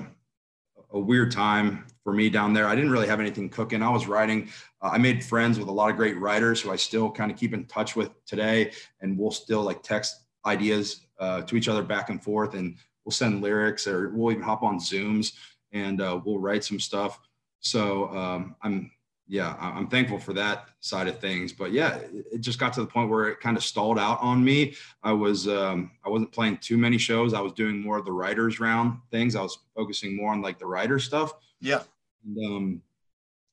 a 0.93 0.99
weird 0.99 1.31
time 1.31 1.85
for 2.03 2.11
me 2.11 2.29
down 2.29 2.53
there. 2.53 2.67
I 2.67 2.75
didn't 2.75 2.91
really 2.91 3.07
have 3.07 3.21
anything 3.21 3.47
cooking. 3.49 3.81
I 3.81 3.89
was 3.89 4.07
writing. 4.07 4.49
Uh, 4.81 4.89
I 4.91 4.97
made 4.97 5.23
friends 5.23 5.57
with 5.57 5.69
a 5.69 5.71
lot 5.71 5.89
of 5.89 5.95
great 5.95 6.17
writers 6.19 6.59
who 6.59 6.71
I 6.71 6.75
still 6.75 7.09
kind 7.09 7.31
of 7.31 7.37
keep 7.37 7.53
in 7.53 7.65
touch 7.65 7.95
with 7.95 8.09
today, 8.25 8.71
and 8.99 9.17
we'll 9.17 9.31
still 9.31 9.61
like 9.61 9.83
text 9.83 10.25
ideas 10.45 11.05
uh, 11.19 11.43
to 11.43 11.55
each 11.55 11.69
other 11.69 11.83
back 11.83 12.09
and 12.09 12.21
forth, 12.21 12.55
and 12.55 12.75
we'll 13.05 13.13
send 13.13 13.41
lyrics, 13.41 13.87
or 13.87 14.09
we'll 14.09 14.31
even 14.31 14.43
hop 14.43 14.63
on 14.63 14.79
Zooms 14.79 15.33
and 15.73 16.01
uh, 16.01 16.19
we'll 16.23 16.39
write 16.39 16.63
some 16.63 16.79
stuff. 16.79 17.19
So 17.61 18.09
um, 18.09 18.55
I'm 18.61 18.91
yeah, 19.31 19.55
I'm 19.61 19.87
thankful 19.87 20.19
for 20.19 20.33
that 20.33 20.65
side 20.81 21.07
of 21.07 21.19
things. 21.19 21.53
But 21.53 21.71
yeah, 21.71 21.99
it 22.11 22.41
just 22.41 22.59
got 22.59 22.73
to 22.73 22.81
the 22.81 22.87
point 22.87 23.09
where 23.09 23.29
it 23.29 23.39
kind 23.39 23.55
of 23.55 23.63
stalled 23.63 23.97
out 23.97 24.21
on 24.21 24.43
me. 24.43 24.75
I 25.03 25.13
was 25.13 25.47
um, 25.47 25.91
I 26.05 26.09
wasn't 26.09 26.33
playing 26.33 26.57
too 26.57 26.77
many 26.77 26.97
shows. 26.97 27.33
I 27.33 27.39
was 27.39 27.53
doing 27.53 27.79
more 27.79 27.97
of 27.97 28.03
the 28.03 28.11
writers 28.11 28.59
round 28.59 28.99
things. 29.09 29.37
I 29.37 29.41
was 29.41 29.57
focusing 29.73 30.17
more 30.17 30.33
on 30.33 30.41
like 30.41 30.59
the 30.59 30.65
writer 30.65 30.99
stuff. 30.99 31.33
Yeah. 31.61 31.83
And, 32.25 32.45
um, 32.45 32.81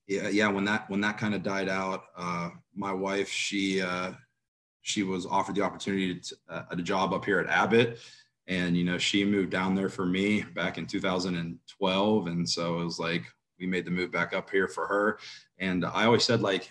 yeah, 0.09 0.29
yeah. 0.31 0.49
When 0.49 0.64
that 0.64 0.90
when 0.90 1.01
that 1.03 1.16
kind 1.16 1.33
of 1.33 1.44
died 1.44 1.68
out, 1.68 2.07
uh, 2.16 2.51
my 2.75 2.92
wife 2.92 3.29
she 3.29 3.81
uh, 3.81 4.14
she 4.83 5.05
was 5.05 5.27
offered 5.27 5.55
the 5.55 5.62
opportunity 5.62 6.18
to, 6.18 6.37
uh, 6.49 6.62
at 6.73 6.81
a 6.81 6.83
job 6.83 7.12
up 7.12 7.25
here 7.25 7.38
at 7.38 7.47
Abbott, 7.47 8.01
and 8.49 8.77
you 8.77 8.83
know 8.83 8.99
she 8.99 9.25
moved 9.25 9.51
down 9.51 9.77
there 9.77 9.90
for 9.90 10.07
me 10.07 10.42
back 10.42 10.77
in 10.77 10.87
2012, 10.87 12.27
and 12.27 12.49
so 12.49 12.81
it 12.81 12.85
was 12.85 12.99
like 12.99 13.23
we 13.59 13.66
made 13.66 13.85
the 13.85 13.90
move 13.90 14.11
back 14.11 14.33
up 14.33 14.51
here 14.51 14.68
for 14.68 14.87
her. 14.87 15.18
And 15.59 15.85
I 15.85 16.05
always 16.05 16.25
said, 16.25 16.40
like, 16.40 16.71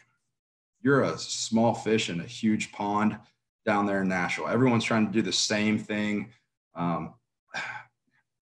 you're 0.81 1.03
a 1.03 1.17
small 1.17 1.73
fish 1.73 2.09
in 2.09 2.21
a 2.21 2.25
huge 2.25 2.71
pond 2.71 3.17
down 3.65 3.85
there 3.85 4.01
in 4.01 4.07
Nashville. 4.07 4.47
Everyone's 4.47 4.85
trying 4.85 5.07
to 5.07 5.11
do 5.11 5.21
the 5.21 5.33
same 5.33 5.77
thing. 5.77 6.31
Um, 6.75 7.13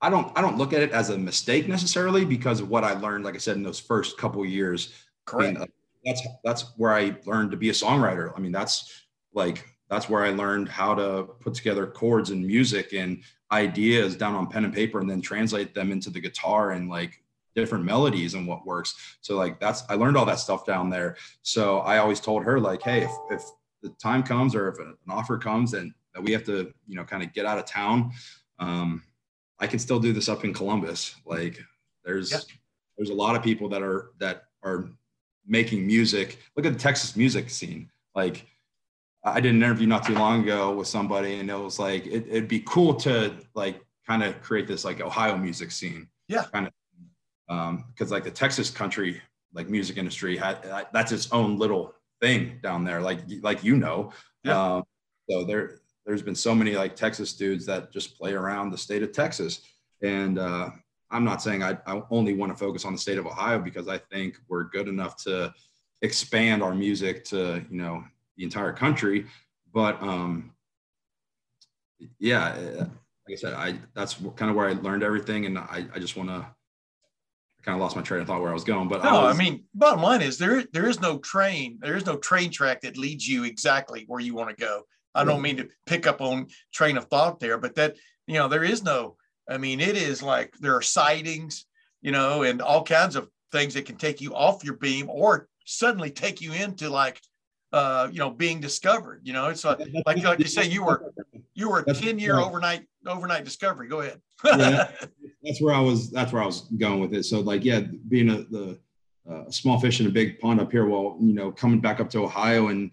I 0.01 0.09
don't 0.09 0.31
I 0.37 0.41
don't 0.41 0.57
look 0.57 0.73
at 0.73 0.83
it 0.83 0.91
as 0.91 1.09
a 1.09 1.17
mistake 1.17 1.67
necessarily 1.67 2.25
because 2.25 2.59
of 2.59 2.69
what 2.69 2.83
I 2.83 2.93
learned, 2.93 3.23
like 3.23 3.35
I 3.35 3.39
said, 3.39 3.57
in 3.57 3.63
those 3.63 3.79
first 3.79 4.17
couple 4.17 4.45
years. 4.45 4.93
Correct. 5.25 5.57
That's 6.03 6.21
that's 6.43 6.77
where 6.77 6.93
I 6.93 7.15
learned 7.25 7.51
to 7.51 7.57
be 7.57 7.69
a 7.69 7.73
songwriter. 7.73 8.31
I 8.35 8.39
mean, 8.39 8.51
that's 8.51 9.05
like 9.33 9.65
that's 9.89 10.07
where 10.09 10.23
I 10.23 10.29
learned 10.29 10.69
how 10.69 10.93
to 10.93 11.23
put 11.39 11.55
together 11.55 11.87
chords 11.87 12.29
and 12.29 12.45
music 12.45 12.93
and 12.93 13.23
ideas 13.51 14.15
down 14.15 14.35
on 14.35 14.47
pen 14.47 14.65
and 14.65 14.73
paper 14.73 14.99
and 14.99 15.09
then 15.09 15.21
translate 15.21 15.73
them 15.73 15.91
into 15.91 16.09
the 16.09 16.19
guitar 16.19 16.71
and 16.71 16.89
like 16.89 17.21
different 17.55 17.85
melodies 17.85 18.33
and 18.33 18.45
what 18.45 18.65
works. 18.65 19.17
So 19.21 19.35
like 19.37 19.59
that's 19.59 19.83
I 19.89 19.95
learned 19.95 20.17
all 20.17 20.25
that 20.25 20.39
stuff 20.39 20.65
down 20.65 20.89
there. 20.89 21.15
So 21.41 21.79
I 21.79 21.97
always 21.97 22.19
told 22.19 22.43
her 22.43 22.59
like, 22.59 22.81
hey, 22.81 23.03
if, 23.03 23.11
if 23.31 23.43
the 23.81 23.89
time 24.01 24.23
comes 24.23 24.53
or 24.53 24.69
if 24.69 24.79
an 24.79 24.95
offer 25.09 25.37
comes 25.37 25.73
and 25.73 25.93
that 26.13 26.21
we 26.21 26.31
have 26.31 26.43
to, 26.45 26.71
you 26.87 26.95
know, 26.95 27.03
kind 27.03 27.23
of 27.23 27.33
get 27.33 27.45
out 27.45 27.57
of 27.57 27.65
town, 27.65 28.11
um, 28.59 29.03
I 29.59 29.67
can 29.67 29.79
still 29.79 29.99
do 29.99 30.13
this 30.13 30.29
up 30.29 30.43
in 30.43 30.53
Columbus. 30.53 31.15
Like 31.25 31.59
there's 32.03 32.31
yeah. 32.31 32.39
there's 32.97 33.09
a 33.09 33.13
lot 33.13 33.35
of 33.35 33.43
people 33.43 33.69
that 33.69 33.81
are 33.81 34.11
that 34.19 34.43
are 34.63 34.89
making 35.47 35.87
music. 35.87 36.39
Look 36.55 36.65
at 36.65 36.73
the 36.73 36.79
Texas 36.79 37.15
music 37.15 37.49
scene. 37.49 37.89
Like 38.13 38.45
I 39.23 39.39
did 39.39 39.55
an 39.55 39.63
interview 39.63 39.87
not 39.87 40.05
too 40.05 40.13
long 40.13 40.43
ago 40.43 40.73
with 40.73 40.87
somebody 40.87 41.39
and 41.39 41.49
it 41.49 41.57
was 41.57 41.79
like 41.79 42.05
it, 42.05 42.25
it'd 42.27 42.47
be 42.47 42.61
cool 42.61 42.93
to 42.95 43.33
like 43.53 43.81
kind 44.05 44.23
of 44.23 44.41
create 44.41 44.67
this 44.67 44.85
like 44.85 45.01
Ohio 45.01 45.37
music 45.37 45.71
scene. 45.71 46.07
Yeah. 46.27 46.43
Kind 46.51 46.67
of 46.67 46.73
um, 47.49 47.85
because 47.89 48.11
like 48.11 48.23
the 48.23 48.31
Texas 48.31 48.69
country 48.69 49.21
like 49.53 49.69
music 49.69 49.97
industry 49.97 50.35
had 50.37 50.57
that's 50.93 51.11
its 51.11 51.31
own 51.31 51.57
little 51.57 51.93
thing 52.21 52.59
down 52.61 52.83
there, 52.83 53.01
like 53.01 53.19
like 53.41 53.63
you 53.63 53.77
know. 53.77 54.11
Yeah. 54.43 54.75
Um, 54.75 54.83
so 55.29 55.43
there 55.43 55.79
there's 56.05 56.21
been 56.21 56.35
so 56.35 56.53
many 56.53 56.75
like 56.75 56.95
Texas 56.95 57.33
dudes 57.33 57.65
that 57.65 57.91
just 57.91 58.17
play 58.17 58.33
around 58.33 58.71
the 58.71 58.77
state 58.77 59.03
of 59.03 59.11
Texas, 59.11 59.61
and 60.01 60.37
uh, 60.37 60.69
I'm 61.09 61.23
not 61.23 61.41
saying 61.41 61.63
I, 61.63 61.77
I 61.87 62.01
only 62.11 62.33
want 62.33 62.51
to 62.51 62.57
focus 62.57 62.85
on 62.85 62.93
the 62.93 62.99
state 62.99 63.17
of 63.17 63.25
Ohio 63.25 63.59
because 63.59 63.87
I 63.87 63.97
think 63.97 64.37
we're 64.47 64.65
good 64.65 64.87
enough 64.87 65.15
to 65.23 65.53
expand 66.01 66.61
our 66.61 66.75
music 66.75 67.23
to 67.25 67.65
you 67.69 67.77
know 67.77 68.03
the 68.37 68.43
entire 68.43 68.73
country, 68.73 69.25
but 69.73 70.01
um, 70.01 70.51
yeah 72.19 72.87
like 73.27 73.37
I 73.37 73.39
said, 73.39 73.53
I 73.53 73.79
that's 73.93 74.15
kind 74.35 74.51
of 74.51 74.55
where 74.55 74.69
I 74.69 74.73
learned 74.73 75.03
everything, 75.03 75.45
and 75.45 75.57
I 75.57 75.85
I 75.93 75.99
just 75.99 76.15
want 76.15 76.29
to. 76.29 76.45
Kind 77.65 77.75
of 77.75 77.81
lost 77.81 77.95
my 77.95 78.03
train 78.03 78.21
of 78.21 78.27
thought 78.27 78.41
where 78.41 78.51
I 78.51 78.53
was 78.53 78.63
going, 78.63 78.87
but 78.87 79.03
no, 79.03 79.09
I, 79.09 79.23
was, 79.23 79.35
I 79.35 79.43
mean, 79.43 79.63
bottom 79.73 80.03
line 80.03 80.21
is 80.21 80.37
there 80.37 80.63
there 80.71 80.87
is 80.87 81.01
no 81.01 81.17
train, 81.17 81.79
there 81.81 81.97
is 81.97 82.05
no 82.05 82.15
train 82.15 82.51
track 82.51 82.81
that 82.81 82.95
leads 82.95 83.27
you 83.27 83.43
exactly 83.43 84.03
where 84.05 84.19
you 84.19 84.35
want 84.35 84.55
to 84.55 84.55
go. 84.55 84.83
I 85.15 85.23
don't 85.23 85.41
mean 85.41 85.57
to 85.57 85.69
pick 85.87 86.05
up 86.05 86.21
on 86.21 86.47
train 86.73 86.97
of 86.97 87.05
thought 87.05 87.39
there, 87.39 87.57
but 87.57 87.73
that 87.75 87.95
you 88.27 88.35
know 88.35 88.47
there 88.47 88.63
is 88.63 88.83
no. 88.83 89.15
I 89.49 89.57
mean, 89.57 89.79
it 89.79 89.97
is 89.97 90.21
like 90.21 90.53
there 90.59 90.75
are 90.75 90.81
sightings, 90.81 91.65
you 92.01 92.11
know, 92.11 92.43
and 92.43 92.61
all 92.61 92.83
kinds 92.83 93.15
of 93.15 93.29
things 93.51 93.73
that 93.73 93.85
can 93.85 93.95
take 93.95 94.21
you 94.21 94.35
off 94.35 94.63
your 94.63 94.75
beam 94.75 95.09
or 95.09 95.47
suddenly 95.65 96.11
take 96.11 96.41
you 96.41 96.53
into 96.53 96.89
like 96.89 97.19
uh, 97.75 98.07
you 98.11 98.19
know, 98.19 98.29
being 98.29 98.61
discovered. 98.61 99.21
You 99.23 99.33
know, 99.33 99.47
it's 99.47 99.65
like 99.65 99.79
like 100.05 100.23
like 100.23 100.39
you 100.39 100.45
say, 100.45 100.65
you 100.65 100.83
were 100.83 101.13
you 101.53 101.69
were 101.69 101.83
a 101.87 101.93
ten 101.93 102.19
year 102.19 102.37
overnight 102.37 102.85
overnight 103.05 103.43
discovery. 103.43 103.87
Go 103.87 104.01
ahead. 104.01 104.21
Yeah, 104.43 104.89
that's 105.43 105.61
where 105.61 105.73
I 105.73 105.79
was. 105.79 106.11
That's 106.11 106.33
where 106.33 106.43
I 106.43 106.45
was 106.45 106.61
going 106.77 106.99
with 106.99 107.13
it. 107.13 107.23
So 107.25 107.39
like, 107.39 107.63
yeah, 107.63 107.81
being 108.07 108.29
a 108.29 108.43
the 108.43 108.79
uh, 109.29 109.49
small 109.49 109.79
fish 109.79 109.99
in 109.99 110.07
a 110.07 110.11
big 110.11 110.39
pond 110.39 110.59
up 110.59 110.71
here. 110.71 110.85
Well, 110.85 111.17
you 111.19 111.33
know, 111.33 111.51
coming 111.51 111.79
back 111.79 111.99
up 111.99 112.09
to 112.11 112.23
Ohio 112.23 112.67
and 112.67 112.91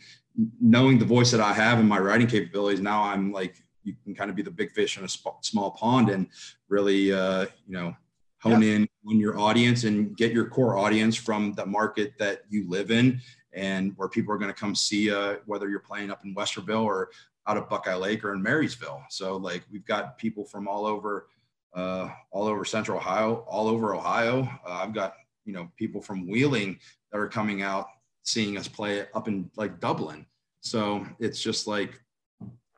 knowing 0.61 0.99
the 0.99 1.05
voice 1.05 1.31
that 1.31 1.41
I 1.41 1.53
have 1.53 1.79
and 1.79 1.89
my 1.89 1.99
writing 1.99 2.27
capabilities, 2.27 2.81
now 2.81 3.03
I'm 3.03 3.33
like 3.33 3.63
you 3.85 3.95
can 4.05 4.15
kind 4.15 4.31
of 4.31 4.37
be 4.37 4.43
the 4.43 4.51
big 4.51 4.73
fish 4.73 4.97
in 4.97 5.05
a 5.05 5.09
sp- 5.11 5.43
small 5.43 5.73
pond 5.73 6.09
and 6.09 6.29
really, 6.69 7.13
uh, 7.13 7.47
you 7.67 7.75
know, 7.75 7.97
hone 8.41 8.63
yeah. 8.63 8.75
in 8.75 8.89
on 9.09 9.19
your 9.19 9.39
audience 9.39 9.85
and 9.85 10.17
get 10.17 10.33
your 10.33 10.47
core 10.47 10.79
audience 10.79 11.17
from 11.17 11.53
the 11.55 11.67
market 11.67 12.13
that 12.19 12.43
you 12.49 12.69
live 12.69 12.91
in 12.91 13.21
and 13.53 13.93
where 13.97 14.09
people 14.09 14.33
are 14.33 14.39
going 14.39 14.53
to 14.53 14.59
come 14.59 14.75
see 14.75 15.05
you, 15.07 15.39
whether 15.47 15.69
you're 15.69 15.81
playing 15.81 16.11
up 16.11 16.25
in 16.25 16.35
Westerville 16.35 16.85
or 16.85 17.11
out 17.47 17.57
of 17.57 17.69
Buckeye 17.69 17.95
Lake 17.95 18.25
or 18.25 18.35
in 18.35 18.43
Marysville. 18.43 19.03
So 19.11 19.37
like 19.37 19.65
we've 19.71 19.85
got 19.85 20.19
people 20.19 20.45
from 20.45 20.69
all 20.69 20.87
over, 20.87 21.29
uh, 21.75 22.11
all 22.31 22.47
over 22.47 22.65
Central 22.65 22.99
Ohio, 22.99 23.45
all 23.49 23.69
over 23.69 23.95
Ohio. 23.95 24.43
Uh, 24.67 24.73
I've 24.73 24.95
got 24.95 25.15
you 25.45 25.53
know 25.53 25.71
people 25.77 26.01
from 26.01 26.29
Wheeling 26.29 26.79
that 27.11 27.19
are 27.19 27.29
coming 27.29 27.63
out 27.63 27.87
seeing 28.23 28.57
us 28.57 28.69
play 28.69 29.07
up 29.15 29.29
in 29.29 29.51
like 29.57 29.81
Dublin. 29.81 30.27
So 30.61 31.05
it's 31.19 31.43
just 31.43 31.67
like 31.67 32.01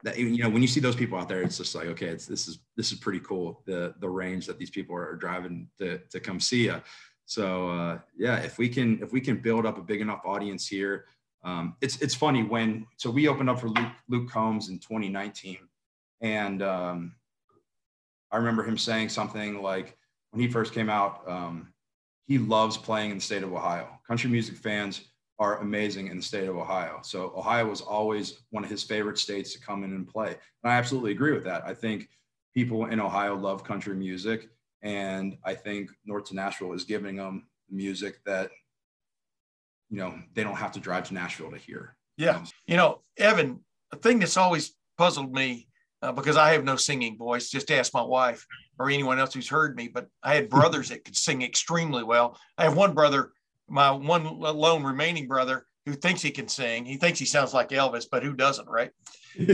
that. 0.02 0.18
You 0.18 0.42
know, 0.42 0.48
when 0.48 0.62
you 0.62 0.68
see 0.68 0.80
those 0.80 0.96
people 0.96 1.18
out 1.18 1.28
there, 1.28 1.42
it's 1.42 1.58
just 1.58 1.74
like 1.74 1.88
okay, 1.88 2.06
it's 2.06 2.26
this 2.26 2.48
is 2.48 2.60
this 2.76 2.92
is 2.92 2.98
pretty 2.98 3.20
cool. 3.20 3.62
The 3.66 3.94
the 4.00 4.08
range 4.08 4.46
that 4.46 4.58
these 4.58 4.70
people 4.70 4.96
are 4.96 5.16
driving 5.16 5.68
to 5.78 5.98
to 5.98 6.20
come 6.20 6.40
see 6.40 6.64
you. 6.64 6.80
So 7.26 7.68
uh, 7.70 7.98
yeah, 8.16 8.36
if 8.38 8.58
we 8.58 8.68
can 8.68 9.02
if 9.02 9.12
we 9.12 9.20
can 9.20 9.36
build 9.38 9.66
up 9.66 9.78
a 9.78 9.82
big 9.82 10.00
enough 10.00 10.22
audience 10.24 10.66
here, 10.66 11.06
um, 11.44 11.76
it's 11.80 12.00
it's 12.00 12.14
funny 12.14 12.42
when 12.42 12.86
so 12.96 13.10
we 13.10 13.28
opened 13.28 13.50
up 13.50 13.60
for 13.60 13.68
Luke, 13.68 13.92
Luke 14.08 14.30
Combs 14.30 14.68
in 14.68 14.78
2019, 14.78 15.58
and 16.20 16.62
um, 16.62 17.14
I 18.30 18.38
remember 18.38 18.62
him 18.62 18.78
saying 18.78 19.10
something 19.10 19.62
like 19.62 19.96
when 20.30 20.40
he 20.40 20.48
first 20.48 20.72
came 20.72 20.88
out, 20.88 21.22
um, 21.28 21.72
he 22.26 22.38
loves 22.38 22.76
playing 22.76 23.10
in 23.10 23.18
the 23.18 23.22
state 23.22 23.42
of 23.42 23.52
Ohio. 23.52 23.88
Country 24.06 24.30
music 24.30 24.56
fans 24.56 25.02
are 25.38 25.60
amazing 25.60 26.08
in 26.08 26.16
the 26.16 26.22
state 26.22 26.48
of 26.48 26.56
Ohio. 26.56 27.00
So 27.02 27.32
Ohio 27.36 27.68
was 27.68 27.80
always 27.80 28.40
one 28.50 28.64
of 28.64 28.70
his 28.70 28.82
favorite 28.82 29.18
states 29.18 29.52
to 29.52 29.60
come 29.60 29.84
in 29.84 29.92
and 29.92 30.08
play, 30.08 30.28
and 30.28 30.72
I 30.72 30.76
absolutely 30.76 31.12
agree 31.12 31.32
with 31.32 31.44
that. 31.44 31.64
I 31.66 31.74
think 31.74 32.08
people 32.54 32.86
in 32.86 33.00
Ohio 33.00 33.36
love 33.36 33.64
country 33.64 33.94
music 33.96 34.48
and 34.84 35.38
I 35.44 35.54
think 35.54 35.90
North 36.04 36.26
to 36.26 36.36
Nashville 36.36 36.74
is 36.74 36.84
giving 36.84 37.16
them 37.16 37.46
music 37.70 38.22
that, 38.26 38.50
you 39.94 40.00
know, 40.00 40.18
they 40.34 40.42
don't 40.42 40.56
have 40.56 40.72
to 40.72 40.80
drive 40.80 41.06
to 41.06 41.14
Nashville 41.14 41.52
to 41.52 41.56
hear. 41.56 41.94
Yeah. 42.16 42.44
You 42.66 42.76
know, 42.76 43.02
Evan, 43.16 43.60
the 43.92 43.96
thing 43.96 44.18
that's 44.18 44.36
always 44.36 44.74
puzzled 44.98 45.32
me 45.32 45.68
uh, 46.02 46.10
because 46.10 46.36
I 46.36 46.52
have 46.52 46.64
no 46.64 46.74
singing 46.74 47.16
voice, 47.16 47.48
just 47.48 47.70
ask 47.70 47.94
my 47.94 48.02
wife 48.02 48.44
or 48.80 48.90
anyone 48.90 49.20
else 49.20 49.34
who's 49.34 49.48
heard 49.48 49.76
me, 49.76 49.86
but 49.86 50.08
I 50.20 50.34
had 50.34 50.50
brothers 50.50 50.88
that 50.88 51.04
could 51.04 51.14
sing 51.14 51.42
extremely 51.42 52.02
well. 52.02 52.36
I 52.58 52.64
have 52.64 52.76
one 52.76 52.92
brother, 52.92 53.30
my 53.68 53.92
one 53.92 54.24
lone 54.40 54.82
remaining 54.82 55.28
brother, 55.28 55.64
who 55.86 55.92
thinks 55.92 56.22
he 56.22 56.32
can 56.32 56.48
sing. 56.48 56.84
He 56.84 56.96
thinks 56.96 57.20
he 57.20 57.24
sounds 57.24 57.54
like 57.54 57.68
Elvis, 57.68 58.06
but 58.10 58.24
who 58.24 58.32
doesn't, 58.32 58.68
right? 58.68 58.90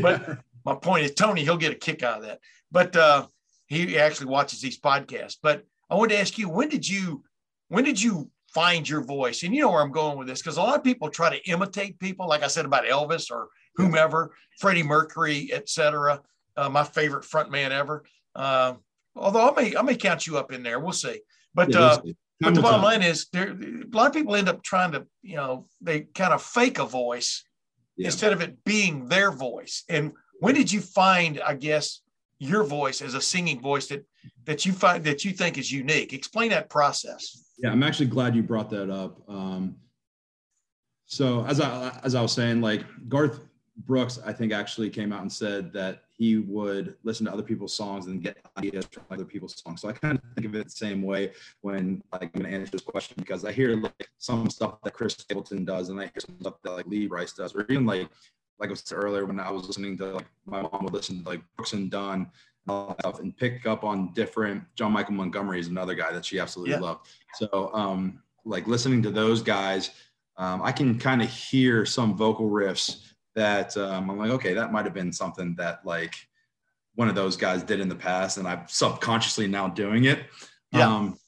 But 0.00 0.38
my 0.64 0.74
point 0.74 1.04
is, 1.04 1.12
Tony, 1.12 1.42
he'll 1.42 1.58
get 1.58 1.72
a 1.72 1.76
kick 1.76 2.02
out 2.02 2.20
of 2.20 2.24
that. 2.24 2.38
But 2.72 2.96
uh, 2.96 3.26
he 3.66 3.98
actually 3.98 4.28
watches 4.28 4.62
these 4.62 4.80
podcasts. 4.80 5.36
But 5.42 5.64
I 5.90 5.96
wanted 5.96 6.14
to 6.14 6.20
ask 6.20 6.38
you, 6.38 6.48
when 6.48 6.70
did 6.70 6.88
you 6.88 7.24
when 7.68 7.84
did 7.84 8.00
you 8.00 8.30
find 8.54 8.88
your 8.88 9.02
voice? 9.02 9.42
And 9.42 9.54
you 9.54 9.62
know 9.62 9.70
where 9.70 9.82
I'm 9.82 9.92
going 9.92 10.18
with 10.18 10.28
this 10.28 10.40
because 10.40 10.56
a 10.56 10.62
lot 10.62 10.76
of 10.76 10.84
people 10.84 11.08
try 11.08 11.30
to 11.30 11.50
imitate 11.50 11.98
people, 11.98 12.28
like 12.28 12.42
I 12.42 12.48
said 12.48 12.64
about 12.64 12.84
Elvis 12.84 13.30
or 13.30 13.48
whomever, 13.76 14.32
Freddie 14.58 14.82
Mercury, 14.82 15.50
etc. 15.52 16.20
Uh, 16.56 16.68
my 16.68 16.84
favorite 16.84 17.24
front 17.24 17.50
man 17.50 17.72
ever. 17.72 18.04
Uh, 18.34 18.74
although 19.16 19.50
I 19.50 19.62
may 19.62 19.76
I 19.76 19.82
may 19.82 19.96
count 19.96 20.26
you 20.26 20.38
up 20.38 20.52
in 20.52 20.62
there. 20.62 20.80
We'll 20.80 20.92
see. 20.92 21.20
But 21.54 21.74
uh, 21.74 22.00
but 22.40 22.54
the 22.54 22.62
bottom 22.62 22.82
line 22.82 23.02
is 23.02 23.26
there 23.32 23.50
a 23.50 23.96
lot 23.96 24.06
of 24.06 24.12
people 24.12 24.34
end 24.34 24.48
up 24.48 24.62
trying 24.62 24.92
to, 24.92 25.06
you 25.22 25.36
know, 25.36 25.66
they 25.80 26.00
kind 26.00 26.32
of 26.32 26.42
fake 26.42 26.78
a 26.78 26.86
voice 26.86 27.44
yeah. 27.96 28.06
instead 28.06 28.32
of 28.32 28.40
it 28.40 28.64
being 28.64 29.06
their 29.08 29.30
voice. 29.30 29.84
And 29.88 30.12
when 30.38 30.54
did 30.54 30.72
you 30.72 30.80
find, 30.80 31.40
I 31.40 31.54
guess, 31.54 32.00
your 32.38 32.64
voice 32.64 33.02
as 33.02 33.14
a 33.14 33.20
singing 33.20 33.60
voice 33.60 33.88
that 33.88 34.04
that 34.44 34.64
you 34.64 34.72
find 34.72 35.04
that 35.04 35.24
you 35.24 35.32
think 35.32 35.58
is 35.58 35.70
unique 35.70 36.12
explain 36.12 36.50
that 36.50 36.70
process 36.70 37.49
yeah 37.62 37.70
i'm 37.70 37.82
actually 37.82 38.06
glad 38.06 38.34
you 38.34 38.42
brought 38.42 38.70
that 38.70 38.90
up. 38.90 39.20
Um, 39.28 39.76
so 41.06 41.44
as 41.46 41.60
i 41.60 41.98
as 42.04 42.14
i 42.14 42.22
was 42.22 42.32
saying 42.32 42.60
like 42.60 42.84
garth 43.08 43.40
brooks 43.86 44.18
i 44.26 44.32
think 44.32 44.52
actually 44.52 44.90
came 44.90 45.12
out 45.12 45.22
and 45.22 45.32
said 45.32 45.72
that 45.72 46.04
he 46.16 46.36
would 46.36 46.96
listen 47.02 47.24
to 47.24 47.32
other 47.32 47.42
people's 47.42 47.74
songs 47.74 48.06
and 48.06 48.22
get 48.22 48.36
ideas 48.58 48.86
from 48.92 49.04
other 49.10 49.24
people's 49.24 49.60
songs. 49.62 49.80
So 49.80 49.88
i 49.88 49.92
kind 49.92 50.18
of 50.18 50.24
think 50.34 50.46
of 50.46 50.54
it 50.54 50.64
the 50.64 50.70
same 50.70 51.02
way 51.02 51.32
when 51.62 52.02
like 52.12 52.30
i'm 52.34 52.42
to 52.42 52.48
answer 52.48 52.70
this 52.72 52.82
question 52.82 53.16
because 53.18 53.44
i 53.44 53.52
hear 53.52 53.74
like 53.76 54.08
some 54.18 54.50
stuff 54.50 54.80
that 54.82 54.92
chris 54.92 55.14
stapleton 55.14 55.64
does 55.64 55.88
and 55.88 55.98
i 55.98 56.04
hear 56.04 56.20
some 56.20 56.36
stuff 56.40 56.54
that 56.62 56.72
like 56.72 56.86
lee 56.86 57.06
brice 57.06 57.32
does 57.32 57.54
or 57.54 57.64
even 57.68 57.86
like 57.86 58.08
like 58.60 58.70
I 58.70 58.74
said 58.74 58.98
earlier, 58.98 59.24
when 59.24 59.40
I 59.40 59.50
was 59.50 59.66
listening 59.66 59.96
to 59.98 60.06
like 60.12 60.26
my 60.44 60.60
mom 60.60 60.84
would 60.84 60.92
listen 60.92 61.22
to 61.22 61.28
like 61.28 61.40
Brooks 61.56 61.72
and 61.72 61.90
Dunn 61.90 62.30
and 62.70 62.96
stuff 63.00 63.20
and 63.20 63.36
pick 63.36 63.66
up 63.66 63.84
on 63.84 64.12
different 64.14 64.62
John 64.74 64.92
Michael 64.92 65.14
Montgomery 65.14 65.60
is 65.60 65.68
another 65.68 65.94
guy 65.94 66.12
that 66.12 66.24
she 66.24 66.38
absolutely 66.38 66.74
yeah. 66.74 66.80
loved. 66.80 67.08
So 67.34 67.70
um 67.74 68.20
like 68.44 68.66
listening 68.66 69.02
to 69.02 69.10
those 69.10 69.42
guys, 69.42 69.90
um, 70.36 70.62
I 70.62 70.72
can 70.72 70.98
kind 70.98 71.22
of 71.22 71.28
hear 71.28 71.84
some 71.84 72.16
vocal 72.16 72.50
riffs 72.50 73.06
that 73.34 73.76
um, 73.76 74.10
I'm 74.10 74.18
like, 74.18 74.30
okay, 74.30 74.54
that 74.54 74.72
might 74.72 74.84
have 74.84 74.94
been 74.94 75.12
something 75.12 75.54
that 75.56 75.84
like 75.84 76.14
one 76.94 77.08
of 77.08 77.14
those 77.14 77.36
guys 77.36 77.62
did 77.62 77.80
in 77.80 77.88
the 77.88 77.94
past, 77.94 78.38
and 78.38 78.46
I'm 78.48 78.62
subconsciously 78.66 79.46
now 79.46 79.68
doing 79.68 80.04
it. 80.04 80.24
Yeah. 80.72 80.88
Um, 80.88 81.18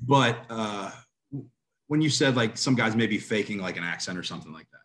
but 0.00 0.44
uh, 0.48 0.90
when 1.88 2.00
you 2.00 2.10
said 2.10 2.36
like 2.36 2.56
some 2.56 2.74
guys 2.74 2.96
may 2.96 3.06
be 3.06 3.18
faking 3.18 3.58
like 3.58 3.76
an 3.76 3.84
accent 3.84 4.18
or 4.18 4.22
something 4.22 4.52
like 4.52 4.66
that, 4.70 4.79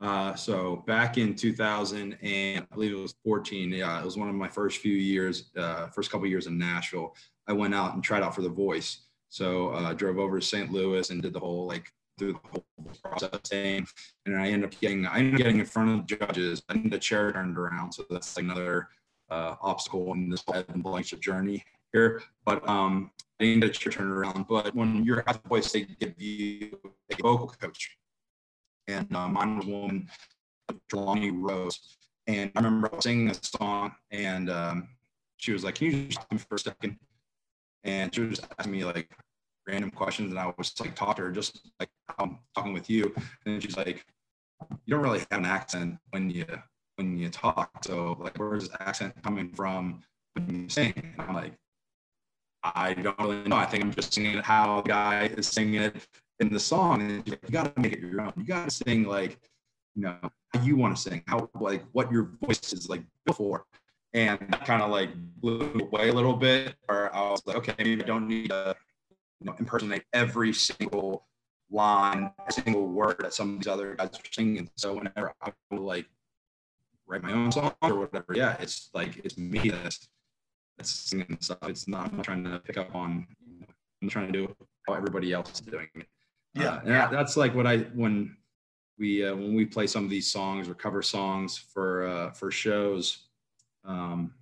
uh, 0.00 0.34
so 0.34 0.82
back 0.86 1.18
in 1.18 1.34
2000 1.34 2.16
and 2.22 2.66
I 2.70 2.74
believe 2.74 2.92
it 2.92 3.00
was 3.00 3.14
14. 3.24 3.70
Yeah, 3.70 4.00
it 4.00 4.04
was 4.04 4.16
one 4.16 4.28
of 4.28 4.34
my 4.34 4.48
first 4.48 4.78
few 4.78 4.94
years, 4.94 5.50
uh, 5.56 5.88
first 5.88 6.10
couple 6.10 6.26
years 6.26 6.46
in 6.46 6.56
Nashville. 6.58 7.14
I 7.46 7.52
went 7.52 7.74
out 7.74 7.94
and 7.94 8.02
tried 8.02 8.22
out 8.22 8.34
for 8.34 8.42
The 8.42 8.48
Voice. 8.48 9.00
So 9.28 9.70
uh, 9.70 9.92
drove 9.92 10.18
over 10.18 10.40
to 10.40 10.46
St. 10.46 10.72
Louis 10.72 11.10
and 11.10 11.20
did 11.20 11.34
the 11.34 11.40
whole 11.40 11.66
like 11.66 11.92
through 12.18 12.32
the 12.32 12.38
whole 12.48 12.64
process 13.02 13.40
thing. 13.44 13.86
And 14.26 14.36
I 14.36 14.48
ended 14.48 14.72
up 14.72 14.80
getting 14.80 15.06
I 15.06 15.18
ended 15.18 15.34
up 15.34 15.38
getting 15.38 15.60
in 15.60 15.66
front 15.66 15.90
of 15.90 16.06
the 16.06 16.16
judges. 16.16 16.62
I 16.68 16.74
need 16.74 16.90
the 16.90 16.98
chair 16.98 17.30
turned 17.32 17.58
around, 17.58 17.92
so 17.92 18.04
that's 18.08 18.36
another 18.38 18.88
uh, 19.30 19.56
obstacle 19.60 20.12
in 20.14 20.30
this 20.30 20.42
Blankenship 20.42 21.20
journey 21.20 21.64
here. 21.92 22.22
But 22.44 22.66
um, 22.68 23.10
I 23.40 23.44
didn't 23.44 23.64
a 23.64 23.68
chair 23.68 23.92
turned 23.92 24.10
around. 24.10 24.46
But 24.48 24.74
when 24.74 25.04
you're 25.04 25.24
at 25.26 25.42
the 25.42 25.48
voice, 25.48 25.70
they 25.72 25.82
give 25.82 26.20
you 26.20 26.78
a 27.10 27.22
vocal 27.22 27.48
coach 27.48 27.98
and 28.92 29.14
uh, 29.14 29.28
mine 29.28 29.56
was 29.56 29.66
woman, 29.66 30.08
Jelani 30.90 31.32
Rose. 31.34 31.96
And 32.26 32.50
I 32.54 32.60
remember 32.60 32.90
singing 33.00 33.30
a 33.30 33.34
song, 33.34 33.92
and 34.10 34.50
um, 34.50 34.88
she 35.36 35.52
was 35.52 35.64
like, 35.64 35.76
"Can 35.76 35.86
you 35.88 35.92
just 36.06 36.20
stop 36.20 36.32
me 36.32 36.38
for 36.38 36.54
a 36.56 36.58
second? 36.58 36.98
And 37.84 38.14
she 38.14 38.20
was 38.20 38.40
asking 38.58 38.72
me 38.72 38.84
like 38.84 39.10
random 39.66 39.90
questions, 39.90 40.30
and 40.30 40.38
I 40.38 40.52
was 40.56 40.72
like, 40.80 40.94
talk 40.94 41.16
to 41.16 41.22
her 41.22 41.30
just 41.30 41.70
like 41.78 41.88
I'm 42.18 42.38
talking 42.54 42.72
with 42.72 42.90
you. 42.90 43.14
And 43.46 43.62
she's 43.62 43.76
like, 43.76 44.04
"You 44.84 44.94
don't 44.94 45.02
really 45.02 45.20
have 45.30 45.40
an 45.40 45.44
accent 45.44 45.98
when 46.10 46.30
you 46.30 46.46
when 46.96 47.16
you 47.16 47.30
talk. 47.30 47.84
So 47.84 48.16
like, 48.20 48.38
where's 48.38 48.68
this 48.68 48.76
accent 48.80 49.14
coming 49.22 49.50
from 49.50 50.02
when 50.34 50.62
you 50.64 50.68
sing?" 50.68 50.92
And 50.96 51.14
I'm 51.18 51.34
like, 51.34 51.54
I 52.62 52.94
don't 52.94 53.18
really 53.18 53.48
know. 53.48 53.56
I 53.56 53.66
think 53.66 53.84
I'm 53.84 53.94
just 53.94 54.12
singing 54.12 54.38
it 54.38 54.44
how 54.44 54.82
the 54.82 54.88
guy 54.88 55.26
is 55.26 55.48
singing 55.48 55.82
it 55.82 56.06
in 56.40 56.52
the 56.52 56.60
song 56.60 57.02
and 57.02 57.26
you 57.26 57.36
got 57.50 57.74
to 57.74 57.80
make 57.80 57.92
it 57.92 58.00
your 58.00 58.20
own 58.20 58.32
you 58.36 58.44
got 58.44 58.68
to 58.68 58.70
sing 58.70 59.04
like 59.04 59.38
you 59.94 60.02
know 60.02 60.16
how 60.22 60.62
you 60.62 60.76
want 60.76 60.94
to 60.96 61.00
sing 61.00 61.22
how 61.26 61.48
like 61.60 61.84
what 61.92 62.10
your 62.10 62.30
voice 62.42 62.72
is 62.72 62.88
like 62.88 63.02
before 63.26 63.64
and 64.14 64.38
kind 64.64 64.82
of 64.82 64.90
like 64.90 65.10
blew 65.40 65.72
away 65.80 66.08
a 66.08 66.12
little 66.12 66.34
bit 66.34 66.74
or 66.88 67.14
i 67.14 67.30
was 67.30 67.42
like 67.46 67.56
okay 67.56 67.74
maybe 67.78 68.02
i 68.02 68.06
don't 68.06 68.26
need 68.26 68.48
to 68.48 68.74
you 69.40 69.46
know 69.46 69.54
impersonate 69.58 70.02
every 70.12 70.52
single 70.52 71.26
line 71.70 72.30
every 72.40 72.62
single 72.62 72.86
word 72.86 73.16
that 73.20 73.32
some 73.32 73.54
of 73.54 73.58
these 73.60 73.68
other 73.68 73.94
guys 73.94 74.08
are 74.08 74.32
singing 74.32 74.68
so 74.76 74.94
whenever 74.94 75.32
i 75.42 75.52
would 75.70 75.80
like 75.80 76.06
write 77.06 77.22
my 77.22 77.32
own 77.32 77.52
song 77.52 77.74
or 77.82 77.94
whatever 77.94 78.32
yeah 78.34 78.56
it's 78.60 78.90
like 78.94 79.20
it's 79.24 79.36
me 79.36 79.68
that's 79.68 80.08
singing 80.82 81.36
stuff. 81.40 81.58
It's 81.64 81.88
not, 81.88 82.12
I'm 82.12 82.22
trying 82.22 82.44
to 82.44 82.58
pick 82.60 82.76
up 82.76 82.94
on, 82.94 83.26
you 83.46 83.60
know, 83.60 83.66
I'm 84.02 84.08
trying 84.08 84.26
to 84.26 84.32
do 84.32 84.56
how 84.86 84.94
everybody 84.94 85.32
else 85.32 85.52
is 85.52 85.60
doing 85.60 85.88
it. 85.94 86.06
Yeah. 86.54 86.74
Uh, 86.74 86.80
yeah. 86.84 87.08
that's 87.08 87.36
like 87.36 87.54
what 87.54 87.66
I, 87.66 87.78
when 87.94 88.36
we, 88.98 89.26
uh, 89.26 89.34
when 89.34 89.54
we 89.54 89.64
play 89.64 89.86
some 89.86 90.04
of 90.04 90.10
these 90.10 90.30
songs 90.30 90.68
or 90.68 90.74
cover 90.74 91.02
songs 91.02 91.56
for, 91.56 92.06
uh, 92.06 92.30
for 92.32 92.50
shows, 92.50 93.26
um, 93.84 94.34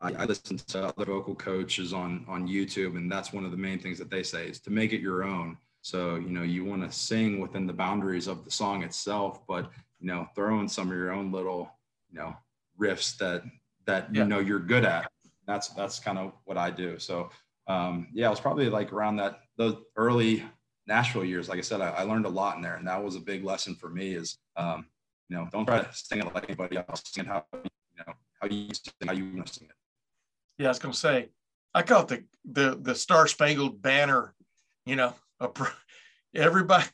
I, 0.00 0.12
I 0.12 0.24
listen 0.24 0.56
to 0.56 0.84
other 0.84 1.04
vocal 1.04 1.34
coaches 1.34 1.92
on, 1.92 2.24
on 2.28 2.46
YouTube 2.48 2.96
and 2.96 3.10
that's 3.10 3.32
one 3.32 3.44
of 3.44 3.50
the 3.50 3.56
main 3.56 3.78
things 3.78 3.98
that 3.98 4.10
they 4.10 4.22
say 4.22 4.48
is 4.48 4.60
to 4.60 4.70
make 4.70 4.92
it 4.92 5.00
your 5.00 5.24
own. 5.24 5.56
So, 5.82 6.16
you 6.16 6.30
know, 6.30 6.42
you 6.42 6.64
want 6.64 6.82
to 6.82 6.96
sing 6.96 7.40
within 7.40 7.66
the 7.66 7.72
boundaries 7.72 8.26
of 8.26 8.44
the 8.44 8.50
song 8.50 8.82
itself, 8.82 9.46
but, 9.46 9.70
you 10.00 10.06
know, 10.06 10.26
throw 10.34 10.60
in 10.60 10.68
some 10.68 10.90
of 10.90 10.96
your 10.96 11.12
own 11.12 11.30
little, 11.30 11.70
you 12.10 12.18
know, 12.18 12.34
riffs 12.80 13.18
that, 13.18 13.42
that, 13.84 14.14
you 14.14 14.24
know, 14.24 14.38
you're 14.38 14.60
good 14.60 14.84
at 14.84 15.10
that's 15.46 15.68
that's 15.68 15.98
kind 15.98 16.18
of 16.18 16.32
what 16.44 16.56
I 16.56 16.70
do. 16.70 16.98
So 16.98 17.30
um, 17.66 18.08
yeah, 18.12 18.26
it 18.26 18.30
was 18.30 18.40
probably 18.40 18.68
like 18.68 18.92
around 18.92 19.16
that 19.16 19.40
those 19.56 19.76
early 19.96 20.44
Nashville 20.86 21.24
years. 21.24 21.48
Like 21.48 21.58
I 21.58 21.62
said, 21.62 21.80
I, 21.80 21.90
I, 21.90 22.02
learned 22.02 22.26
a 22.26 22.30
lot 22.30 22.56
in 22.56 22.62
there, 22.62 22.76
and 22.76 22.86
that 22.86 23.02
was 23.02 23.16
a 23.16 23.20
big 23.20 23.44
lesson 23.44 23.74
for 23.74 23.88
me. 23.88 24.14
Is 24.14 24.38
um, 24.56 24.86
you 25.28 25.36
know, 25.36 25.48
don't 25.50 25.66
try 25.66 25.80
to 25.80 25.88
sing 25.92 26.18
it 26.18 26.34
like 26.34 26.44
anybody 26.44 26.76
else. 26.76 27.02
Sing 27.06 27.24
it 27.24 27.28
how 27.28 27.44
you 27.54 28.04
know 28.06 28.12
how 28.40 28.48
you 28.48 28.68
sing, 28.74 28.92
how 29.06 29.12
you 29.12 29.24
want 29.34 29.46
to 29.46 29.54
sing 29.54 29.68
it. 29.68 29.76
Yeah, 30.58 30.68
I 30.68 30.70
was 30.70 30.78
gonna 30.78 30.94
say, 30.94 31.30
I 31.74 31.82
call 31.82 32.02
it 32.02 32.08
the 32.08 32.24
the 32.44 32.78
the 32.80 32.94
Star 32.94 33.26
Spangled 33.26 33.80
Banner. 33.80 34.34
You 34.86 34.96
know, 34.96 35.14
everybody. 36.34 36.84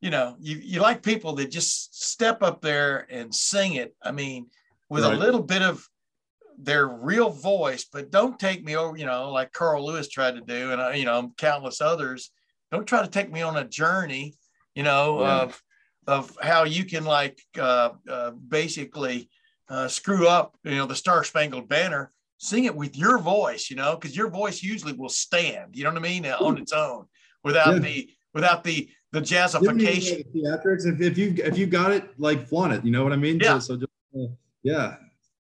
You 0.00 0.10
know, 0.10 0.34
you, 0.40 0.56
you 0.56 0.80
like 0.80 1.04
people 1.04 1.34
that 1.34 1.52
just 1.52 2.02
step 2.02 2.42
up 2.42 2.60
there 2.60 3.06
and 3.08 3.32
sing 3.32 3.74
it. 3.74 3.94
I 4.02 4.10
mean, 4.10 4.48
with 4.88 5.04
right. 5.04 5.14
a 5.14 5.16
little 5.16 5.42
bit 5.42 5.62
of 5.62 5.88
their 6.58 6.88
real 6.88 7.30
voice, 7.30 7.84
but 7.84 8.10
don't 8.10 8.38
take 8.38 8.64
me 8.64 8.76
over, 8.76 8.96
you 8.96 9.06
know, 9.06 9.30
like 9.30 9.52
Carl 9.52 9.86
Lewis 9.86 10.08
tried 10.08 10.34
to 10.34 10.40
do, 10.40 10.72
and 10.72 10.98
you 10.98 11.04
know, 11.04 11.32
countless 11.36 11.80
others. 11.80 12.32
Don't 12.72 12.86
try 12.86 13.02
to 13.02 13.08
take 13.08 13.30
me 13.30 13.42
on 13.42 13.56
a 13.56 13.64
journey, 13.64 14.34
you 14.74 14.82
know, 14.82 15.20
yeah. 15.20 15.42
of 15.42 15.62
of 16.08 16.36
how 16.42 16.64
you 16.64 16.84
can 16.84 17.04
like 17.04 17.38
uh, 17.58 17.90
uh, 18.10 18.30
basically 18.30 19.28
uh, 19.68 19.86
screw 19.86 20.26
up, 20.26 20.56
you 20.64 20.74
know, 20.74 20.86
the 20.86 20.96
Star 20.96 21.22
Spangled 21.22 21.68
Banner. 21.68 22.10
Sing 22.38 22.64
it 22.64 22.74
with 22.74 22.96
your 22.96 23.18
voice, 23.18 23.70
you 23.70 23.76
know, 23.76 23.94
because 23.94 24.16
your 24.16 24.28
voice 24.28 24.64
usually 24.64 24.94
will 24.94 25.08
stand. 25.08 25.76
You 25.76 25.84
know 25.84 25.90
what 25.90 25.98
I 25.98 26.02
mean, 26.02 26.26
on 26.26 26.58
its 26.58 26.72
own, 26.72 27.06
without 27.44 27.74
yeah. 27.74 27.78
the 27.78 28.10
without 28.34 28.64
the 28.64 28.90
the 29.12 29.20
jazzification. 29.20 30.24
Theatrics. 30.34 30.84
If, 30.84 31.00
if 31.00 31.16
you 31.16 31.34
if 31.38 31.56
you 31.56 31.66
got 31.66 31.92
it, 31.92 32.18
like 32.18 32.48
flaunt 32.48 32.72
it. 32.72 32.84
You 32.84 32.90
know 32.90 33.04
what 33.04 33.12
I 33.12 33.16
mean? 33.16 33.38
Yeah. 33.38 33.60
So, 33.60 33.74
so 33.74 33.76
just, 33.76 33.92
uh, 34.18 34.32
yeah. 34.64 34.96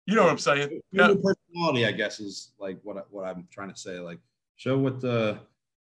You 0.05 0.15
know 0.15 0.23
what 0.23 0.32
I'm 0.32 0.38
saying? 0.38 0.80
Yeah. 0.93 1.13
Personality, 1.21 1.86
I 1.86 1.91
guess, 1.91 2.21
is 2.21 2.53
like 2.59 2.80
what 2.84 2.95
I, 2.95 3.01
what 3.09 3.26
I'm 3.26 3.45
trying 3.51 3.73
to 3.73 3.78
say. 3.78 3.99
Like, 3.99 4.19
show 4.55 4.78
what 4.78 5.01
the 5.01 5.39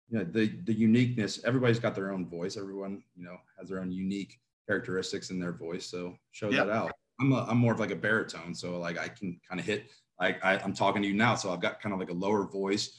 you 0.10 0.20
know 0.20 0.24
the 0.24 0.48
the 0.66 0.74
uniqueness. 0.74 1.44
Everybody's 1.46 1.80
got 1.80 1.96
their 1.96 2.12
own 2.12 2.28
voice. 2.28 2.58
Everyone 2.58 3.04
you 3.16 3.24
know 3.24 3.38
has 3.58 3.70
their 3.70 3.80
own 3.80 3.92
unique 3.92 4.40
characteristics 4.68 5.30
in 5.30 5.40
their 5.40 5.52
voice. 5.52 5.86
So 5.86 6.16
show 6.32 6.52
that 6.52 6.70
out. 6.70 6.92
I'm 7.20 7.32
a, 7.34 7.46
I'm 7.50 7.58
more 7.58 7.74
of 7.74 7.80
like 7.80 7.92
a 7.92 7.96
baritone, 7.96 8.54
so 8.56 8.80
like 8.80 8.98
I 8.98 9.08
can 9.08 9.40
kind 9.48 9.60
of 9.60 9.66
hit 9.66 9.90
like 10.20 10.44
I, 10.44 10.58
i'm 10.58 10.74
talking 10.74 11.02
to 11.02 11.08
you 11.08 11.14
now, 11.14 11.36
so 11.36 11.52
I've 11.52 11.62
got 11.62 11.82
kind 11.82 11.94
of 11.94 12.00
like 12.00 12.10
a 12.10 12.14
lower 12.14 12.46
voice, 12.46 12.98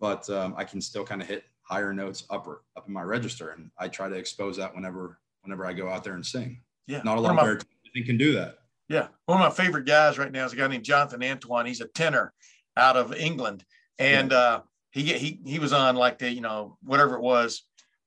but 0.00 0.28
um, 0.30 0.54
I 0.56 0.64
can 0.64 0.80
still 0.80 1.04
kind 1.04 1.20
of 1.20 1.28
hit 1.28 1.44
higher 1.62 1.92
notes 1.92 2.24
upper 2.30 2.64
up 2.76 2.86
in 2.86 2.94
my 2.94 3.02
register, 3.02 3.50
and 3.50 3.70
I 3.78 3.88
try 3.88 4.08
to 4.08 4.16
expose 4.16 4.56
that 4.56 4.74
whenever 4.74 5.18
whenever 5.42 5.66
I 5.66 5.72
go 5.72 5.88
out 5.88 6.04
there 6.04 6.14
and 6.14 6.24
sing. 6.24 6.62
Yeah, 6.86 7.02
not 7.04 7.18
a 7.18 7.20
lot 7.20 7.32
of 7.32 7.36
baritones 7.36 7.66
can 8.06 8.16
do 8.16 8.32
that. 8.34 8.58
Yeah. 8.88 9.08
One 9.26 9.40
of 9.40 9.48
my 9.48 9.64
favorite 9.64 9.86
guys 9.86 10.18
right 10.18 10.30
now 10.30 10.44
is 10.44 10.52
a 10.52 10.56
guy 10.56 10.66
named 10.68 10.84
Jonathan 10.84 11.22
Antoine. 11.22 11.66
He's 11.66 11.80
a 11.80 11.88
tenor 11.88 12.32
out 12.76 12.96
of 12.96 13.14
England. 13.14 13.64
And 13.98 14.32
uh, 14.32 14.62
he, 14.92 15.12
he, 15.14 15.40
he 15.44 15.58
was 15.58 15.72
on 15.72 15.96
like 15.96 16.18
the, 16.18 16.30
you 16.30 16.40
know, 16.40 16.78
whatever 16.82 17.16
it 17.16 17.22
was, 17.22 17.64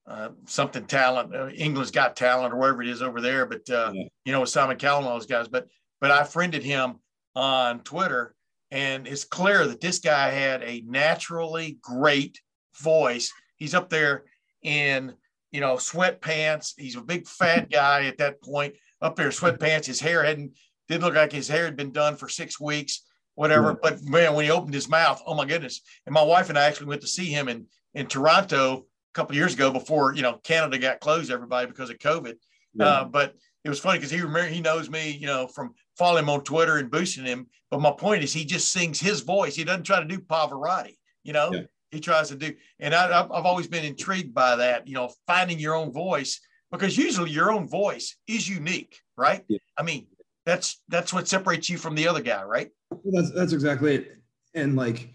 uh, 0.07 0.29
something 0.45 0.85
talent, 0.85 1.35
uh, 1.35 1.49
England's 1.49 1.91
got 1.91 2.15
talent 2.15 2.53
or 2.53 2.57
whatever 2.57 2.83
it 2.83 2.89
is 2.89 3.01
over 3.01 3.21
there. 3.21 3.45
But, 3.45 3.69
uh, 3.69 3.91
yeah. 3.93 4.03
you 4.23 4.31
know, 4.31 4.41
with 4.41 4.49
Simon 4.49 4.77
Cowell 4.77 4.99
and 4.99 5.07
those 5.07 5.25
guys, 5.25 5.47
but, 5.47 5.67
but 5.99 6.11
I 6.11 6.23
friended 6.23 6.63
him 6.63 6.99
on 7.35 7.79
Twitter 7.81 8.35
and 8.71 9.07
it's 9.07 9.23
clear 9.23 9.65
that 9.67 9.81
this 9.81 9.99
guy 9.99 10.29
had 10.29 10.63
a 10.63 10.83
naturally 10.85 11.77
great 11.81 12.39
voice. 12.81 13.31
He's 13.57 13.75
up 13.75 13.89
there 13.89 14.25
in, 14.63 15.13
you 15.51 15.61
know, 15.61 15.75
sweatpants. 15.75 16.73
He's 16.77 16.95
a 16.95 17.01
big 17.01 17.27
fat 17.27 17.69
guy 17.71 18.05
at 18.05 18.17
that 18.17 18.41
point 18.41 18.75
up 19.01 19.15
there, 19.15 19.27
in 19.27 19.31
sweatpants. 19.31 19.85
His 19.85 19.99
hair 19.99 20.23
hadn't 20.23 20.53
didn't 20.87 21.03
look 21.03 21.15
like 21.15 21.31
his 21.31 21.47
hair 21.47 21.65
had 21.65 21.75
been 21.75 21.91
done 21.91 22.15
for 22.15 22.29
six 22.29 22.59
weeks, 22.59 23.04
whatever. 23.35 23.73
Mm. 23.73 23.81
But 23.81 24.03
man, 24.03 24.33
when 24.33 24.45
he 24.45 24.51
opened 24.51 24.73
his 24.73 24.89
mouth, 24.89 25.21
oh 25.25 25.35
my 25.35 25.45
goodness! 25.45 25.81
And 26.05 26.13
my 26.13 26.23
wife 26.23 26.49
and 26.49 26.57
I 26.57 26.65
actually 26.65 26.87
went 26.87 27.01
to 27.01 27.07
see 27.07 27.25
him 27.25 27.47
in 27.47 27.65
in 27.93 28.07
Toronto 28.07 28.77
a 28.77 29.13
couple 29.13 29.35
years 29.35 29.53
ago 29.53 29.71
before 29.71 30.13
you 30.13 30.21
know 30.21 30.39
Canada 30.43 30.77
got 30.77 30.99
closed, 30.99 31.31
everybody 31.31 31.67
because 31.67 31.89
of 31.89 31.99
COVID. 31.99 32.35
Yeah. 32.73 32.85
Uh, 32.85 33.05
but 33.05 33.35
it 33.63 33.69
was 33.69 33.79
funny 33.79 33.97
because 33.97 34.11
he 34.11 34.21
remember 34.21 34.47
he 34.47 34.61
knows 34.61 34.89
me, 34.89 35.11
you 35.11 35.27
know, 35.27 35.47
from 35.47 35.73
following 35.97 36.23
him 36.23 36.29
on 36.29 36.43
Twitter 36.43 36.77
and 36.77 36.91
boosting 36.91 37.25
him. 37.25 37.47
But 37.71 37.81
my 37.81 37.91
point 37.91 38.23
is, 38.23 38.31
he 38.31 38.45
just 38.45 38.71
sings 38.71 38.99
his 38.99 39.21
voice. 39.21 39.55
He 39.55 39.63
doesn't 39.63 39.83
try 39.83 39.99
to 39.99 40.05
do 40.05 40.19
Pavarotti, 40.19 40.97
you 41.23 41.33
know. 41.33 41.51
Yeah. 41.51 41.61
He 41.91 42.01
tries 42.01 42.27
to 42.29 42.35
do, 42.35 42.53
and 42.79 42.93
I, 42.93 43.21
I've 43.21 43.45
always 43.45 43.67
been 43.67 43.85
intrigued 43.85 44.33
by 44.33 44.57
that. 44.57 44.87
You 44.87 44.95
know, 44.95 45.11
finding 45.27 45.59
your 45.59 45.75
own 45.75 45.93
voice 45.93 46.41
because 46.71 46.97
usually 46.97 47.31
your 47.31 47.51
own 47.51 47.67
voice 47.67 48.17
is 48.27 48.47
unique, 48.49 48.99
right? 49.17 49.43
Yeah. 49.47 49.59
I 49.77 49.83
mean, 49.83 50.07
that's 50.45 50.81
that's 50.89 51.13
what 51.13 51.27
separates 51.27 51.69
you 51.69 51.77
from 51.77 51.95
the 51.95 52.07
other 52.07 52.21
guy, 52.21 52.43
right? 52.43 52.69
That's 53.11 53.31
that's 53.31 53.53
exactly 53.53 53.95
it. 53.95 54.17
And 54.53 54.75
like 54.75 55.09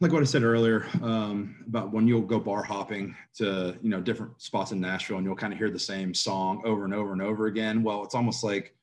like 0.00 0.12
what 0.12 0.22
I 0.22 0.26
said 0.26 0.44
earlier 0.44 0.86
um, 1.02 1.56
about 1.66 1.92
when 1.92 2.06
you'll 2.06 2.20
go 2.22 2.38
bar 2.38 2.62
hopping 2.62 3.16
to 3.36 3.76
you 3.82 3.88
know 3.88 4.00
different 4.00 4.40
spots 4.40 4.70
in 4.70 4.80
Nashville 4.80 5.16
and 5.16 5.26
you'll 5.26 5.34
kind 5.34 5.52
of 5.52 5.58
hear 5.58 5.70
the 5.70 5.78
same 5.78 6.14
song 6.14 6.62
over 6.64 6.84
and 6.84 6.94
over 6.94 7.12
and 7.12 7.22
over 7.22 7.46
again. 7.46 7.82
Well, 7.82 8.04
it's 8.04 8.14
almost 8.14 8.44
like 8.44 8.74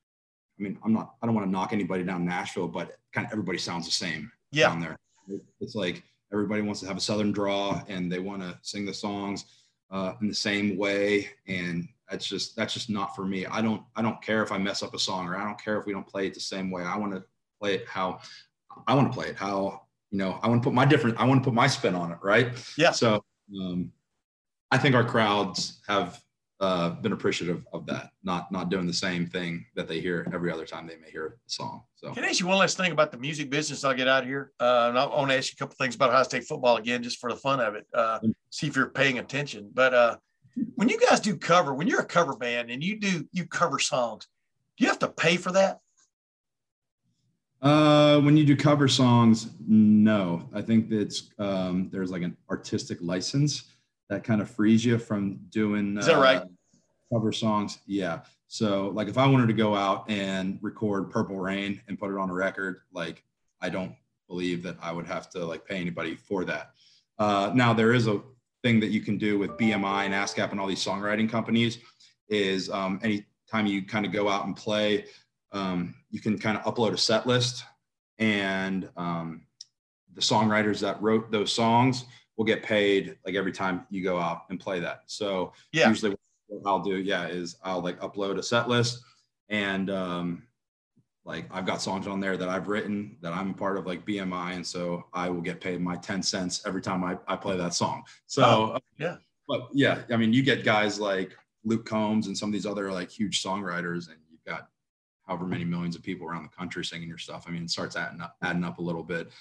I 0.59 0.63
mean 0.63 0.77
I'm 0.83 0.93
not 0.93 1.13
I 1.21 1.25
don't 1.25 1.35
want 1.35 1.47
to 1.47 1.51
knock 1.51 1.73
anybody 1.73 2.03
down 2.03 2.25
Nashville, 2.25 2.67
but 2.67 2.97
kind 3.13 3.25
of 3.25 3.31
everybody 3.31 3.57
sounds 3.57 3.85
the 3.85 3.91
same 3.91 4.31
yeah. 4.51 4.69
down 4.69 4.79
there. 4.79 4.97
It's 5.61 5.75
like 5.75 6.03
everybody 6.33 6.61
wants 6.61 6.81
to 6.81 6.87
have 6.87 6.97
a 6.97 7.01
southern 7.01 7.31
draw 7.31 7.81
and 7.87 8.11
they 8.11 8.19
want 8.19 8.41
to 8.41 8.57
sing 8.61 8.85
the 8.85 8.93
songs 8.93 9.45
uh, 9.91 10.13
in 10.21 10.27
the 10.27 10.35
same 10.35 10.77
way 10.77 11.29
and 11.47 11.87
that's 12.09 12.25
just 12.25 12.55
that's 12.55 12.73
just 12.73 12.89
not 12.89 13.15
for 13.15 13.25
me. 13.25 13.45
I 13.45 13.61
don't 13.61 13.81
I 13.95 14.01
don't 14.01 14.21
care 14.21 14.43
if 14.43 14.51
I 14.51 14.57
mess 14.57 14.83
up 14.83 14.93
a 14.93 14.99
song 14.99 15.27
or 15.27 15.35
I 15.35 15.43
don't 15.43 15.59
care 15.61 15.79
if 15.79 15.85
we 15.85 15.93
don't 15.93 16.07
play 16.07 16.27
it 16.27 16.33
the 16.33 16.39
same 16.39 16.69
way. 16.71 16.83
I 16.83 16.97
want 16.97 17.13
to 17.13 17.23
play 17.59 17.75
it 17.75 17.87
how 17.87 18.19
I 18.87 18.93
want 18.93 19.11
to 19.11 19.17
play 19.17 19.29
it. 19.29 19.35
How 19.35 19.81
you 20.11 20.17
know 20.17 20.39
I 20.41 20.47
want 20.47 20.61
to 20.61 20.67
put 20.67 20.73
my 20.73 20.85
different 20.85 21.19
I 21.19 21.25
want 21.25 21.41
to 21.41 21.45
put 21.45 21.53
my 21.53 21.67
spin 21.67 21.95
on 21.95 22.11
it. 22.11 22.19
Right. 22.21 22.49
Yeah. 22.77 22.91
So 22.91 23.23
um, 23.59 23.91
I 24.71 24.77
think 24.77 24.95
our 24.95 25.03
crowds 25.03 25.81
have 25.87 26.21
uh, 26.61 26.89
been 26.89 27.11
appreciative 27.11 27.65
of 27.73 27.85
that, 27.87 28.11
not 28.23 28.51
not 28.51 28.69
doing 28.69 28.87
the 28.87 28.93
same 28.93 29.25
thing 29.25 29.65
that 29.75 29.87
they 29.87 29.99
hear 29.99 30.27
every 30.33 30.51
other 30.51 30.65
time 30.65 30.87
they 30.87 30.95
may 30.95 31.11
hear 31.11 31.27
a 31.27 31.31
song. 31.47 31.83
So 31.95 32.13
can 32.13 32.23
I 32.23 32.29
ask 32.29 32.39
you 32.39 32.47
one 32.47 32.59
last 32.59 32.77
thing 32.77 32.91
about 32.91 33.11
the 33.11 33.17
music 33.17 33.49
business? 33.49 33.83
I'll 33.83 33.93
get 33.93 34.07
out 34.07 34.23
of 34.23 34.29
here. 34.29 34.51
Uh, 34.59 34.87
and 34.89 34.97
I 34.97 35.05
want 35.05 35.31
to 35.31 35.37
ask 35.37 35.51
you 35.51 35.55
a 35.57 35.59
couple 35.59 35.75
things 35.75 35.95
about 35.95 36.11
Ohio 36.11 36.23
State 36.23 36.45
football 36.45 36.77
again, 36.77 37.03
just 37.03 37.19
for 37.19 37.29
the 37.29 37.35
fun 37.35 37.59
of 37.59 37.75
it. 37.75 37.85
Uh, 37.93 38.19
mm. 38.19 38.33
see 38.51 38.67
if 38.67 38.75
you're 38.75 38.87
paying 38.87 39.19
attention. 39.19 39.69
But 39.73 39.93
uh, 39.93 40.17
when 40.75 40.89
you 40.89 40.99
guys 40.99 41.19
do 41.19 41.35
cover, 41.35 41.73
when 41.73 41.87
you're 41.87 42.01
a 42.01 42.05
cover 42.05 42.35
band 42.35 42.69
and 42.69 42.83
you 42.83 42.99
do 42.99 43.27
you 43.31 43.45
cover 43.45 43.79
songs, 43.79 44.27
do 44.77 44.83
you 44.83 44.89
have 44.89 44.99
to 44.99 45.07
pay 45.07 45.37
for 45.37 45.51
that? 45.51 45.79
Uh, 47.61 48.19
when 48.19 48.37
you 48.37 48.45
do 48.45 48.55
cover 48.55 48.87
songs, 48.87 49.49
no. 49.67 50.47
I 50.53 50.61
think 50.61 50.89
that's 50.89 51.29
um, 51.39 51.89
there's 51.91 52.11
like 52.11 52.21
an 52.21 52.37
artistic 52.49 52.99
license 53.01 53.71
that 54.09 54.23
kind 54.23 54.41
of 54.41 54.49
frees 54.49 54.85
you 54.85 54.97
from 54.97 55.39
doing. 55.49 55.97
Is 55.97 56.05
that 56.05 56.17
uh, 56.17 56.21
right? 56.21 56.43
Cover 57.11 57.31
songs, 57.31 57.79
yeah. 57.85 58.21
So 58.47 58.89
like 58.89 59.07
if 59.07 59.17
I 59.17 59.25
wanted 59.27 59.47
to 59.47 59.53
go 59.53 59.75
out 59.75 60.09
and 60.09 60.59
record 60.61 61.09
Purple 61.09 61.37
Rain 61.37 61.81
and 61.87 61.97
put 61.97 62.11
it 62.11 62.17
on 62.17 62.29
a 62.29 62.33
record, 62.33 62.81
like 62.93 63.23
I 63.61 63.69
don't 63.69 63.95
believe 64.27 64.63
that 64.63 64.77
I 64.81 64.91
would 64.91 65.07
have 65.07 65.29
to 65.31 65.45
like 65.45 65.65
pay 65.65 65.77
anybody 65.77 66.15
for 66.15 66.45
that. 66.45 66.71
Uh, 67.17 67.51
now 67.53 67.73
there 67.73 67.93
is 67.93 68.07
a 68.07 68.21
thing 68.65 68.79
that 68.79 68.89
you 68.89 68.99
can 68.99 69.15
do 69.15 69.37
with 69.37 69.51
BMI 69.59 70.05
and 70.05 70.13
ASCAP 70.15 70.49
and 70.49 70.59
all 70.59 70.65
these 70.65 70.83
songwriting 70.83 71.29
companies 71.29 71.77
is 72.29 72.67
um, 72.71 72.99
anytime 73.03 73.67
you 73.67 73.85
kind 73.85 74.07
of 74.07 74.11
go 74.11 74.27
out 74.27 74.47
and 74.47 74.55
play, 74.55 75.05
um, 75.51 75.93
you 76.09 76.19
can 76.19 76.35
kind 76.39 76.57
of 76.57 76.63
upload 76.63 76.91
a 76.91 76.97
set 76.97 77.27
list 77.27 77.63
and 78.17 78.89
um, 78.97 79.43
the 80.15 80.21
songwriters 80.21 80.79
that 80.79 80.99
wrote 80.99 81.31
those 81.31 81.53
songs 81.53 82.05
will 82.37 82.45
get 82.45 82.63
paid 82.63 83.15
like 83.23 83.35
every 83.35 83.51
time 83.51 83.85
you 83.91 84.03
go 84.03 84.17
out 84.19 84.45
and 84.49 84.59
play 84.59 84.79
that. 84.79 85.03
So 85.05 85.53
yeah. 85.71 85.87
usually 85.87 86.15
what 86.47 86.67
I'll 86.67 86.81
do, 86.81 86.97
yeah, 86.97 87.27
is 87.27 87.57
I'll 87.63 87.83
like 87.83 87.99
upload 87.99 88.39
a 88.39 88.43
set 88.43 88.67
list 88.67 88.99
and 89.47 89.91
um, 89.91 90.41
like 91.25 91.47
I've 91.51 91.65
got 91.65 91.81
songs 91.81 92.07
on 92.07 92.19
there 92.19 92.37
that 92.37 92.49
I've 92.49 92.67
written 92.67 93.17
that 93.21 93.33
I'm 93.33 93.49
a 93.49 93.53
part 93.53 93.77
of 93.77 93.87
like 93.87 94.05
BMI. 94.05 94.53
And 94.53 94.65
so 94.65 95.05
I 95.11 95.29
will 95.29 95.41
get 95.41 95.59
paid 95.59 95.81
my 95.81 95.95
10 95.95 96.21
cents 96.21 96.61
every 96.65 96.81
time 96.81 97.03
I, 97.03 97.17
I 97.27 97.35
play 97.35 97.57
that 97.57 97.73
song. 97.73 98.03
So 98.27 98.43
oh, 98.43 98.77
yeah, 98.99 99.17
but 99.47 99.67
yeah, 99.73 100.03
I 100.11 100.17
mean, 100.17 100.31
you 100.31 100.43
get 100.43 100.63
guys 100.63 100.99
like 100.99 101.35
Luke 101.63 101.85
Combs 101.85 102.27
and 102.27 102.37
some 102.37 102.49
of 102.49 102.53
these 102.53 102.67
other 102.67 102.91
like 102.91 103.09
huge 103.09 103.41
songwriters 103.41 104.07
and 104.07 104.17
you've 104.29 104.45
got 104.45 104.69
however 105.25 105.47
many 105.47 105.65
millions 105.65 105.95
of 105.95 106.03
people 106.03 106.27
around 106.27 106.43
the 106.43 106.55
country 106.55 106.85
singing 106.85 107.09
your 107.09 107.17
stuff. 107.17 107.45
I 107.47 107.51
mean, 107.51 107.63
it 107.63 107.71
starts 107.71 107.95
adding 107.95 108.21
up, 108.21 108.35
adding 108.43 108.63
up 108.63 108.77
a 108.77 108.83
little 108.83 109.03
bit. 109.03 109.31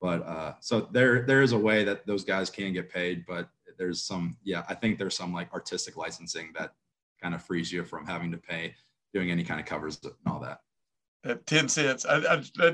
But 0.00 0.26
uh, 0.26 0.54
so 0.60 0.88
there 0.92 1.22
there 1.22 1.42
is 1.42 1.52
a 1.52 1.58
way 1.58 1.84
that 1.84 2.06
those 2.06 2.24
guys 2.24 2.50
can 2.50 2.72
get 2.72 2.92
paid, 2.92 3.24
but 3.26 3.48
there's 3.78 4.02
some 4.02 4.36
yeah 4.44 4.64
I 4.68 4.74
think 4.74 4.98
there's 4.98 5.16
some 5.16 5.32
like 5.32 5.52
artistic 5.52 5.96
licensing 5.96 6.52
that 6.56 6.74
kind 7.20 7.34
of 7.34 7.42
frees 7.42 7.72
you 7.72 7.84
from 7.84 8.06
having 8.06 8.30
to 8.30 8.38
pay 8.38 8.74
doing 9.12 9.30
any 9.30 9.42
kind 9.42 9.58
of 9.58 9.66
covers 9.66 9.98
and 10.04 10.12
all 10.26 10.40
that. 10.40 10.60
At 11.24 11.46
ten 11.46 11.68
cents. 11.68 12.06
I, 12.06 12.18
I, 12.18 12.42
I, 12.60 12.66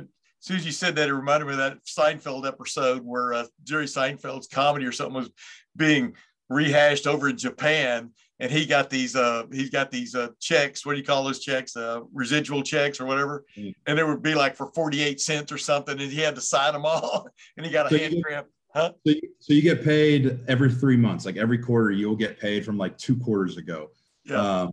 as 0.45 0.49
soon 0.49 0.57
as 0.59 0.67
you 0.67 0.73
said 0.73 0.95
that, 0.97 1.09
it 1.09 1.15
reminded 1.15 1.47
me 1.47 1.53
of 1.53 1.59
that 1.59 1.79
Seinfeld 1.87 2.47
episode 2.47 3.03
where 3.03 3.33
uh, 3.33 3.47
Jerry 3.63 3.87
Seinfeld's 3.87 4.47
comedy 4.47 4.85
or 4.85 4.93
something 4.93 5.15
was 5.15 5.31
being 5.77 6.15
rehashed 6.51 7.07
over 7.07 7.29
in 7.31 7.39
Japan, 7.39 8.11
and 8.41 8.53
he 8.53 8.67
got 8.67 8.91
these 8.91 9.17
uh 9.17 9.45
he's 9.53 9.71
got 9.71 9.91
these 9.91 10.15
uh 10.15 10.29
checks. 10.41 10.85
What 10.85 10.93
do 10.93 10.99
you 10.99 11.05
call 11.05 11.25
those 11.25 11.41
checks? 11.41 11.77
Uh, 11.77 12.01
residual 12.13 12.63
checks 12.63 13.01
or 13.01 13.07
whatever, 13.07 13.45
mm. 13.57 13.73
and 13.87 13.99
it 13.99 14.07
would 14.07 14.23
be 14.23 14.35
like 14.35 14.55
for 14.55 14.67
forty 14.75 15.03
eight 15.03 15.21
cents 15.21 15.51
or 15.51 15.59
something, 15.59 15.99
and 15.99 16.13
he 16.13 16.21
had 16.21 16.35
to 16.35 16.41
sign 16.41 16.75
them 16.75 16.85
all, 16.85 17.29
and 17.57 17.65
he 17.65 17.73
got 17.73 17.87
a 17.87 17.91
so 17.91 17.99
hand 17.99 18.23
cramp. 18.23 18.47
Huh? 18.75 18.93
So 19.07 19.13
you, 19.13 19.21
so 19.39 19.55
you 19.55 19.63
get 19.63 19.85
paid 19.85 20.41
every 20.49 20.73
three 20.73 20.97
months, 20.97 21.25
like 21.25 21.37
every 21.37 21.59
quarter, 21.59 21.93
you'll 21.93 22.17
get 22.17 22.41
paid 22.41 22.65
from 22.65 22.77
like 22.77 22.99
two 22.99 23.17
quarters 23.17 23.57
ago. 23.57 23.91
Yeah. 24.25 24.63
Um, 24.63 24.73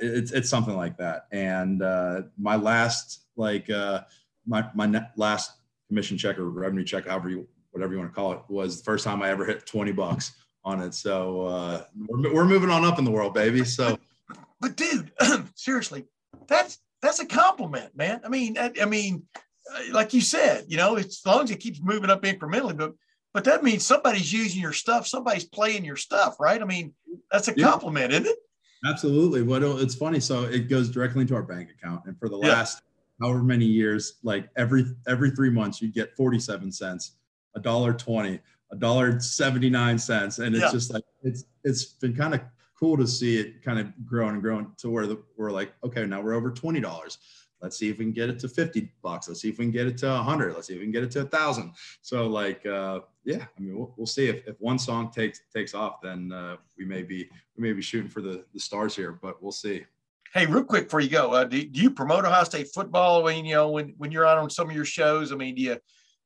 it's 0.00 0.32
it's 0.32 0.48
something 0.48 0.76
like 0.76 0.96
that. 0.98 1.26
And 1.32 1.82
uh, 1.82 2.22
my 2.38 2.56
last 2.56 3.26
like 3.36 3.68
uh, 3.70 4.02
my 4.46 4.68
my 4.74 5.06
last 5.16 5.52
commission 5.88 6.18
check 6.18 6.38
or 6.38 6.48
revenue 6.48 6.84
check, 6.84 7.06
however 7.06 7.30
you 7.30 7.46
whatever 7.70 7.92
you 7.92 7.98
want 7.98 8.10
to 8.10 8.14
call 8.14 8.32
it, 8.32 8.40
was 8.48 8.78
the 8.78 8.84
first 8.84 9.04
time 9.04 9.22
I 9.22 9.30
ever 9.30 9.44
hit 9.44 9.66
twenty 9.66 9.92
bucks 9.92 10.32
on 10.64 10.80
it. 10.80 10.94
So 10.94 11.42
uh, 11.42 11.84
we're 12.08 12.34
we're 12.34 12.44
moving 12.44 12.70
on 12.70 12.84
up 12.84 12.98
in 12.98 13.04
the 13.04 13.10
world, 13.10 13.34
baby. 13.34 13.64
So, 13.64 13.98
but 14.60 14.76
dude, 14.76 15.12
seriously, 15.54 16.04
that's 16.46 16.78
that's 17.02 17.20
a 17.20 17.26
compliment, 17.26 17.96
man. 17.96 18.20
I 18.24 18.28
mean, 18.28 18.58
I, 18.58 18.72
I 18.80 18.84
mean, 18.84 19.24
uh, 19.36 19.92
like 19.92 20.14
you 20.14 20.20
said, 20.20 20.64
you 20.68 20.76
know, 20.76 20.96
as 20.96 21.20
long 21.24 21.44
as 21.44 21.50
it 21.50 21.60
keeps 21.60 21.80
moving 21.80 22.10
up 22.10 22.22
incrementally, 22.22 22.76
but 22.76 22.94
but 23.34 23.44
that 23.44 23.62
means 23.62 23.84
somebody's 23.84 24.32
using 24.32 24.62
your 24.62 24.72
stuff, 24.72 25.06
somebody's 25.06 25.44
playing 25.44 25.84
your 25.84 25.96
stuff, 25.96 26.36
right? 26.40 26.60
I 26.60 26.64
mean, 26.64 26.94
that's 27.30 27.48
a 27.48 27.54
compliment, 27.54 28.10
yeah. 28.10 28.20
isn't 28.20 28.32
it? 28.32 28.38
Absolutely. 28.84 29.42
What 29.42 29.62
it's 29.62 29.94
funny. 29.94 30.20
So 30.20 30.44
it 30.44 30.68
goes 30.68 30.88
directly 30.88 31.22
into 31.22 31.34
our 31.34 31.42
bank 31.42 31.70
account, 31.70 32.02
and 32.06 32.18
for 32.18 32.28
the 32.28 32.38
yeah. 32.38 32.48
last 32.48 32.82
however 33.20 33.42
many 33.42 33.64
years, 33.64 34.18
like 34.22 34.48
every 34.56 34.84
every 35.06 35.30
three 35.30 35.50
months, 35.50 35.80
you 35.80 35.88
get 35.88 36.14
forty 36.16 36.38
seven 36.38 36.70
cents, 36.70 37.12
a 37.54 37.60
dollar 37.60 37.92
twenty, 37.92 38.40
a 38.70 38.76
dollar 38.76 39.18
seventy 39.20 39.70
nine 39.70 39.98
cents, 39.98 40.38
and 40.38 40.54
it's 40.54 40.64
yeah. 40.64 40.70
just 40.72 40.92
like 40.92 41.04
it's 41.22 41.44
it's 41.64 41.84
been 41.84 42.14
kind 42.14 42.34
of 42.34 42.40
cool 42.78 42.96
to 42.96 43.06
see 43.06 43.38
it 43.38 43.62
kind 43.62 43.78
of 43.78 43.90
growing 44.04 44.34
and 44.34 44.42
growing 44.42 44.70
to 44.76 44.90
where 44.90 45.06
the, 45.06 45.22
we're 45.38 45.50
like, 45.50 45.72
okay, 45.82 46.04
now 46.04 46.20
we're 46.20 46.34
over 46.34 46.50
twenty 46.50 46.80
dollars. 46.80 47.18
Let's 47.62 47.78
see 47.78 47.88
if 47.88 47.98
we 47.98 48.04
can 48.04 48.12
get 48.12 48.28
it 48.28 48.38
to 48.40 48.48
50 48.48 48.92
bucks. 49.02 49.28
Let's 49.28 49.40
see 49.40 49.48
if 49.48 49.58
we 49.58 49.64
can 49.64 49.72
get 49.72 49.86
it 49.86 49.96
to 49.98 50.08
100. 50.08 50.54
Let's 50.54 50.66
see 50.66 50.74
if 50.74 50.80
we 50.80 50.84
can 50.84 50.92
get 50.92 51.04
it 51.04 51.10
to 51.12 51.20
a 51.20 51.24
thousand. 51.24 51.72
So 52.02 52.26
like, 52.26 52.64
uh, 52.66 53.00
yeah, 53.24 53.46
I 53.56 53.60
mean, 53.60 53.76
we'll, 53.76 53.94
we'll 53.96 54.06
see 54.06 54.28
if, 54.28 54.46
if 54.46 54.56
one 54.60 54.78
song 54.78 55.10
takes 55.10 55.40
takes 55.54 55.74
off, 55.74 56.00
then 56.02 56.32
uh, 56.32 56.56
we 56.78 56.84
may 56.84 57.02
be 57.02 57.28
we 57.56 57.62
may 57.62 57.72
be 57.72 57.82
shooting 57.82 58.10
for 58.10 58.20
the 58.20 58.44
the 58.52 58.60
stars 58.60 58.94
here, 58.94 59.18
but 59.20 59.42
we'll 59.42 59.52
see. 59.52 59.84
Hey, 60.34 60.44
real 60.46 60.64
quick 60.64 60.84
before 60.84 61.00
you 61.00 61.08
go, 61.08 61.32
uh, 61.32 61.44
do, 61.44 61.64
do, 61.64 61.80
you 61.80 61.90
promote 61.90 62.24
Ohio 62.24 62.44
State 62.44 62.68
football 62.74 63.22
when 63.22 63.44
you 63.44 63.54
know 63.54 63.70
when 63.70 63.94
when 63.96 64.12
you're 64.12 64.26
out 64.26 64.38
on 64.38 64.50
some 64.50 64.68
of 64.68 64.76
your 64.76 64.84
shows? 64.84 65.32
I 65.32 65.36
mean, 65.36 65.54
do 65.54 65.62
you? 65.62 65.76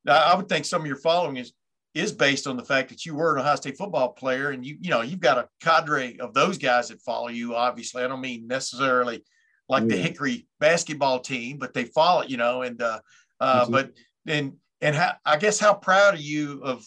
I 0.07 0.35
would 0.35 0.49
think 0.49 0.65
some 0.65 0.81
of 0.81 0.87
your 0.87 0.97
following 0.97 1.37
is 1.37 1.53
is 1.93 2.11
based 2.11 2.47
on 2.47 2.55
the 2.55 2.63
fact 2.63 2.89
that 2.89 3.05
you 3.05 3.15
were 3.15 3.35
an 3.35 3.41
Ohio 3.41 3.55
State 3.55 3.77
football 3.77 4.09
player, 4.09 4.49
and 4.49 4.65
you 4.65 4.77
you 4.81 4.89
know 4.89 5.01
you've 5.01 5.19
got 5.19 5.37
a 5.37 5.47
cadre 5.59 6.19
of 6.19 6.33
those 6.33 6.57
guys 6.57 6.89
that 6.89 7.01
follow 7.01 7.29
you. 7.29 7.55
Obviously, 7.55 8.03
I 8.03 8.07
don't 8.07 8.21
mean 8.21 8.47
necessarily 8.47 9.23
like 9.71 9.87
the 9.87 9.95
Hickory 9.95 10.45
basketball 10.59 11.21
team, 11.21 11.57
but 11.57 11.73
they 11.73 11.85
follow, 11.85 12.23
you 12.23 12.35
know, 12.35 12.61
and 12.61 12.81
uh, 12.81 12.99
uh, 13.39 13.65
but 13.69 13.91
and 14.27 14.53
and 14.81 14.95
how, 14.95 15.13
I 15.25 15.37
guess 15.37 15.59
how 15.59 15.73
proud 15.73 16.15
are 16.15 16.17
you 16.17 16.61
of, 16.61 16.85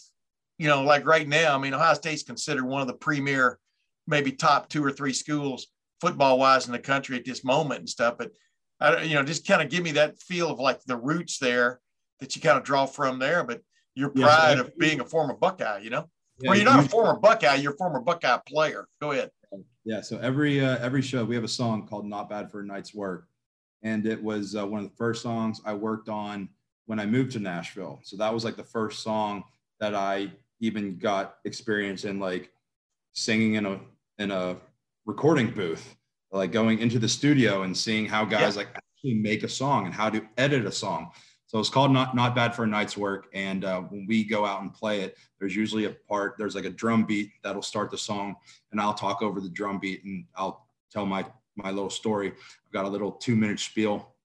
you 0.59 0.67
know, 0.67 0.83
like 0.83 1.05
right 1.05 1.27
now? 1.27 1.55
I 1.55 1.57
mean, 1.57 1.73
Ohio 1.73 1.95
State's 1.95 2.21
considered 2.21 2.63
one 2.63 2.81
of 2.81 2.87
the 2.87 2.93
premier, 2.93 3.57
maybe 4.05 4.31
top 4.31 4.69
two 4.69 4.85
or 4.85 4.91
three 4.91 5.13
schools 5.13 5.67
football 5.99 6.37
wise 6.37 6.67
in 6.67 6.73
the 6.73 6.79
country 6.79 7.17
at 7.17 7.25
this 7.25 7.43
moment 7.43 7.79
and 7.79 7.89
stuff. 7.89 8.19
But 8.19 8.31
I, 8.79 9.01
you 9.01 9.15
know, 9.15 9.23
just 9.23 9.47
kind 9.47 9.63
of 9.63 9.69
give 9.69 9.83
me 9.83 9.93
that 9.93 10.19
feel 10.19 10.51
of 10.51 10.59
like 10.59 10.83
the 10.83 10.97
roots 10.97 11.39
there 11.39 11.79
that 12.19 12.35
you 12.35 12.41
kind 12.41 12.57
of 12.57 12.63
draw 12.63 12.85
from 12.85 13.17
there. 13.17 13.43
But 13.43 13.61
your 13.95 14.09
pride 14.09 14.59
of 14.59 14.77
being 14.77 14.99
a 14.99 15.05
former 15.05 15.33
Buckeye, 15.33 15.79
you 15.79 15.89
know, 15.89 16.07
yeah, 16.39 16.49
well, 16.49 16.57
you're 16.57 16.65
not 16.65 16.85
a 16.85 16.89
former 16.89 17.19
Buckeye, 17.19 17.55
you're 17.55 17.73
a 17.73 17.77
former 17.77 17.99
Buckeye 17.99 18.37
player. 18.47 18.87
Go 19.01 19.11
ahead. 19.11 19.31
Yeah. 19.85 20.01
So 20.01 20.17
every 20.17 20.63
uh, 20.63 20.77
every 20.79 21.01
show 21.01 21.23
we 21.23 21.35
have 21.35 21.43
a 21.43 21.49
song 21.49 21.87
called 21.87 22.05
"Not 22.05 22.29
Bad 22.29 22.51
for 22.51 22.61
a 22.61 22.65
Night's 22.65 22.93
Work," 22.93 23.27
and 23.83 24.05
it 24.05 24.21
was 24.21 24.55
uh, 24.55 24.65
one 24.65 24.83
of 24.83 24.89
the 24.89 24.95
first 24.95 25.21
songs 25.21 25.61
I 25.65 25.73
worked 25.73 26.09
on 26.09 26.49
when 26.87 26.99
I 26.99 27.05
moved 27.05 27.31
to 27.33 27.39
Nashville. 27.39 27.99
So 28.03 28.17
that 28.17 28.33
was 28.33 28.43
like 28.43 28.57
the 28.57 28.63
first 28.63 29.01
song 29.03 29.43
that 29.79 29.95
I 29.95 30.31
even 30.59 30.97
got 30.97 31.37
experience 31.45 32.03
in 32.05 32.19
like 32.19 32.51
singing 33.13 33.55
in 33.55 33.65
a 33.65 33.79
in 34.17 34.31
a 34.31 34.57
recording 35.05 35.51
booth, 35.51 35.95
like 36.31 36.51
going 36.51 36.79
into 36.79 36.99
the 36.99 37.09
studio 37.09 37.63
and 37.63 37.75
seeing 37.75 38.05
how 38.05 38.25
guys 38.25 38.55
yeah. 38.55 38.63
like 38.63 38.75
actually 38.75 39.15
make 39.15 39.43
a 39.43 39.49
song 39.49 39.85
and 39.85 39.93
how 39.93 40.09
to 40.09 40.21
edit 40.37 40.65
a 40.65 40.71
song. 40.71 41.11
So 41.55 41.59
it's 41.59 41.69
called 41.69 41.91
not 41.93 42.13
not 42.13 42.35
bad 42.35 42.53
for 42.53 42.65
a 42.65 42.67
night's 42.67 42.97
work. 42.97 43.27
And 43.33 43.63
uh, 43.63 43.79
when 43.83 44.05
we 44.05 44.25
go 44.25 44.45
out 44.45 44.61
and 44.61 44.73
play 44.73 44.99
it, 45.03 45.15
there's 45.39 45.55
usually 45.55 45.85
a 45.85 45.91
part. 45.91 46.35
There's 46.37 46.53
like 46.53 46.65
a 46.65 46.69
drum 46.69 47.05
beat 47.05 47.31
that'll 47.45 47.61
start 47.61 47.91
the 47.91 47.97
song, 47.97 48.35
and 48.73 48.81
I'll 48.81 48.93
talk 48.93 49.21
over 49.21 49.39
the 49.39 49.47
drum 49.47 49.79
beat 49.79 50.03
and 50.03 50.25
I'll 50.35 50.67
tell 50.91 51.05
my 51.05 51.25
my 51.55 51.71
little 51.71 51.89
story. 51.89 52.33
I've 52.33 52.73
got 52.73 52.83
a 52.83 52.89
little 52.89 53.09
two 53.09 53.37
minute 53.37 53.61
spiel 53.61 54.15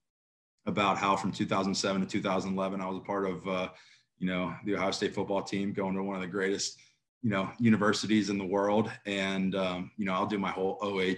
about 0.65 0.97
how 0.97 1.15
from 1.15 1.31
2007 1.31 2.01
to 2.01 2.05
2011 2.05 2.81
I 2.81 2.85
was 2.85 2.97
a 2.97 2.99
part 2.99 3.25
of 3.25 3.47
uh, 3.47 3.69
you 4.19 4.27
know 4.27 4.53
the 4.65 4.75
Ohio 4.75 4.91
State 4.91 5.15
football 5.15 5.41
team, 5.41 5.71
going 5.71 5.95
to 5.95 6.03
one 6.03 6.17
of 6.17 6.21
the 6.21 6.27
greatest 6.27 6.79
you 7.21 7.29
know 7.29 7.49
universities 7.59 8.29
in 8.29 8.37
the 8.37 8.45
world, 8.45 8.91
and 9.05 9.55
um, 9.55 9.91
you 9.95 10.03
know 10.03 10.11
I'll 10.11 10.25
do 10.27 10.37
my 10.37 10.51
whole 10.51 10.77
OH 10.81 11.15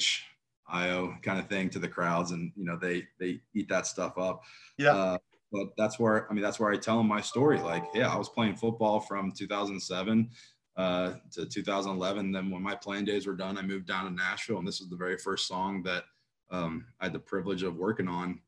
IO 0.67 1.17
kind 1.23 1.39
of 1.39 1.47
thing 1.47 1.71
to 1.71 1.79
the 1.79 1.87
crowds, 1.87 2.29
and 2.29 2.51
you 2.55 2.65
know 2.65 2.77
they 2.77 3.07
they 3.19 3.41
eat 3.55 3.67
that 3.69 3.87
stuff 3.87 4.19
up. 4.19 4.43
Yeah. 4.77 4.93
Uh, 4.93 5.17
but 5.53 5.67
that's 5.77 5.99
where 5.99 6.29
I 6.29 6.33
mean 6.33 6.41
that's 6.41 6.59
where 6.59 6.71
I 6.71 6.77
tell 6.77 6.97
them 6.97 7.07
my 7.07 7.21
story. 7.21 7.59
Like, 7.59 7.85
yeah, 7.93 8.11
I 8.11 8.17
was 8.17 8.27
playing 8.27 8.55
football 8.55 8.99
from 8.99 9.31
2007 9.31 10.29
uh, 10.75 11.13
to 11.31 11.45
2011. 11.45 12.31
Then 12.31 12.49
when 12.49 12.63
my 12.63 12.75
playing 12.75 13.05
days 13.05 13.27
were 13.27 13.35
done, 13.35 13.57
I 13.57 13.61
moved 13.61 13.87
down 13.87 14.05
to 14.05 14.11
Nashville, 14.11 14.57
and 14.57 14.67
this 14.67 14.81
was 14.81 14.89
the 14.89 14.97
very 14.97 15.17
first 15.17 15.47
song 15.47 15.83
that 15.83 16.05
um, 16.49 16.87
I 16.99 17.05
had 17.05 17.13
the 17.13 17.19
privilege 17.19 17.61
of 17.61 17.77
working 17.77 18.07
on 18.07 18.39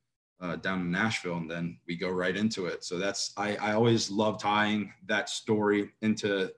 uh, 0.42 0.56
down 0.58 0.82
in 0.82 0.92
Nashville, 0.92 1.38
and 1.38 1.50
then 1.50 1.78
we 1.88 1.96
go 1.96 2.10
right 2.10 2.36
into 2.36 2.66
it. 2.66 2.84
So 2.84 2.98
that's 2.98 3.34
I, 3.38 3.56
I 3.58 3.74
always 3.74 4.10
love 4.10 4.42
tying 4.42 4.92
that 5.06 5.30
story 5.30 5.92
into 6.02 6.52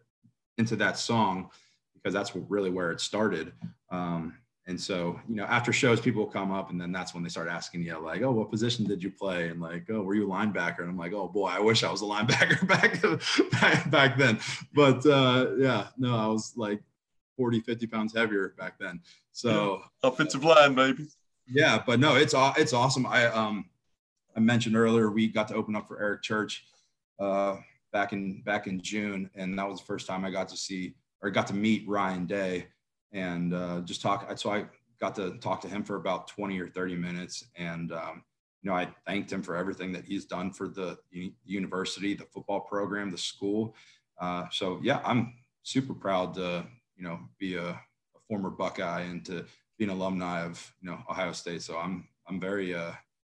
into 0.57 0.77
that 0.77 0.97
song 0.97 1.49
because 1.93 2.13
that's 2.13 2.33
really 2.35 2.69
where 2.69 2.91
it 2.91 3.01
started. 3.01 3.51
Um, 3.91 4.37
and 4.67 4.79
so, 4.79 5.17
you 5.29 5.35
know, 5.35 5.45
after 5.45 5.71
shows, 5.71 6.01
people 6.01 6.25
come 6.25 6.51
up 6.51 6.71
and 6.71 6.79
then 6.79 6.91
that's 6.91 7.13
when 7.13 7.23
they 7.23 7.29
start 7.29 7.47
asking 7.47 7.83
you, 7.83 7.97
like, 7.99 8.21
oh, 8.21 8.31
what 8.31 8.51
position 8.51 8.85
did 8.85 9.01
you 9.01 9.09
play? 9.09 9.47
And 9.47 9.61
like, 9.61 9.89
oh, 9.89 10.01
were 10.01 10.13
you 10.13 10.29
a 10.29 10.35
linebacker? 10.35 10.79
And 10.79 10.89
I'm 10.89 10.97
like, 10.97 11.13
oh 11.13 11.29
boy, 11.29 11.47
I 11.47 11.59
wish 11.59 11.85
I 11.85 11.91
was 11.91 12.01
a 12.01 12.05
linebacker 12.05 12.67
back 12.67 13.01
back, 13.61 13.89
back 13.89 14.17
then. 14.17 14.39
But 14.73 15.05
uh, 15.05 15.51
yeah, 15.57 15.87
no, 15.97 16.17
I 16.17 16.27
was 16.27 16.53
like 16.57 16.81
40, 17.37 17.61
50 17.61 17.87
pounds 17.87 18.13
heavier 18.13 18.55
back 18.57 18.77
then. 18.77 18.99
So 19.31 19.83
yeah. 20.03 20.09
offensive 20.09 20.43
line, 20.43 20.75
maybe. 20.75 21.07
Yeah, 21.47 21.81
but 21.85 22.01
no, 22.01 22.15
it's 22.15 22.33
it's 22.57 22.73
awesome. 22.73 23.05
I 23.05 23.27
um 23.27 23.69
I 24.35 24.41
mentioned 24.41 24.75
earlier 24.75 25.09
we 25.09 25.29
got 25.29 25.47
to 25.47 25.55
open 25.55 25.77
up 25.77 25.87
for 25.87 26.01
Eric 26.01 26.23
Church 26.23 26.65
uh 27.19 27.55
back 27.93 28.11
in 28.11 28.41
back 28.41 28.67
in 28.67 28.81
June, 28.81 29.29
and 29.33 29.57
that 29.57 29.69
was 29.69 29.79
the 29.79 29.85
first 29.85 30.07
time 30.07 30.25
I 30.25 30.29
got 30.29 30.49
to 30.49 30.57
see 30.57 30.95
or 31.21 31.29
got 31.29 31.47
to 31.47 31.53
meet 31.53 31.87
Ryan 31.87 32.25
Day 32.25 32.67
and 33.11 33.53
uh, 33.53 33.81
just 33.81 34.01
talk. 34.01 34.37
So 34.37 34.51
I 34.51 34.65
got 34.99 35.15
to 35.15 35.37
talk 35.37 35.61
to 35.61 35.67
him 35.67 35.83
for 35.83 35.95
about 35.95 36.27
20 36.27 36.59
or 36.59 36.67
30 36.67 36.95
minutes. 36.95 37.45
And, 37.55 37.91
um, 37.91 38.23
you 38.61 38.69
know, 38.69 38.75
I 38.75 38.87
thanked 39.05 39.31
him 39.31 39.43
for 39.43 39.55
everything 39.55 39.91
that 39.93 40.05
he's 40.05 40.25
done 40.25 40.51
for 40.51 40.67
the 40.67 40.97
university, 41.45 42.13
the 42.13 42.25
football 42.25 42.61
program, 42.61 43.11
the 43.11 43.17
school. 43.17 43.75
Uh, 44.19 44.45
so, 44.51 44.79
yeah, 44.81 44.99
I'm 45.05 45.33
super 45.63 45.93
proud 45.93 46.33
to, 46.35 46.65
you 46.95 47.03
know, 47.03 47.19
be 47.37 47.55
a, 47.55 47.69
a, 47.69 47.79
former 48.27 48.49
Buckeye 48.49 49.01
and 49.01 49.23
to 49.25 49.45
be 49.77 49.85
an 49.85 49.91
alumni 49.91 50.43
of, 50.43 50.73
you 50.81 50.89
know, 50.89 50.99
Ohio 51.09 51.31
State. 51.31 51.61
So 51.61 51.77
I'm, 51.77 52.07
I'm 52.27 52.39
very, 52.39 52.73
uh, 52.73 52.91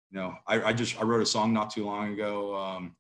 you 0.10 0.20
know, 0.20 0.36
I, 0.48 0.64
I 0.64 0.74
just, 0.74 1.00
I 1.00 1.04
wrote 1.04 1.22
a 1.22 1.26
song 1.26 1.54
not 1.54 1.70
too 1.70 1.86
long 1.86 2.14
ago 2.14 2.56
um, 2.56 2.96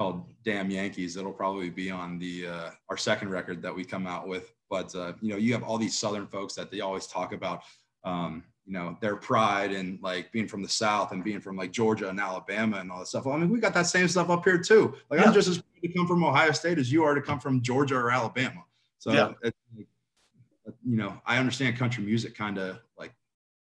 called 0.00 0.24
Damn 0.44 0.70
Yankees. 0.70 1.16
It'll 1.16 1.32
probably 1.32 1.70
be 1.70 1.90
on 1.90 2.18
the, 2.18 2.46
uh, 2.46 2.70
our 2.88 2.96
second 2.96 3.28
record 3.30 3.60
that 3.62 3.74
we 3.74 3.84
come 3.84 4.06
out 4.06 4.26
with 4.26 4.52
but 4.70 4.94
uh, 4.94 5.12
you 5.20 5.30
know, 5.30 5.36
you 5.36 5.52
have 5.52 5.64
all 5.64 5.76
these 5.76 5.98
Southern 5.98 6.28
folks 6.28 6.54
that 6.54 6.70
they 6.70 6.80
always 6.80 7.06
talk 7.08 7.34
about, 7.34 7.64
um, 8.04 8.44
you 8.64 8.72
know, 8.72 8.96
their 9.00 9.16
pride 9.16 9.72
and 9.72 10.00
like 10.00 10.30
being 10.30 10.46
from 10.46 10.62
the 10.62 10.68
South 10.68 11.10
and 11.10 11.24
being 11.24 11.40
from 11.40 11.56
like 11.56 11.72
Georgia 11.72 12.08
and 12.08 12.20
Alabama 12.20 12.78
and 12.78 12.90
all 12.90 13.00
that 13.00 13.08
stuff. 13.08 13.26
Well, 13.26 13.34
I 13.34 13.38
mean, 13.38 13.50
we 13.50 13.58
got 13.58 13.74
that 13.74 13.88
same 13.88 14.06
stuff 14.06 14.30
up 14.30 14.44
here 14.44 14.58
too. 14.58 14.94
Like 15.10 15.20
yeah. 15.20 15.26
I'm 15.26 15.34
just 15.34 15.48
as 15.48 15.58
proud 15.58 15.82
to 15.82 15.92
come 15.92 16.06
from 16.06 16.24
Ohio 16.24 16.52
State 16.52 16.78
as 16.78 16.92
you 16.92 17.02
are 17.02 17.14
to 17.14 17.20
come 17.20 17.40
from 17.40 17.60
Georgia 17.60 17.96
or 17.96 18.12
Alabama. 18.12 18.62
So, 19.00 19.12
yeah. 19.12 19.32
it, 19.42 19.54
you 19.76 20.96
know, 20.96 21.20
I 21.26 21.38
understand 21.38 21.76
country 21.76 22.04
music 22.04 22.36
kind 22.36 22.58
of 22.58 22.78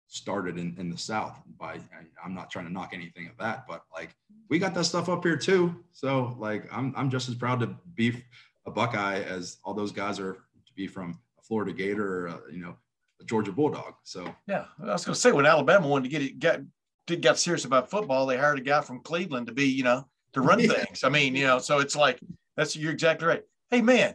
started 0.09 0.59
in, 0.59 0.75
in 0.79 0.91
the 0.91 0.99
South. 0.99 1.41
By 1.59 1.79
I'm 2.25 2.35
not 2.35 2.51
trying 2.51 2.67
to 2.67 2.73
knock 2.73 2.91
anything 2.93 3.29
of 3.29 3.37
that, 3.39 3.67
but 3.69 3.85
like 3.93 4.15
we 4.49 4.59
got 4.59 4.75
that 4.75 4.85
stuff 4.85 5.09
up 5.09 5.23
here 5.23 5.37
too. 5.37 5.75
So 5.93 6.35
like 6.39 6.65
I'm 6.73 6.93
I'm 6.97 7.11
just 7.11 7.29
as 7.29 7.35
proud 7.35 7.61
to 7.61 7.77
be 7.95 8.25
a 8.67 8.71
Buckeye 8.71 9.21
as 9.21 9.59
all 9.65 9.75
those 9.75 9.93
guys 9.93 10.19
are 10.19 10.35
to 10.35 10.73
be 10.75 10.87
from 10.87 11.19
a 11.39 11.43
Florida 11.43 11.73
Gator 11.73 12.05
or 12.05 12.27
a, 12.27 12.41
you 12.51 12.59
know 12.59 12.75
a 13.21 13.25
Georgia 13.25 13.53
Bulldog. 13.53 13.95
So 14.03 14.35
yeah, 14.47 14.65
I 14.83 14.93
was 14.93 15.05
going 15.05 15.15
to 15.15 15.21
say 15.21 15.33
when 15.33 15.47
Alabama 15.47 15.87
wanted 15.87 16.05
to 16.05 16.11
get 16.11 16.23
it 16.23 16.39
got 16.39 16.61
did 17.07 17.23
got 17.23 17.39
serious 17.39 17.65
about 17.65 17.91
football, 17.91 18.27
they 18.27 18.37
hired 18.37 18.59
a 18.59 18.63
guy 18.63 18.81
from 18.81 19.01
Cleveland 19.01 19.47
to 19.47 19.53
be 19.53 19.67
you 19.67 19.85
know 19.85 20.07
to 20.33 20.41
run 20.41 20.59
yeah. 20.61 20.73
things. 20.73 21.05
I 21.05 21.11
mean 21.11 21.37
you 21.37 21.47
know 21.47 21.59
so 21.59 21.79
it's 21.81 21.97
like 21.97 22.19
that's 22.57 22.75
you're 22.75 22.93
exactly 22.93 23.29
right. 23.29 23.43
Hey 23.71 23.83
man, 23.83 24.15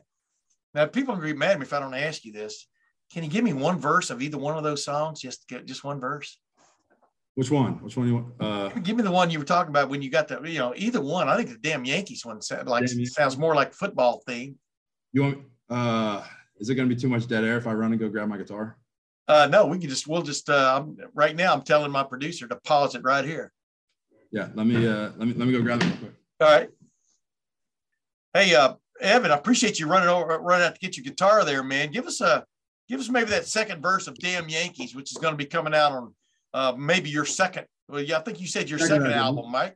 now 0.73 0.87
people 0.87 1.13
are 1.13 1.17
gonna 1.17 1.33
be 1.33 1.37
mad 1.37 1.51
at 1.51 1.59
me 1.59 1.65
if 1.65 1.73
I 1.73 1.79
don't 1.79 1.93
ask 1.93 2.25
you 2.25 2.33
this. 2.33 2.67
Can 3.13 3.23
you 3.23 3.29
give 3.29 3.43
me 3.43 3.53
one 3.53 3.77
verse 3.77 4.09
of 4.09 4.23
either 4.23 4.39
one 4.39 4.57
of 4.57 4.63
those 4.63 4.83
songs? 4.83 5.21
Just 5.21 5.47
get 5.47 5.65
just 5.65 5.83
one 5.83 5.99
verse. 5.99 6.39
Which 7.35 7.51
one? 7.51 7.73
Which 7.73 7.95
one 7.95 8.07
you 8.07 8.15
want? 8.15 8.27
Uh, 8.39 8.69
give 8.79 8.95
me 8.95 9.03
the 9.03 9.11
one 9.11 9.29
you 9.29 9.37
were 9.37 9.45
talking 9.45 9.69
about 9.69 9.89
when 9.89 10.01
you 10.01 10.09
got 10.09 10.27
the, 10.27 10.41
you 10.43 10.57
know, 10.57 10.73
either 10.75 10.99
one. 10.99 11.29
I 11.29 11.37
think 11.37 11.49
the 11.49 11.57
damn 11.57 11.85
Yankees 11.85 12.25
one 12.25 12.41
sound 12.41 12.67
like 12.67 12.87
sounds 12.87 13.37
more 13.37 13.53
like 13.53 13.73
football 13.73 14.23
theme. 14.27 14.57
You 15.11 15.21
want? 15.21 15.37
Uh, 15.69 16.23
is 16.57 16.69
it 16.69 16.75
going 16.75 16.89
to 16.89 16.95
be 16.95 16.99
too 16.99 17.07
much 17.07 17.27
dead 17.27 17.43
air 17.43 17.57
if 17.57 17.67
I 17.67 17.73
run 17.73 17.91
and 17.91 17.99
go 17.99 18.09
grab 18.09 18.27
my 18.27 18.37
guitar? 18.37 18.77
Uh, 19.27 19.47
no, 19.49 19.67
we 19.67 19.77
can 19.77 19.89
just. 19.89 20.07
We'll 20.07 20.23
just. 20.23 20.49
Uh, 20.49 20.81
I'm, 20.81 20.97
right 21.13 21.35
now, 21.35 21.53
I'm 21.53 21.61
telling 21.61 21.91
my 21.91 22.03
producer 22.03 22.47
to 22.47 22.55
pause 22.55 22.95
it 22.95 23.03
right 23.03 23.25
here. 23.25 23.51
Yeah, 24.31 24.49
let 24.55 24.65
me. 24.65 24.87
Uh, 24.87 25.11
let 25.17 25.27
me. 25.27 25.33
Let 25.33 25.47
me 25.47 25.51
go 25.51 25.61
grab 25.61 25.81
it 25.81 25.85
real 25.85 25.97
quick. 25.97 26.13
All 26.39 26.47
right. 26.47 26.69
Hey, 28.33 28.55
uh, 28.55 28.73
Evan, 28.99 29.31
I 29.31 29.35
appreciate 29.35 29.79
you 29.79 29.87
running 29.87 30.09
over, 30.09 30.39
running 30.39 30.65
out 30.65 30.73
to 30.73 30.79
get 30.79 30.97
your 30.97 31.03
guitar 31.03 31.45
there, 31.45 31.63
man. 31.63 31.91
Give 31.91 32.07
us 32.07 32.19
a 32.19 32.45
give 32.89 32.99
us 32.99 33.09
maybe 33.09 33.29
that 33.29 33.47
second 33.47 33.81
verse 33.81 34.07
of 34.07 34.17
"Damn 34.17 34.49
Yankees," 34.49 34.95
which 34.95 35.11
is 35.11 35.17
going 35.17 35.33
to 35.33 35.37
be 35.37 35.45
coming 35.45 35.73
out 35.73 35.91
on 35.91 36.13
uh, 36.53 36.73
maybe 36.77 37.09
your 37.09 37.25
second. 37.25 37.65
Well, 37.89 38.01
yeah, 38.01 38.17
I 38.17 38.21
think 38.21 38.39
you 38.39 38.47
said 38.47 38.69
your 38.69 38.79
second, 38.79 39.01
second 39.01 39.13
album, 39.13 39.51
Mike. 39.51 39.75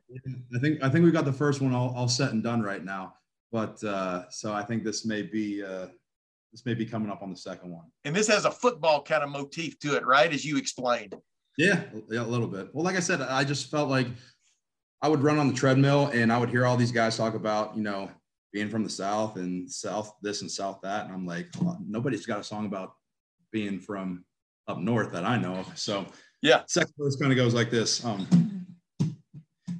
I 0.54 0.58
think 0.58 0.82
I 0.82 0.88
think 0.88 1.04
we 1.04 1.10
got 1.10 1.24
the 1.24 1.32
first 1.32 1.60
one 1.60 1.74
all, 1.74 1.94
all 1.94 2.08
set 2.08 2.32
and 2.32 2.42
done 2.42 2.62
right 2.62 2.84
now, 2.84 3.14
but 3.52 3.82
uh, 3.84 4.28
so 4.30 4.52
I 4.52 4.62
think 4.62 4.84
this 4.84 5.04
may 5.04 5.22
be 5.22 5.62
uh, 5.62 5.86
this 6.52 6.64
may 6.64 6.74
be 6.74 6.86
coming 6.86 7.10
up 7.10 7.22
on 7.22 7.30
the 7.30 7.36
second 7.36 7.70
one. 7.70 7.84
And 8.04 8.14
this 8.14 8.28
has 8.28 8.44
a 8.44 8.50
football 8.50 9.02
kind 9.02 9.22
of 9.22 9.30
motif 9.30 9.78
to 9.80 9.96
it, 9.96 10.06
right? 10.06 10.32
As 10.32 10.44
you 10.44 10.56
explained. 10.56 11.14
Yeah, 11.58 11.82
yeah, 12.08 12.22
a 12.22 12.22
little 12.22 12.46
bit. 12.46 12.68
Well, 12.72 12.84
like 12.84 12.96
I 12.96 13.00
said, 13.00 13.20
I 13.20 13.44
just 13.44 13.70
felt 13.70 13.90
like 13.90 14.06
I 15.02 15.08
would 15.08 15.22
run 15.22 15.38
on 15.38 15.48
the 15.48 15.54
treadmill 15.54 16.10
and 16.12 16.32
I 16.32 16.38
would 16.38 16.50
hear 16.50 16.64
all 16.64 16.76
these 16.76 16.92
guys 16.92 17.16
talk 17.16 17.34
about, 17.34 17.76
you 17.76 17.82
know, 17.82 18.10
being 18.52 18.68
from 18.68 18.84
the 18.84 18.90
South 18.90 19.36
and 19.36 19.70
South 19.70 20.14
this 20.22 20.40
and 20.40 20.50
South 20.50 20.80
that. 20.82 21.04
And 21.04 21.14
I'm 21.14 21.26
like, 21.26 21.48
nobody's 21.86 22.26
got 22.26 22.40
a 22.40 22.44
song 22.44 22.66
about 22.66 22.92
being 23.52 23.80
from 23.80 24.24
up 24.66 24.78
north 24.78 25.12
that 25.12 25.24
I 25.24 25.38
know 25.38 25.54
of. 25.54 25.78
So 25.78 26.06
yeah, 26.42 26.62
second 26.66 26.94
verse 26.98 27.16
kind 27.16 27.32
of 27.32 27.36
goes 27.36 27.54
like 27.54 27.70
this. 27.70 28.04
Um, 28.04 28.26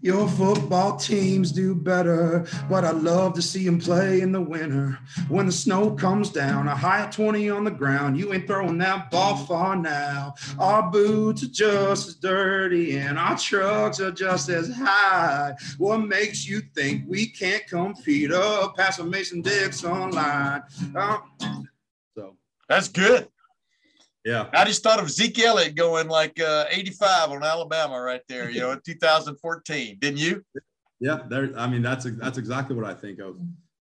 your 0.00 0.28
football 0.28 0.96
teams 0.96 1.50
do 1.50 1.74
better, 1.74 2.46
but 2.70 2.84
I 2.84 2.92
love 2.92 3.34
to 3.34 3.42
see 3.42 3.64
them 3.64 3.80
play 3.80 4.20
in 4.20 4.30
the 4.30 4.40
winter. 4.40 4.96
When 5.28 5.46
the 5.46 5.52
snow 5.52 5.90
comes 5.90 6.30
down, 6.30 6.68
a 6.68 6.74
high 6.74 7.10
20 7.10 7.50
on 7.50 7.64
the 7.64 7.70
ground, 7.70 8.16
you 8.16 8.32
ain't 8.32 8.46
throwing 8.46 8.78
that 8.78 9.10
ball 9.10 9.36
far 9.36 9.74
now. 9.74 10.34
Our 10.58 10.88
boots 10.90 11.42
are 11.42 11.48
just 11.48 12.08
as 12.08 12.14
dirty 12.14 12.96
and 12.96 13.18
our 13.18 13.36
trucks 13.36 13.98
are 14.00 14.12
just 14.12 14.48
as 14.50 14.72
high. 14.72 15.54
What 15.78 15.98
makes 15.98 16.46
you 16.46 16.62
think 16.76 17.04
we 17.08 17.26
can't 17.26 17.66
compete 17.66 18.30
up 18.30 18.76
past 18.76 19.00
a 19.00 19.04
Mason 19.04 19.42
Dixon 19.42 20.12
line? 20.12 20.62
Uh, 20.94 21.18
so 22.14 22.36
that's 22.68 22.88
good. 22.88 23.28
Yeah. 24.24 24.48
I 24.52 24.64
just 24.64 24.82
thought 24.82 25.00
of 25.00 25.10
Zeke 25.10 25.38
Elliott 25.38 25.74
going 25.74 26.08
like 26.08 26.40
uh, 26.40 26.66
85 26.70 27.30
on 27.30 27.44
Alabama 27.44 28.00
right 28.00 28.22
there, 28.28 28.50
you 28.50 28.60
know, 28.60 28.72
in 28.72 28.80
2014. 28.84 29.98
Didn't 30.00 30.18
you? 30.18 30.44
Yeah, 31.00 31.20
there. 31.28 31.50
I 31.56 31.68
mean, 31.68 31.82
that's 31.82 32.04
that's 32.04 32.38
exactly 32.38 32.74
what 32.74 32.84
I 32.84 32.94
think 32.94 33.20
of. 33.20 33.38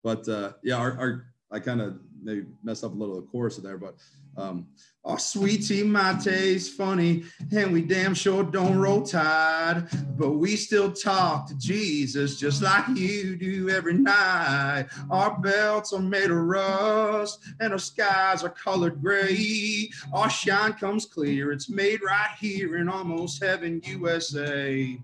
But 0.04 0.28
uh, 0.30 0.54
yeah, 0.64 0.76
our, 0.78 0.98
our 0.98 1.26
I 1.52 1.60
kind 1.60 1.82
of 1.82 2.00
maybe 2.24 2.46
messed 2.64 2.84
up 2.84 2.94
a 2.94 2.96
little 2.96 3.18
of 3.18 3.26
the 3.26 3.30
chorus 3.30 3.58
there, 3.58 3.78
but 3.78 3.96
um, 4.38 4.68
our 5.04 5.18
sweet 5.18 5.66
tea 5.66 5.84
mate's 5.84 6.70
funny, 6.70 7.24
and 7.52 7.74
we 7.74 7.82
damn 7.82 8.14
sure 8.14 8.44
don't 8.44 8.78
roll 8.78 9.02
tide, 9.02 9.88
but 10.16 10.34
we 10.34 10.56
still 10.56 10.92
talk 10.92 11.48
to 11.48 11.58
Jesus 11.58 12.38
just 12.38 12.62
like 12.62 12.88
you 12.96 13.36
do 13.36 13.70
every 13.70 13.96
night. 13.96 14.88
Our 15.10 15.40
belts 15.40 15.92
are 15.94 16.00
made 16.00 16.30
of 16.30 16.38
rust, 16.38 17.44
and 17.60 17.74
our 17.74 17.80
skies 17.80 18.44
are 18.44 18.50
colored 18.50 19.02
gray. 19.02 19.90
Our 20.14 20.30
shine 20.30 20.74
comes 20.74 21.08
clear, 21.08 21.52
it's 21.52 21.70
made 21.70 22.02
right 22.04 22.36
here 22.40 22.78
in 22.78 22.88
almost 22.88 23.44
heaven, 23.44 23.82
USA. 23.86 25.00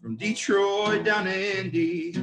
From 0.00 0.16
Detroit 0.16 1.04
down 1.04 1.24
to 1.24 1.60
Indy 1.60 2.14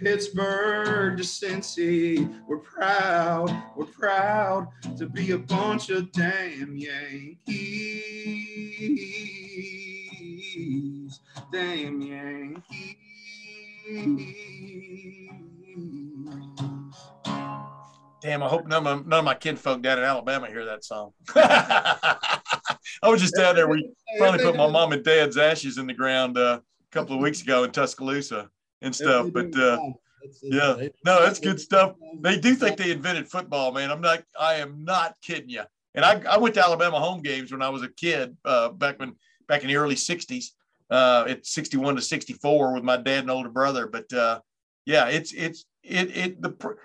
Pittsburgh 0.00 1.18
to 1.18 1.22
Cincy. 1.22 2.34
We're 2.46 2.56
proud, 2.58 3.54
we're 3.76 3.84
proud 3.84 4.68
to 4.96 5.06
be 5.06 5.32
a 5.32 5.38
bunch 5.38 5.90
of 5.90 6.10
damn 6.12 6.74
Yankees. 6.74 7.36
Damn 11.52 12.00
Yankees. 12.00 12.96
Damn, 18.22 18.42
I 18.42 18.48
hope 18.48 18.66
none 18.66 18.86
of, 18.86 19.06
none 19.06 19.18
of 19.18 19.24
my 19.26 19.34
kinfolk 19.34 19.82
down 19.82 19.98
in 19.98 20.04
Alabama 20.04 20.46
hear 20.46 20.64
that 20.64 20.82
song. 20.82 21.12
I 21.34 22.38
was 23.04 23.20
just 23.20 23.36
down 23.36 23.54
there. 23.54 23.68
We 23.68 23.90
finally 24.18 24.42
put 24.42 24.56
my 24.56 24.66
mom 24.66 24.92
and 24.92 25.04
dad's 25.04 25.36
ashes 25.36 25.76
in 25.76 25.86
the 25.86 25.94
ground 25.94 26.38
uh, 26.38 26.60
a 26.60 26.90
couple 26.90 27.16
of 27.16 27.20
weeks 27.20 27.42
ago 27.42 27.64
in 27.64 27.70
Tuscaloosa 27.70 28.50
and 28.82 28.94
stuff. 28.94 29.30
But 29.32 29.56
uh, 29.56 29.78
yeah, 30.42 30.88
no, 31.04 31.22
that's 31.22 31.38
good 31.38 31.60
stuff. 31.60 31.94
They 32.20 32.38
do 32.38 32.54
think 32.54 32.76
they 32.76 32.90
invented 32.90 33.28
football, 33.28 33.72
man. 33.72 33.90
I'm 33.90 34.00
not. 34.00 34.22
I 34.38 34.54
am 34.54 34.84
not 34.84 35.16
kidding 35.22 35.50
you. 35.50 35.62
And 35.94 36.04
I, 36.04 36.22
I 36.28 36.38
went 36.38 36.54
to 36.54 36.64
Alabama 36.64 37.00
home 37.00 37.20
games 37.20 37.50
when 37.50 37.62
I 37.62 37.68
was 37.68 37.82
a 37.82 37.88
kid, 37.88 38.36
uh, 38.44 38.70
back 38.70 38.98
when 38.98 39.16
back 39.48 39.62
in 39.62 39.68
the 39.68 39.76
early 39.76 39.96
'60s, 39.96 40.46
uh, 40.90 41.24
at 41.28 41.46
61 41.46 41.96
to 41.96 42.02
64 42.02 42.74
with 42.74 42.84
my 42.84 42.96
dad 42.96 43.20
and 43.20 43.30
older 43.30 43.48
brother. 43.48 43.86
But 43.86 44.12
uh, 44.12 44.40
yeah, 44.86 45.08
it's 45.08 45.32
it's 45.32 45.64
it 45.82 46.16
it 46.16 46.42
the 46.42 46.76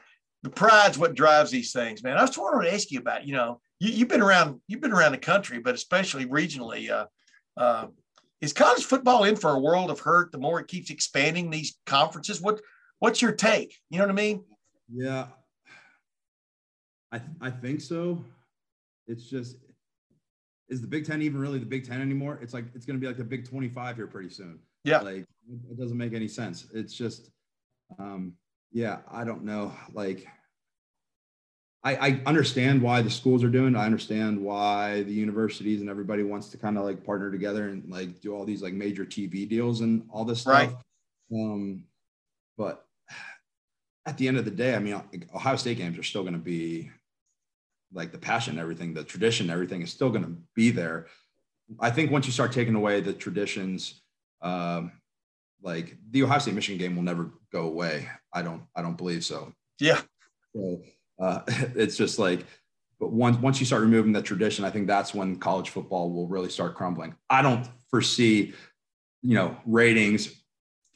the 0.44 0.50
pride's 0.50 0.98
what 0.98 1.16
drives 1.16 1.52
these 1.52 1.72
things, 1.72 2.04
man. 2.04 2.18
I 2.18 2.22
was 2.22 2.38
wanting 2.38 2.70
to 2.70 2.74
ask 2.74 2.92
you 2.92 3.00
about, 3.00 3.26
you 3.26 3.34
know, 3.34 3.60
you, 3.80 3.98
have 4.00 4.08
been 4.08 4.22
around 4.22 4.62
you've 4.68 4.82
been 4.82 4.94
around 4.94 5.12
the 5.12 5.18
country, 5.18 5.60
but 5.60 5.76
especially 5.76 6.26
regionally. 6.26 6.90
Uh, 6.90 7.06
uh, 7.58 7.88
is 8.42 8.54
college 8.54 8.84
football 8.84 9.24
in 9.24 9.36
for 9.36 9.52
a 9.52 9.60
world 9.60 9.90
of 9.90 10.00
hurt 10.00 10.32
the 10.32 10.38
more 10.38 10.60
it 10.60 10.68
keeps 10.68 10.90
expanding 10.90 11.50
these 11.50 11.78
conferences? 11.86 12.42
What 12.42 12.62
what's 13.00 13.22
your 13.22 13.32
take? 13.32 13.78
You 13.90 13.98
know 13.98 14.06
what 14.06 14.12
I 14.12 14.16
mean? 14.16 14.44
Yeah. 14.94 15.28
I 17.12 17.22
I 17.42 17.50
think 17.50 17.82
so. 17.82 18.24
It's 19.08 19.30
just 19.30 19.58
is 20.68 20.82
the 20.82 20.88
Big 20.88 21.06
Ten 21.06 21.22
even 21.22 21.40
really 21.40 21.60
the 21.60 21.66
Big 21.66 21.88
Ten 21.88 22.02
anymore? 22.02 22.40
It's 22.42 22.54
like 22.54 22.66
it's 22.74 22.86
gonna 22.86 23.00
be 23.00 23.08
like 23.08 23.18
the 23.18 23.24
Big 23.24 23.48
25 23.48 23.96
here 23.96 24.08
pretty 24.08 24.30
soon. 24.30 24.60
Yeah. 24.84 25.00
Like 25.00 25.26
it 25.48 25.78
doesn't 25.78 25.98
make 25.98 26.14
any 26.14 26.28
sense. 26.28 26.68
It's 26.74 26.94
just 26.94 27.30
um 28.00 28.34
yeah, 28.72 29.00
I 29.10 29.24
don't 29.24 29.44
know. 29.44 29.74
Like 29.94 30.28
I, 31.86 31.94
I 32.08 32.22
understand 32.26 32.82
why 32.82 33.04
the 33.04 33.12
schools 33.12 33.44
are 33.44 33.50
doing. 33.50 33.76
It. 33.76 33.78
I 33.78 33.86
understand 33.86 34.42
why 34.42 35.04
the 35.04 35.14
universities 35.14 35.82
and 35.82 35.90
everybody 35.90 36.24
wants 36.24 36.50
to 36.50 36.58
kind 36.58 36.80
of 36.80 36.84
like 36.84 37.06
partner 37.06 37.32
together 37.32 37.70
and 37.70 37.88
like 37.88 38.20
do 38.22 38.34
all 38.34 38.44
these 38.44 38.64
like 38.64 38.74
major 38.74 39.06
TV 39.06 39.48
deals 39.48 39.82
and 39.82 40.04
all 40.10 40.26
this 40.26 40.42
stuff. 40.42 40.54
Right. 40.54 40.76
Um, 41.32 41.84
but 42.58 42.86
at 44.08 44.18
the 44.18 44.28
end 44.28 44.38
of 44.38 44.46
the 44.46 44.52
day, 44.52 44.74
I 44.76 44.80
mean, 44.80 45.00
Ohio 45.34 45.56
State 45.58 45.78
games 45.78 46.00
are 46.00 46.04
still 46.04 46.24
going 46.24 46.34
to 46.34 46.40
be 46.40 46.90
like 47.94 48.12
the 48.12 48.18
passion, 48.18 48.58
everything, 48.58 48.96
the 48.96 49.04
tradition, 49.04 49.52
everything 49.52 49.84
is 49.84 49.92
still 49.92 50.10
going 50.10 50.24
to 50.24 50.36
be 50.56 50.72
there. 50.72 51.06
I 51.80 51.92
think 51.92 52.10
once 52.10 52.26
you 52.26 52.32
start 52.32 52.52
taking 52.52 52.74
away 52.74 53.00
the 53.02 53.14
traditions, 53.14 54.02
um, 54.42 54.92
like 55.62 55.98
the 56.10 56.24
Ohio 56.24 56.40
State 56.40 56.56
Michigan 56.56 56.80
game 56.80 56.96
will 56.96 57.04
never 57.04 57.30
go 57.52 57.68
away. 57.68 58.10
I 58.34 58.42
don't, 58.42 58.64
I 58.76 58.82
don't 58.82 58.98
believe 58.98 59.24
so. 59.24 59.54
Yeah. 59.80 60.02
So 60.56 60.82
uh, 61.20 61.42
it's 61.48 61.98
just 61.98 62.20
like, 62.20 62.46
but 63.00 63.12
once 63.12 63.38
once 63.38 63.60
you 63.60 63.66
start 63.66 63.82
removing 63.82 64.14
the 64.14 64.22
tradition, 64.22 64.64
I 64.64 64.70
think 64.70 64.88
that's 64.88 65.14
when 65.14 65.36
college 65.38 65.70
football 65.70 66.12
will 66.12 66.28
really 66.28 66.50
start 66.50 66.76
crumbling. 66.76 67.16
I 67.30 67.42
don't 67.42 67.68
foresee, 67.90 68.54
you 69.22 69.36
know, 69.36 69.58
ratings 69.66 70.34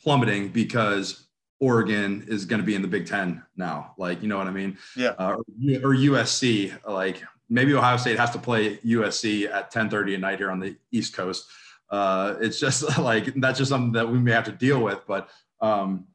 plummeting 0.01 0.49
because 0.49 1.27
Oregon 1.59 2.25
is 2.27 2.45
going 2.45 2.61
to 2.61 2.65
be 2.65 2.75
in 2.75 2.81
the 2.81 2.87
Big 2.87 3.05
Ten 3.05 3.43
now. 3.57 3.93
Like, 3.97 4.21
you 4.21 4.29
know 4.29 4.37
what 4.37 4.47
I 4.47 4.51
mean? 4.51 4.77
Yeah. 4.95 5.09
Uh, 5.19 5.35
or, 5.35 5.37
or, 5.37 5.95
USC. 5.95 6.73
Like, 6.87 7.21
maybe 7.49 7.73
Ohio 7.73 7.97
State 7.97 8.17
has 8.17 8.31
to 8.31 8.39
play 8.39 8.77
USC 8.77 9.51
at 9.51 9.71
10:30 9.73 10.13
at 10.13 10.19
night 10.21 10.39
here 10.39 10.51
on 10.51 10.59
the 10.59 10.77
East 10.91 11.13
Coast. 11.13 11.49
Uh, 11.89 12.35
it's 12.39 12.59
just 12.59 12.97
like 12.99 13.33
that's 13.35 13.57
just 13.57 13.69
something 13.69 13.91
that 13.93 14.09
we 14.09 14.19
may 14.19 14.31
have 14.31 14.45
to 14.45 14.51
deal 14.51 14.81
with. 14.81 15.01
But 15.05 15.29
um, 15.59 16.05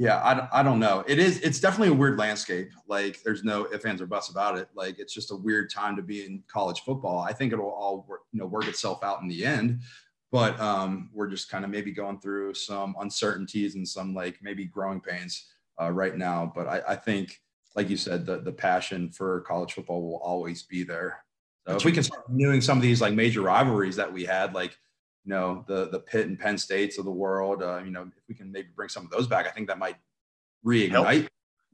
Yeah, 0.00 0.16
I, 0.16 0.60
I 0.60 0.62
don't 0.62 0.78
know. 0.78 1.04
It 1.06 1.18
is. 1.18 1.40
It's 1.40 1.60
definitely 1.60 1.88
a 1.88 1.98
weird 1.98 2.18
landscape. 2.18 2.70
Like, 2.88 3.22
there's 3.22 3.44
no 3.44 3.66
ifs, 3.70 3.84
ands, 3.84 4.00
or 4.00 4.06
buts 4.06 4.30
about 4.30 4.56
it. 4.56 4.70
Like, 4.74 4.98
it's 4.98 5.12
just 5.12 5.30
a 5.30 5.36
weird 5.36 5.68
time 5.68 5.94
to 5.96 6.00
be 6.02 6.24
in 6.24 6.42
college 6.50 6.80
football. 6.86 7.18
I 7.18 7.34
think 7.34 7.52
it'll 7.52 7.68
all 7.68 8.06
work, 8.08 8.22
you 8.32 8.40
know, 8.40 8.46
work 8.46 8.66
itself 8.66 9.04
out 9.04 9.20
in 9.20 9.28
the 9.28 9.44
end. 9.44 9.82
But 10.32 10.58
um, 10.58 11.10
we're 11.12 11.28
just 11.28 11.50
kind 11.50 11.66
of 11.66 11.70
maybe 11.70 11.92
going 11.92 12.18
through 12.18 12.54
some 12.54 12.96
uncertainties 12.98 13.74
and 13.74 13.86
some 13.86 14.14
like 14.14 14.38
maybe 14.40 14.64
growing 14.64 15.02
pains 15.02 15.48
uh, 15.78 15.90
right 15.90 16.16
now. 16.16 16.50
But 16.54 16.66
I, 16.66 16.80
I 16.88 16.96
think, 16.96 17.38
like 17.76 17.90
you 17.90 17.98
said, 17.98 18.24
the 18.24 18.40
the 18.40 18.52
passion 18.52 19.10
for 19.10 19.42
college 19.42 19.74
football 19.74 20.00
will 20.00 20.20
always 20.20 20.62
be 20.62 20.82
there. 20.82 21.26
So 21.68 21.76
if 21.76 21.84
we 21.84 21.92
can 21.92 22.04
start 22.04 22.24
renewing 22.26 22.62
some 22.62 22.78
of 22.78 22.82
these 22.82 23.02
like 23.02 23.12
major 23.12 23.42
rivalries 23.42 23.96
that 23.96 24.10
we 24.10 24.24
had, 24.24 24.54
like 24.54 24.78
you 25.30 25.36
know 25.36 25.64
the 25.68 25.88
the 25.90 26.00
Pitt 26.00 26.26
and 26.26 26.36
Penn 26.36 26.58
States 26.58 26.98
of 26.98 27.04
the 27.04 27.10
world. 27.12 27.62
Uh, 27.62 27.80
you 27.84 27.92
know, 27.92 28.02
if 28.02 28.24
we 28.28 28.34
can 28.34 28.50
maybe 28.50 28.68
bring 28.74 28.88
some 28.88 29.04
of 29.04 29.10
those 29.12 29.28
back, 29.28 29.46
I 29.46 29.50
think 29.50 29.68
that 29.68 29.78
might 29.78 29.94
reignite. 30.66 30.90
Help. 30.90 31.28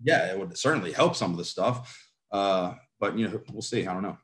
Yeah, 0.04 0.30
it 0.30 0.38
would 0.38 0.58
certainly 0.58 0.92
help 0.92 1.16
some 1.16 1.30
of 1.30 1.38
the 1.38 1.44
stuff. 1.44 2.06
Uh, 2.30 2.74
but 3.00 3.18
you 3.18 3.26
know, 3.26 3.40
we'll 3.50 3.62
see. 3.62 3.86
I 3.86 3.94
don't 3.94 4.02
know. 4.02 4.18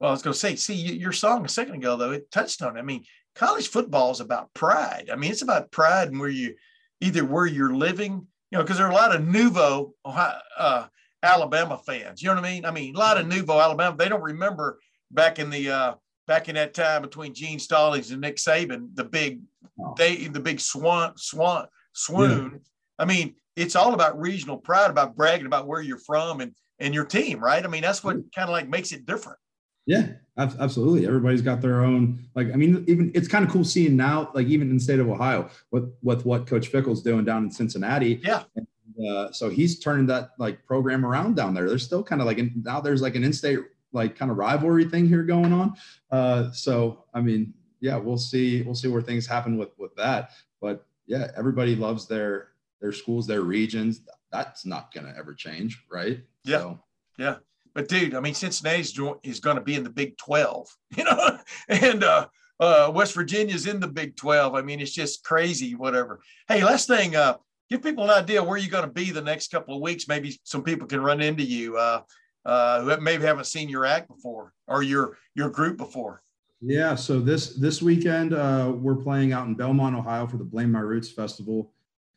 Well, 0.00 0.10
I 0.10 0.12
was 0.12 0.22
going 0.22 0.34
to 0.34 0.38
say, 0.38 0.56
see 0.56 0.74
your 0.74 1.12
song 1.12 1.44
a 1.44 1.48
second 1.48 1.76
ago 1.76 1.96
though 1.96 2.10
it 2.10 2.32
touched 2.32 2.62
on. 2.62 2.76
It. 2.76 2.80
I 2.80 2.82
mean, 2.82 3.04
college 3.36 3.68
football 3.68 4.10
is 4.10 4.18
about 4.18 4.52
pride. 4.54 5.08
I 5.12 5.14
mean, 5.14 5.30
it's 5.30 5.42
about 5.42 5.70
pride 5.70 6.08
and 6.08 6.18
where 6.18 6.28
you 6.28 6.56
either 7.00 7.24
where 7.24 7.46
you're 7.46 7.76
living, 7.76 8.26
you 8.50 8.58
know, 8.58 8.64
because 8.64 8.78
there 8.78 8.88
are 8.88 8.90
a 8.90 8.94
lot 8.94 9.14
of 9.14 9.24
nouveau 9.24 9.94
uh, 10.04 10.86
Alabama 11.22 11.78
fans. 11.78 12.20
You 12.20 12.28
know 12.28 12.34
what 12.34 12.44
I 12.44 12.52
mean? 12.52 12.64
I 12.64 12.72
mean, 12.72 12.96
a 12.96 12.98
lot 12.98 13.18
of 13.18 13.28
nouveau 13.28 13.60
Alabama. 13.60 13.96
They 13.96 14.08
don't 14.08 14.20
remember 14.20 14.80
back 15.12 15.38
in 15.38 15.48
the 15.48 15.70
uh, 15.70 15.94
back 16.26 16.48
in 16.48 16.54
that 16.54 16.74
time 16.74 17.02
between 17.02 17.34
Gene 17.34 17.58
Stallings 17.58 18.10
and 18.10 18.20
Nick 18.20 18.36
Saban, 18.36 18.88
the 18.94 19.04
big 19.04 19.40
oh. 19.80 19.94
they 19.96 20.26
the 20.26 20.40
big 20.40 20.60
swan 20.60 21.12
swan 21.16 21.66
swoon. 21.92 22.50
Yeah. 22.52 22.58
I 22.98 23.04
mean, 23.04 23.34
it's 23.56 23.76
all 23.76 23.94
about 23.94 24.20
regional 24.20 24.56
pride, 24.56 24.90
about 24.90 25.16
bragging 25.16 25.46
about 25.46 25.66
where 25.66 25.80
you're 25.80 25.98
from 25.98 26.40
and 26.40 26.54
and 26.80 26.94
your 26.94 27.04
team, 27.04 27.42
right? 27.42 27.64
I 27.64 27.68
mean, 27.68 27.82
that's 27.82 28.02
what 28.02 28.16
kind 28.34 28.48
of 28.48 28.50
like 28.50 28.68
makes 28.68 28.92
it 28.92 29.06
different. 29.06 29.38
Yeah, 29.86 30.12
absolutely. 30.38 31.06
Everybody's 31.06 31.42
got 31.42 31.60
their 31.60 31.84
own. 31.84 32.26
Like, 32.34 32.48
I 32.52 32.56
mean, 32.56 32.84
even 32.88 33.12
it's 33.14 33.28
kind 33.28 33.44
of 33.44 33.50
cool 33.50 33.64
seeing 33.64 33.96
now, 33.96 34.30
like 34.34 34.46
even 34.46 34.70
in 34.70 34.78
the 34.78 34.82
state 34.82 34.98
of 34.98 35.08
Ohio, 35.08 35.50
with 35.70 35.92
with 36.02 36.24
what 36.24 36.46
Coach 36.46 36.68
Fickell's 36.68 37.02
doing 37.02 37.24
down 37.24 37.44
in 37.44 37.50
Cincinnati. 37.50 38.20
Yeah. 38.24 38.44
And, 38.56 38.66
uh, 39.06 39.32
so 39.32 39.50
he's 39.50 39.78
turning 39.80 40.06
that 40.06 40.30
like 40.38 40.64
program 40.64 41.04
around 41.04 41.36
down 41.36 41.52
there. 41.52 41.68
There's 41.68 41.84
still 41.84 42.02
kind 42.02 42.22
of 42.22 42.26
like 42.26 42.38
in, 42.38 42.62
now 42.64 42.80
there's 42.80 43.02
like 43.02 43.14
an 43.14 43.24
in-state 43.24 43.58
like 43.94 44.16
kind 44.18 44.30
of 44.30 44.36
rivalry 44.36 44.84
thing 44.84 45.06
here 45.08 45.22
going 45.22 45.52
on. 45.52 45.74
Uh, 46.10 46.50
so 46.50 47.04
I 47.14 47.20
mean, 47.20 47.54
yeah, 47.80 47.96
we'll 47.96 48.18
see. 48.18 48.62
We'll 48.62 48.74
see 48.74 48.88
where 48.88 49.02
things 49.02 49.26
happen 49.26 49.56
with 49.56 49.70
with 49.78 49.94
that. 49.96 50.32
But 50.60 50.86
yeah, 51.06 51.30
everybody 51.36 51.76
loves 51.76 52.06
their 52.06 52.48
their 52.80 52.92
schools, 52.92 53.26
their 53.26 53.42
regions. 53.42 54.00
That's 54.32 54.66
not 54.66 54.92
going 54.92 55.06
to 55.06 55.16
ever 55.16 55.32
change, 55.32 55.84
right? 55.90 56.20
Yeah, 56.44 56.58
so. 56.58 56.80
yeah. 57.18 57.36
But 57.74 57.88
dude, 57.88 58.14
I 58.14 58.20
mean, 58.20 58.34
Cincinnati's 58.34 58.98
is 59.22 59.40
going 59.40 59.56
to 59.56 59.62
be 59.62 59.74
in 59.74 59.84
the 59.84 59.90
Big 59.90 60.16
Twelve, 60.16 60.68
you 60.96 61.04
know, 61.04 61.38
and 61.68 62.04
uh, 62.04 62.26
uh, 62.60 62.90
West 62.94 63.14
Virginia's 63.14 63.66
in 63.66 63.80
the 63.80 63.88
Big 63.88 64.16
Twelve. 64.16 64.54
I 64.54 64.62
mean, 64.62 64.80
it's 64.80 64.92
just 64.92 65.24
crazy. 65.24 65.74
Whatever. 65.74 66.20
Hey, 66.48 66.64
last 66.64 66.88
thing. 66.88 67.16
Uh, 67.16 67.36
give 67.70 67.82
people 67.82 68.04
an 68.04 68.10
idea 68.10 68.42
where 68.42 68.58
you're 68.58 68.70
going 68.70 68.86
to 68.86 68.92
be 68.92 69.10
the 69.10 69.22
next 69.22 69.50
couple 69.50 69.74
of 69.74 69.82
weeks. 69.82 70.08
Maybe 70.08 70.38
some 70.44 70.62
people 70.62 70.86
can 70.86 71.00
run 71.00 71.20
into 71.20 71.42
you. 71.42 71.76
Uh, 71.76 72.02
uh, 72.44 72.82
who 72.82 73.00
maybe 73.00 73.24
haven't 73.24 73.46
seen 73.46 73.68
your 73.68 73.84
act 73.84 74.08
before 74.08 74.52
or 74.66 74.82
your 74.82 75.16
your 75.34 75.50
group 75.50 75.76
before? 75.76 76.22
Yeah, 76.60 76.94
so 76.94 77.20
this 77.20 77.56
this 77.56 77.82
weekend 77.82 78.32
uh, 78.32 78.72
we're 78.74 78.96
playing 78.96 79.32
out 79.32 79.46
in 79.46 79.54
Belmont, 79.54 79.96
Ohio 79.96 80.26
for 80.26 80.36
the 80.36 80.44
Blame 80.44 80.72
My 80.72 80.80
Roots 80.80 81.10
Festival. 81.10 81.72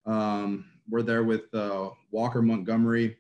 Um, 0.06 0.66
we're 0.90 1.02
there 1.02 1.24
with 1.24 1.54
uh, 1.54 1.90
Walker 2.12 2.42
Montgomery 2.42 3.18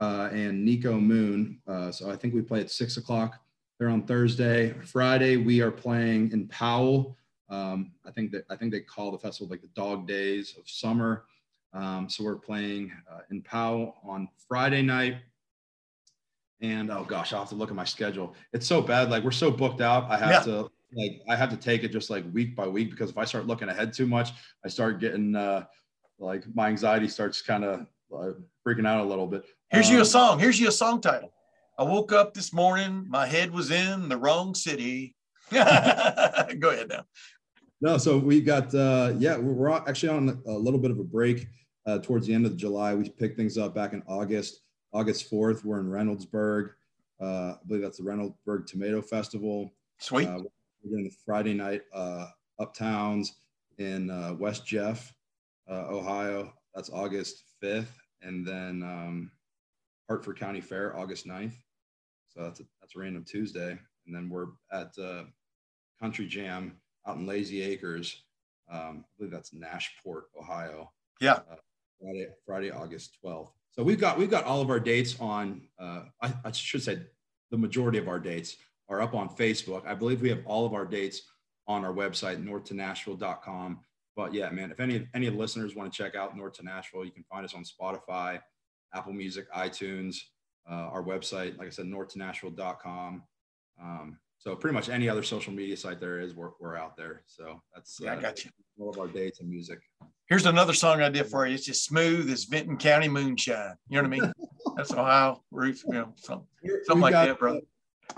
uh, 0.00 0.28
and 0.30 0.66
Niko 0.66 1.00
Moon. 1.00 1.60
Uh, 1.66 1.90
so 1.90 2.10
I 2.10 2.16
think 2.16 2.34
we 2.34 2.42
play 2.42 2.60
at 2.60 2.70
six 2.70 2.98
o'clock 2.98 3.40
there 3.78 3.88
on 3.88 4.02
Thursday. 4.02 4.74
Friday 4.84 5.36
we 5.38 5.62
are 5.62 5.70
playing 5.70 6.32
in 6.32 6.48
Powell. 6.48 7.16
Um, 7.48 7.92
I 8.06 8.10
think 8.10 8.30
that 8.32 8.44
I 8.50 8.56
think 8.56 8.72
they 8.72 8.80
call 8.80 9.10
the 9.10 9.18
festival 9.18 9.50
like 9.50 9.62
the 9.62 9.68
Dog 9.68 10.06
Days 10.06 10.54
of 10.58 10.68
Summer. 10.68 11.24
Um, 11.72 12.08
so 12.08 12.24
we're 12.24 12.36
playing 12.36 12.92
uh, 13.10 13.20
in 13.30 13.42
Powell 13.42 13.96
on 14.04 14.28
Friday 14.48 14.82
night. 14.82 15.16
And 16.62 16.90
oh 16.92 17.04
gosh, 17.04 17.32
I'll 17.32 17.40
have 17.40 17.48
to 17.48 17.56
look 17.56 17.70
at 17.70 17.76
my 17.76 17.84
schedule. 17.84 18.34
It's 18.52 18.66
so 18.66 18.80
bad. 18.80 19.10
Like 19.10 19.24
we're 19.24 19.32
so 19.32 19.50
booked 19.50 19.80
out. 19.80 20.08
I 20.08 20.16
have 20.16 20.30
yeah. 20.30 20.52
to 20.52 20.70
like 20.94 21.20
I 21.28 21.34
have 21.34 21.50
to 21.50 21.56
take 21.56 21.82
it 21.82 21.88
just 21.88 22.08
like 22.08 22.24
week 22.32 22.54
by 22.54 22.68
week 22.68 22.90
because 22.90 23.10
if 23.10 23.18
I 23.18 23.24
start 23.24 23.46
looking 23.46 23.68
ahead 23.68 23.92
too 23.92 24.06
much, 24.06 24.30
I 24.64 24.68
start 24.68 25.00
getting 25.00 25.34
uh 25.34 25.64
like 26.20 26.44
my 26.54 26.68
anxiety 26.68 27.08
starts 27.08 27.42
kind 27.42 27.64
of 27.64 27.86
uh, 28.16 28.32
freaking 28.66 28.86
out 28.86 29.04
a 29.04 29.08
little 29.08 29.26
bit. 29.26 29.44
Here's 29.70 29.88
um, 29.88 29.96
you 29.96 30.02
a 30.02 30.04
song. 30.04 30.38
Here's 30.38 30.60
you 30.60 30.68
a 30.68 30.72
song 30.72 31.00
title. 31.00 31.32
I 31.78 31.82
woke 31.82 32.12
up 32.12 32.32
this 32.32 32.52
morning, 32.52 33.06
my 33.08 33.26
head 33.26 33.50
was 33.50 33.70
in 33.72 34.08
the 34.08 34.16
wrong 34.16 34.54
city. 34.54 35.16
Go 35.50 35.58
ahead 35.60 36.88
now. 36.88 37.04
No, 37.80 37.98
so 37.98 38.18
we 38.18 38.40
got 38.40 38.72
uh 38.72 39.14
yeah, 39.18 39.36
we're, 39.36 39.52
we're 39.52 39.70
actually 39.70 40.10
on 40.10 40.42
a 40.46 40.52
little 40.52 40.78
bit 40.78 40.92
of 40.92 41.00
a 41.00 41.04
break 41.04 41.48
uh, 41.86 41.98
towards 41.98 42.28
the 42.28 42.34
end 42.34 42.46
of 42.46 42.56
July. 42.56 42.94
We 42.94 43.08
picked 43.08 43.36
things 43.36 43.58
up 43.58 43.74
back 43.74 43.92
in 43.92 44.02
August. 44.06 44.60
August 44.92 45.30
4th, 45.30 45.64
we're 45.64 45.80
in 45.80 45.86
Reynoldsburg. 45.86 46.70
Uh, 47.20 47.52
I 47.52 47.56
believe 47.66 47.82
that's 47.82 47.98
the 47.98 48.04
Reynoldsburg 48.04 48.66
Tomato 48.66 49.00
Festival. 49.00 49.72
Sweet. 49.98 50.26
Uh, 50.26 50.40
we're 50.82 50.90
doing 50.90 51.04
the 51.04 51.16
Friday 51.24 51.54
night 51.54 51.82
uh, 51.94 52.26
Uptowns 52.60 53.28
in 53.78 54.10
uh, 54.10 54.34
West 54.38 54.66
Jeff, 54.66 55.14
uh, 55.70 55.86
Ohio. 55.88 56.52
That's 56.74 56.90
August 56.90 57.44
5th. 57.62 57.86
And 58.22 58.46
then 58.46 58.82
um, 58.82 59.30
Hartford 60.08 60.38
County 60.38 60.60
Fair, 60.60 60.96
August 60.96 61.26
9th. 61.26 61.54
So 62.28 62.42
that's 62.42 62.60
a, 62.60 62.64
that's 62.80 62.96
a 62.96 62.98
random 62.98 63.24
Tuesday. 63.24 63.78
And 64.06 64.14
then 64.14 64.28
we're 64.28 64.48
at 64.72 64.92
uh, 64.98 65.24
Country 66.00 66.26
Jam 66.26 66.76
out 67.06 67.16
in 67.16 67.26
Lazy 67.26 67.62
Acres. 67.62 68.22
Um, 68.70 69.04
I 69.04 69.08
believe 69.16 69.32
that's 69.32 69.52
Nashport, 69.52 70.24
Ohio. 70.38 70.90
Yeah. 71.20 71.40
Friday, 72.00 72.26
Friday, 72.44 72.70
August 72.70 73.18
12th. 73.24 73.52
So 73.72 73.82
we've 73.82 73.98
got 73.98 74.18
we've 74.18 74.30
got 74.30 74.44
all 74.44 74.60
of 74.60 74.70
our 74.70 74.80
dates 74.80 75.18
on. 75.18 75.62
Uh, 75.78 76.02
I, 76.20 76.34
I, 76.44 76.52
should 76.52 76.82
say 76.82 76.98
the 77.50 77.56
majority 77.56 77.98
of 77.98 78.06
our 78.06 78.20
dates 78.20 78.56
are 78.88 79.00
up 79.00 79.14
on 79.14 79.30
Facebook. 79.30 79.86
I 79.86 79.94
believe 79.94 80.20
we 80.20 80.28
have 80.28 80.42
all 80.44 80.66
of 80.66 80.74
our 80.74 80.84
dates 80.84 81.22
on 81.66 81.84
our 81.84 81.92
website 81.92 82.42
north2nashville.com. 82.44 83.80
But 84.14 84.34
yeah, 84.34 84.50
man, 84.50 84.70
if 84.70 84.78
any 84.78 85.08
any 85.14 85.26
of 85.26 85.34
the 85.34 85.40
listeners 85.40 85.74
want 85.74 85.90
to 85.90 85.96
check 85.96 86.14
out 86.14 86.36
North 86.36 86.52
to 86.54 86.64
Nashville, 86.64 87.04
you 87.04 87.12
can 87.12 87.24
find 87.24 87.46
us 87.46 87.54
on 87.54 87.64
Spotify, 87.64 88.40
Apple 88.94 89.14
Music, 89.14 89.50
iTunes, 89.52 90.16
uh, 90.70 90.74
our 90.74 91.02
website. 91.02 91.56
Like 91.56 91.68
I 91.68 91.70
said, 91.70 91.86
north2nashville.com. 91.86 93.22
Um, 93.80 94.18
so 94.36 94.54
pretty 94.54 94.74
much 94.74 94.88
any 94.90 95.08
other 95.08 95.22
social 95.22 95.52
media 95.52 95.76
site 95.76 96.00
there 96.00 96.18
is, 96.20 96.34
we're, 96.34 96.50
we're 96.60 96.76
out 96.76 96.96
there. 96.96 97.22
So 97.26 97.62
that's 97.74 97.98
yeah, 98.02 98.12
uh, 98.12 98.16
I 98.16 98.20
got 98.20 98.44
you. 98.44 98.50
All 98.78 98.90
of 98.90 98.98
our 98.98 99.06
dates 99.06 99.40
and 99.40 99.48
music. 99.48 99.78
Here's 100.28 100.46
another 100.46 100.72
song 100.72 101.02
I 101.02 101.08
did 101.08 101.26
for 101.26 101.46
you. 101.46 101.54
It's 101.54 101.66
just 101.66 101.84
smooth 101.84 102.30
as 102.30 102.44
Vinton 102.44 102.78
County 102.78 103.08
moonshine. 103.08 103.74
You 103.88 104.00
know 104.00 104.08
what 104.08 104.16
I 104.16 104.20
mean? 104.20 104.32
That's 104.76 104.92
Ohio 104.92 105.42
roots, 105.50 105.84
you 105.86 105.92
know, 105.92 106.14
something, 106.16 106.46
something 106.84 107.02
like 107.02 107.12
got, 107.12 107.26
that, 107.26 107.38
bro. 107.38 107.60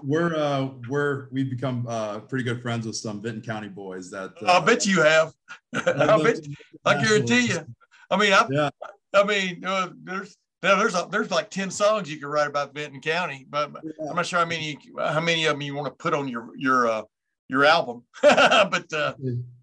we're 0.05 0.37
uh 0.37 0.69
we're 0.89 1.29
we've 1.33 1.51
become 1.51 1.87
uh 1.89 2.21
pretty 2.21 2.45
good 2.45 2.63
friends 2.63 2.87
with 2.87 2.95
some 2.95 3.21
Vinton 3.21 3.43
County 3.43 3.69
boys 3.69 4.11
that 4.11 4.33
uh, 4.43 4.61
I 4.61 4.65
bet 4.65 4.87
you 4.87 5.03
have. 5.03 5.33
I 5.75 6.23
bet 6.23 6.39
I 6.85 7.03
guarantee 7.03 7.49
you. 7.49 7.67
I 8.11 8.17
mean, 8.17 8.33
I 8.33 8.47
yeah. 8.51 8.71
I 9.13 9.25
mean, 9.25 9.65
uh, 9.65 9.91
there's 10.03 10.37
there's 10.63 10.95
a, 10.95 11.09
there's 11.11 11.31
like 11.31 11.51
ten 11.51 11.71
songs 11.71 12.11
you 12.11 12.19
could 12.19 12.29
write 12.29 12.47
about 12.49 12.75
Vinton 12.75 13.01
County, 13.01 13.47
but 13.49 13.73
yeah. 13.83 14.09
I'm 14.09 14.17
not 14.17 14.27
sure 14.27 14.39
how 14.39 14.47
many 14.47 14.79
how 14.99 15.21
many 15.21 15.45
of 15.47 15.53
them 15.53 15.63
you 15.63 15.75
want 15.75 15.87
to 15.87 16.03
put 16.03 16.15
on 16.15 16.29
your 16.29 16.51
your 16.57 16.89
uh, 16.89 17.03
your 17.49 17.65
album. 17.65 18.05
but 18.23 18.93
uh, 18.93 19.15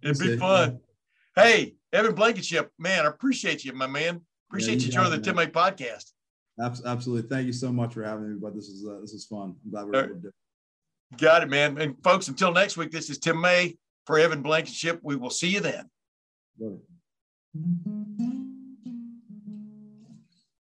it'd 0.01 0.19
be 0.19 0.37
fun. 0.37 0.79
Hey, 1.35 1.75
Evan 1.93 2.15
Blankenship, 2.15 2.71
man, 2.77 3.05
I 3.05 3.09
appreciate 3.09 3.63
you, 3.63 3.73
my 3.73 3.87
man. 3.87 4.21
Appreciate 4.49 4.79
yeah, 4.79 4.85
you, 4.87 4.91
joining 4.91 5.11
the 5.11 5.19
Tim 5.19 5.35
May 5.35 5.47
podcast. 5.47 6.11
Absolutely. 6.59 7.27
Thank 7.29 7.47
you 7.47 7.53
so 7.53 7.71
much 7.71 7.93
for 7.93 8.03
having 8.03 8.33
me, 8.33 8.39
but 8.39 8.53
this 8.53 8.67
is 8.67 8.85
uh, 8.85 8.99
this 9.01 9.13
is 9.13 9.25
fun. 9.25 9.55
I'm 9.63 9.71
glad 9.71 9.85
we're 9.85 10.03
able 10.03 10.15
to 10.15 10.21
do 10.21 10.27
it. 10.27 10.33
Got 11.17 11.43
it, 11.43 11.49
man. 11.49 11.79
And 11.79 11.95
folks, 12.03 12.27
until 12.27 12.51
next 12.51 12.77
week, 12.77 12.91
this 12.91 13.09
is 13.09 13.17
Tim 13.17 13.39
May 13.39 13.77
for 14.05 14.19
Evan 14.19 14.41
Blankenship. 14.41 14.99
We 15.03 15.15
will 15.15 15.29
see 15.29 15.49
you 15.49 15.59
then. 15.59 15.89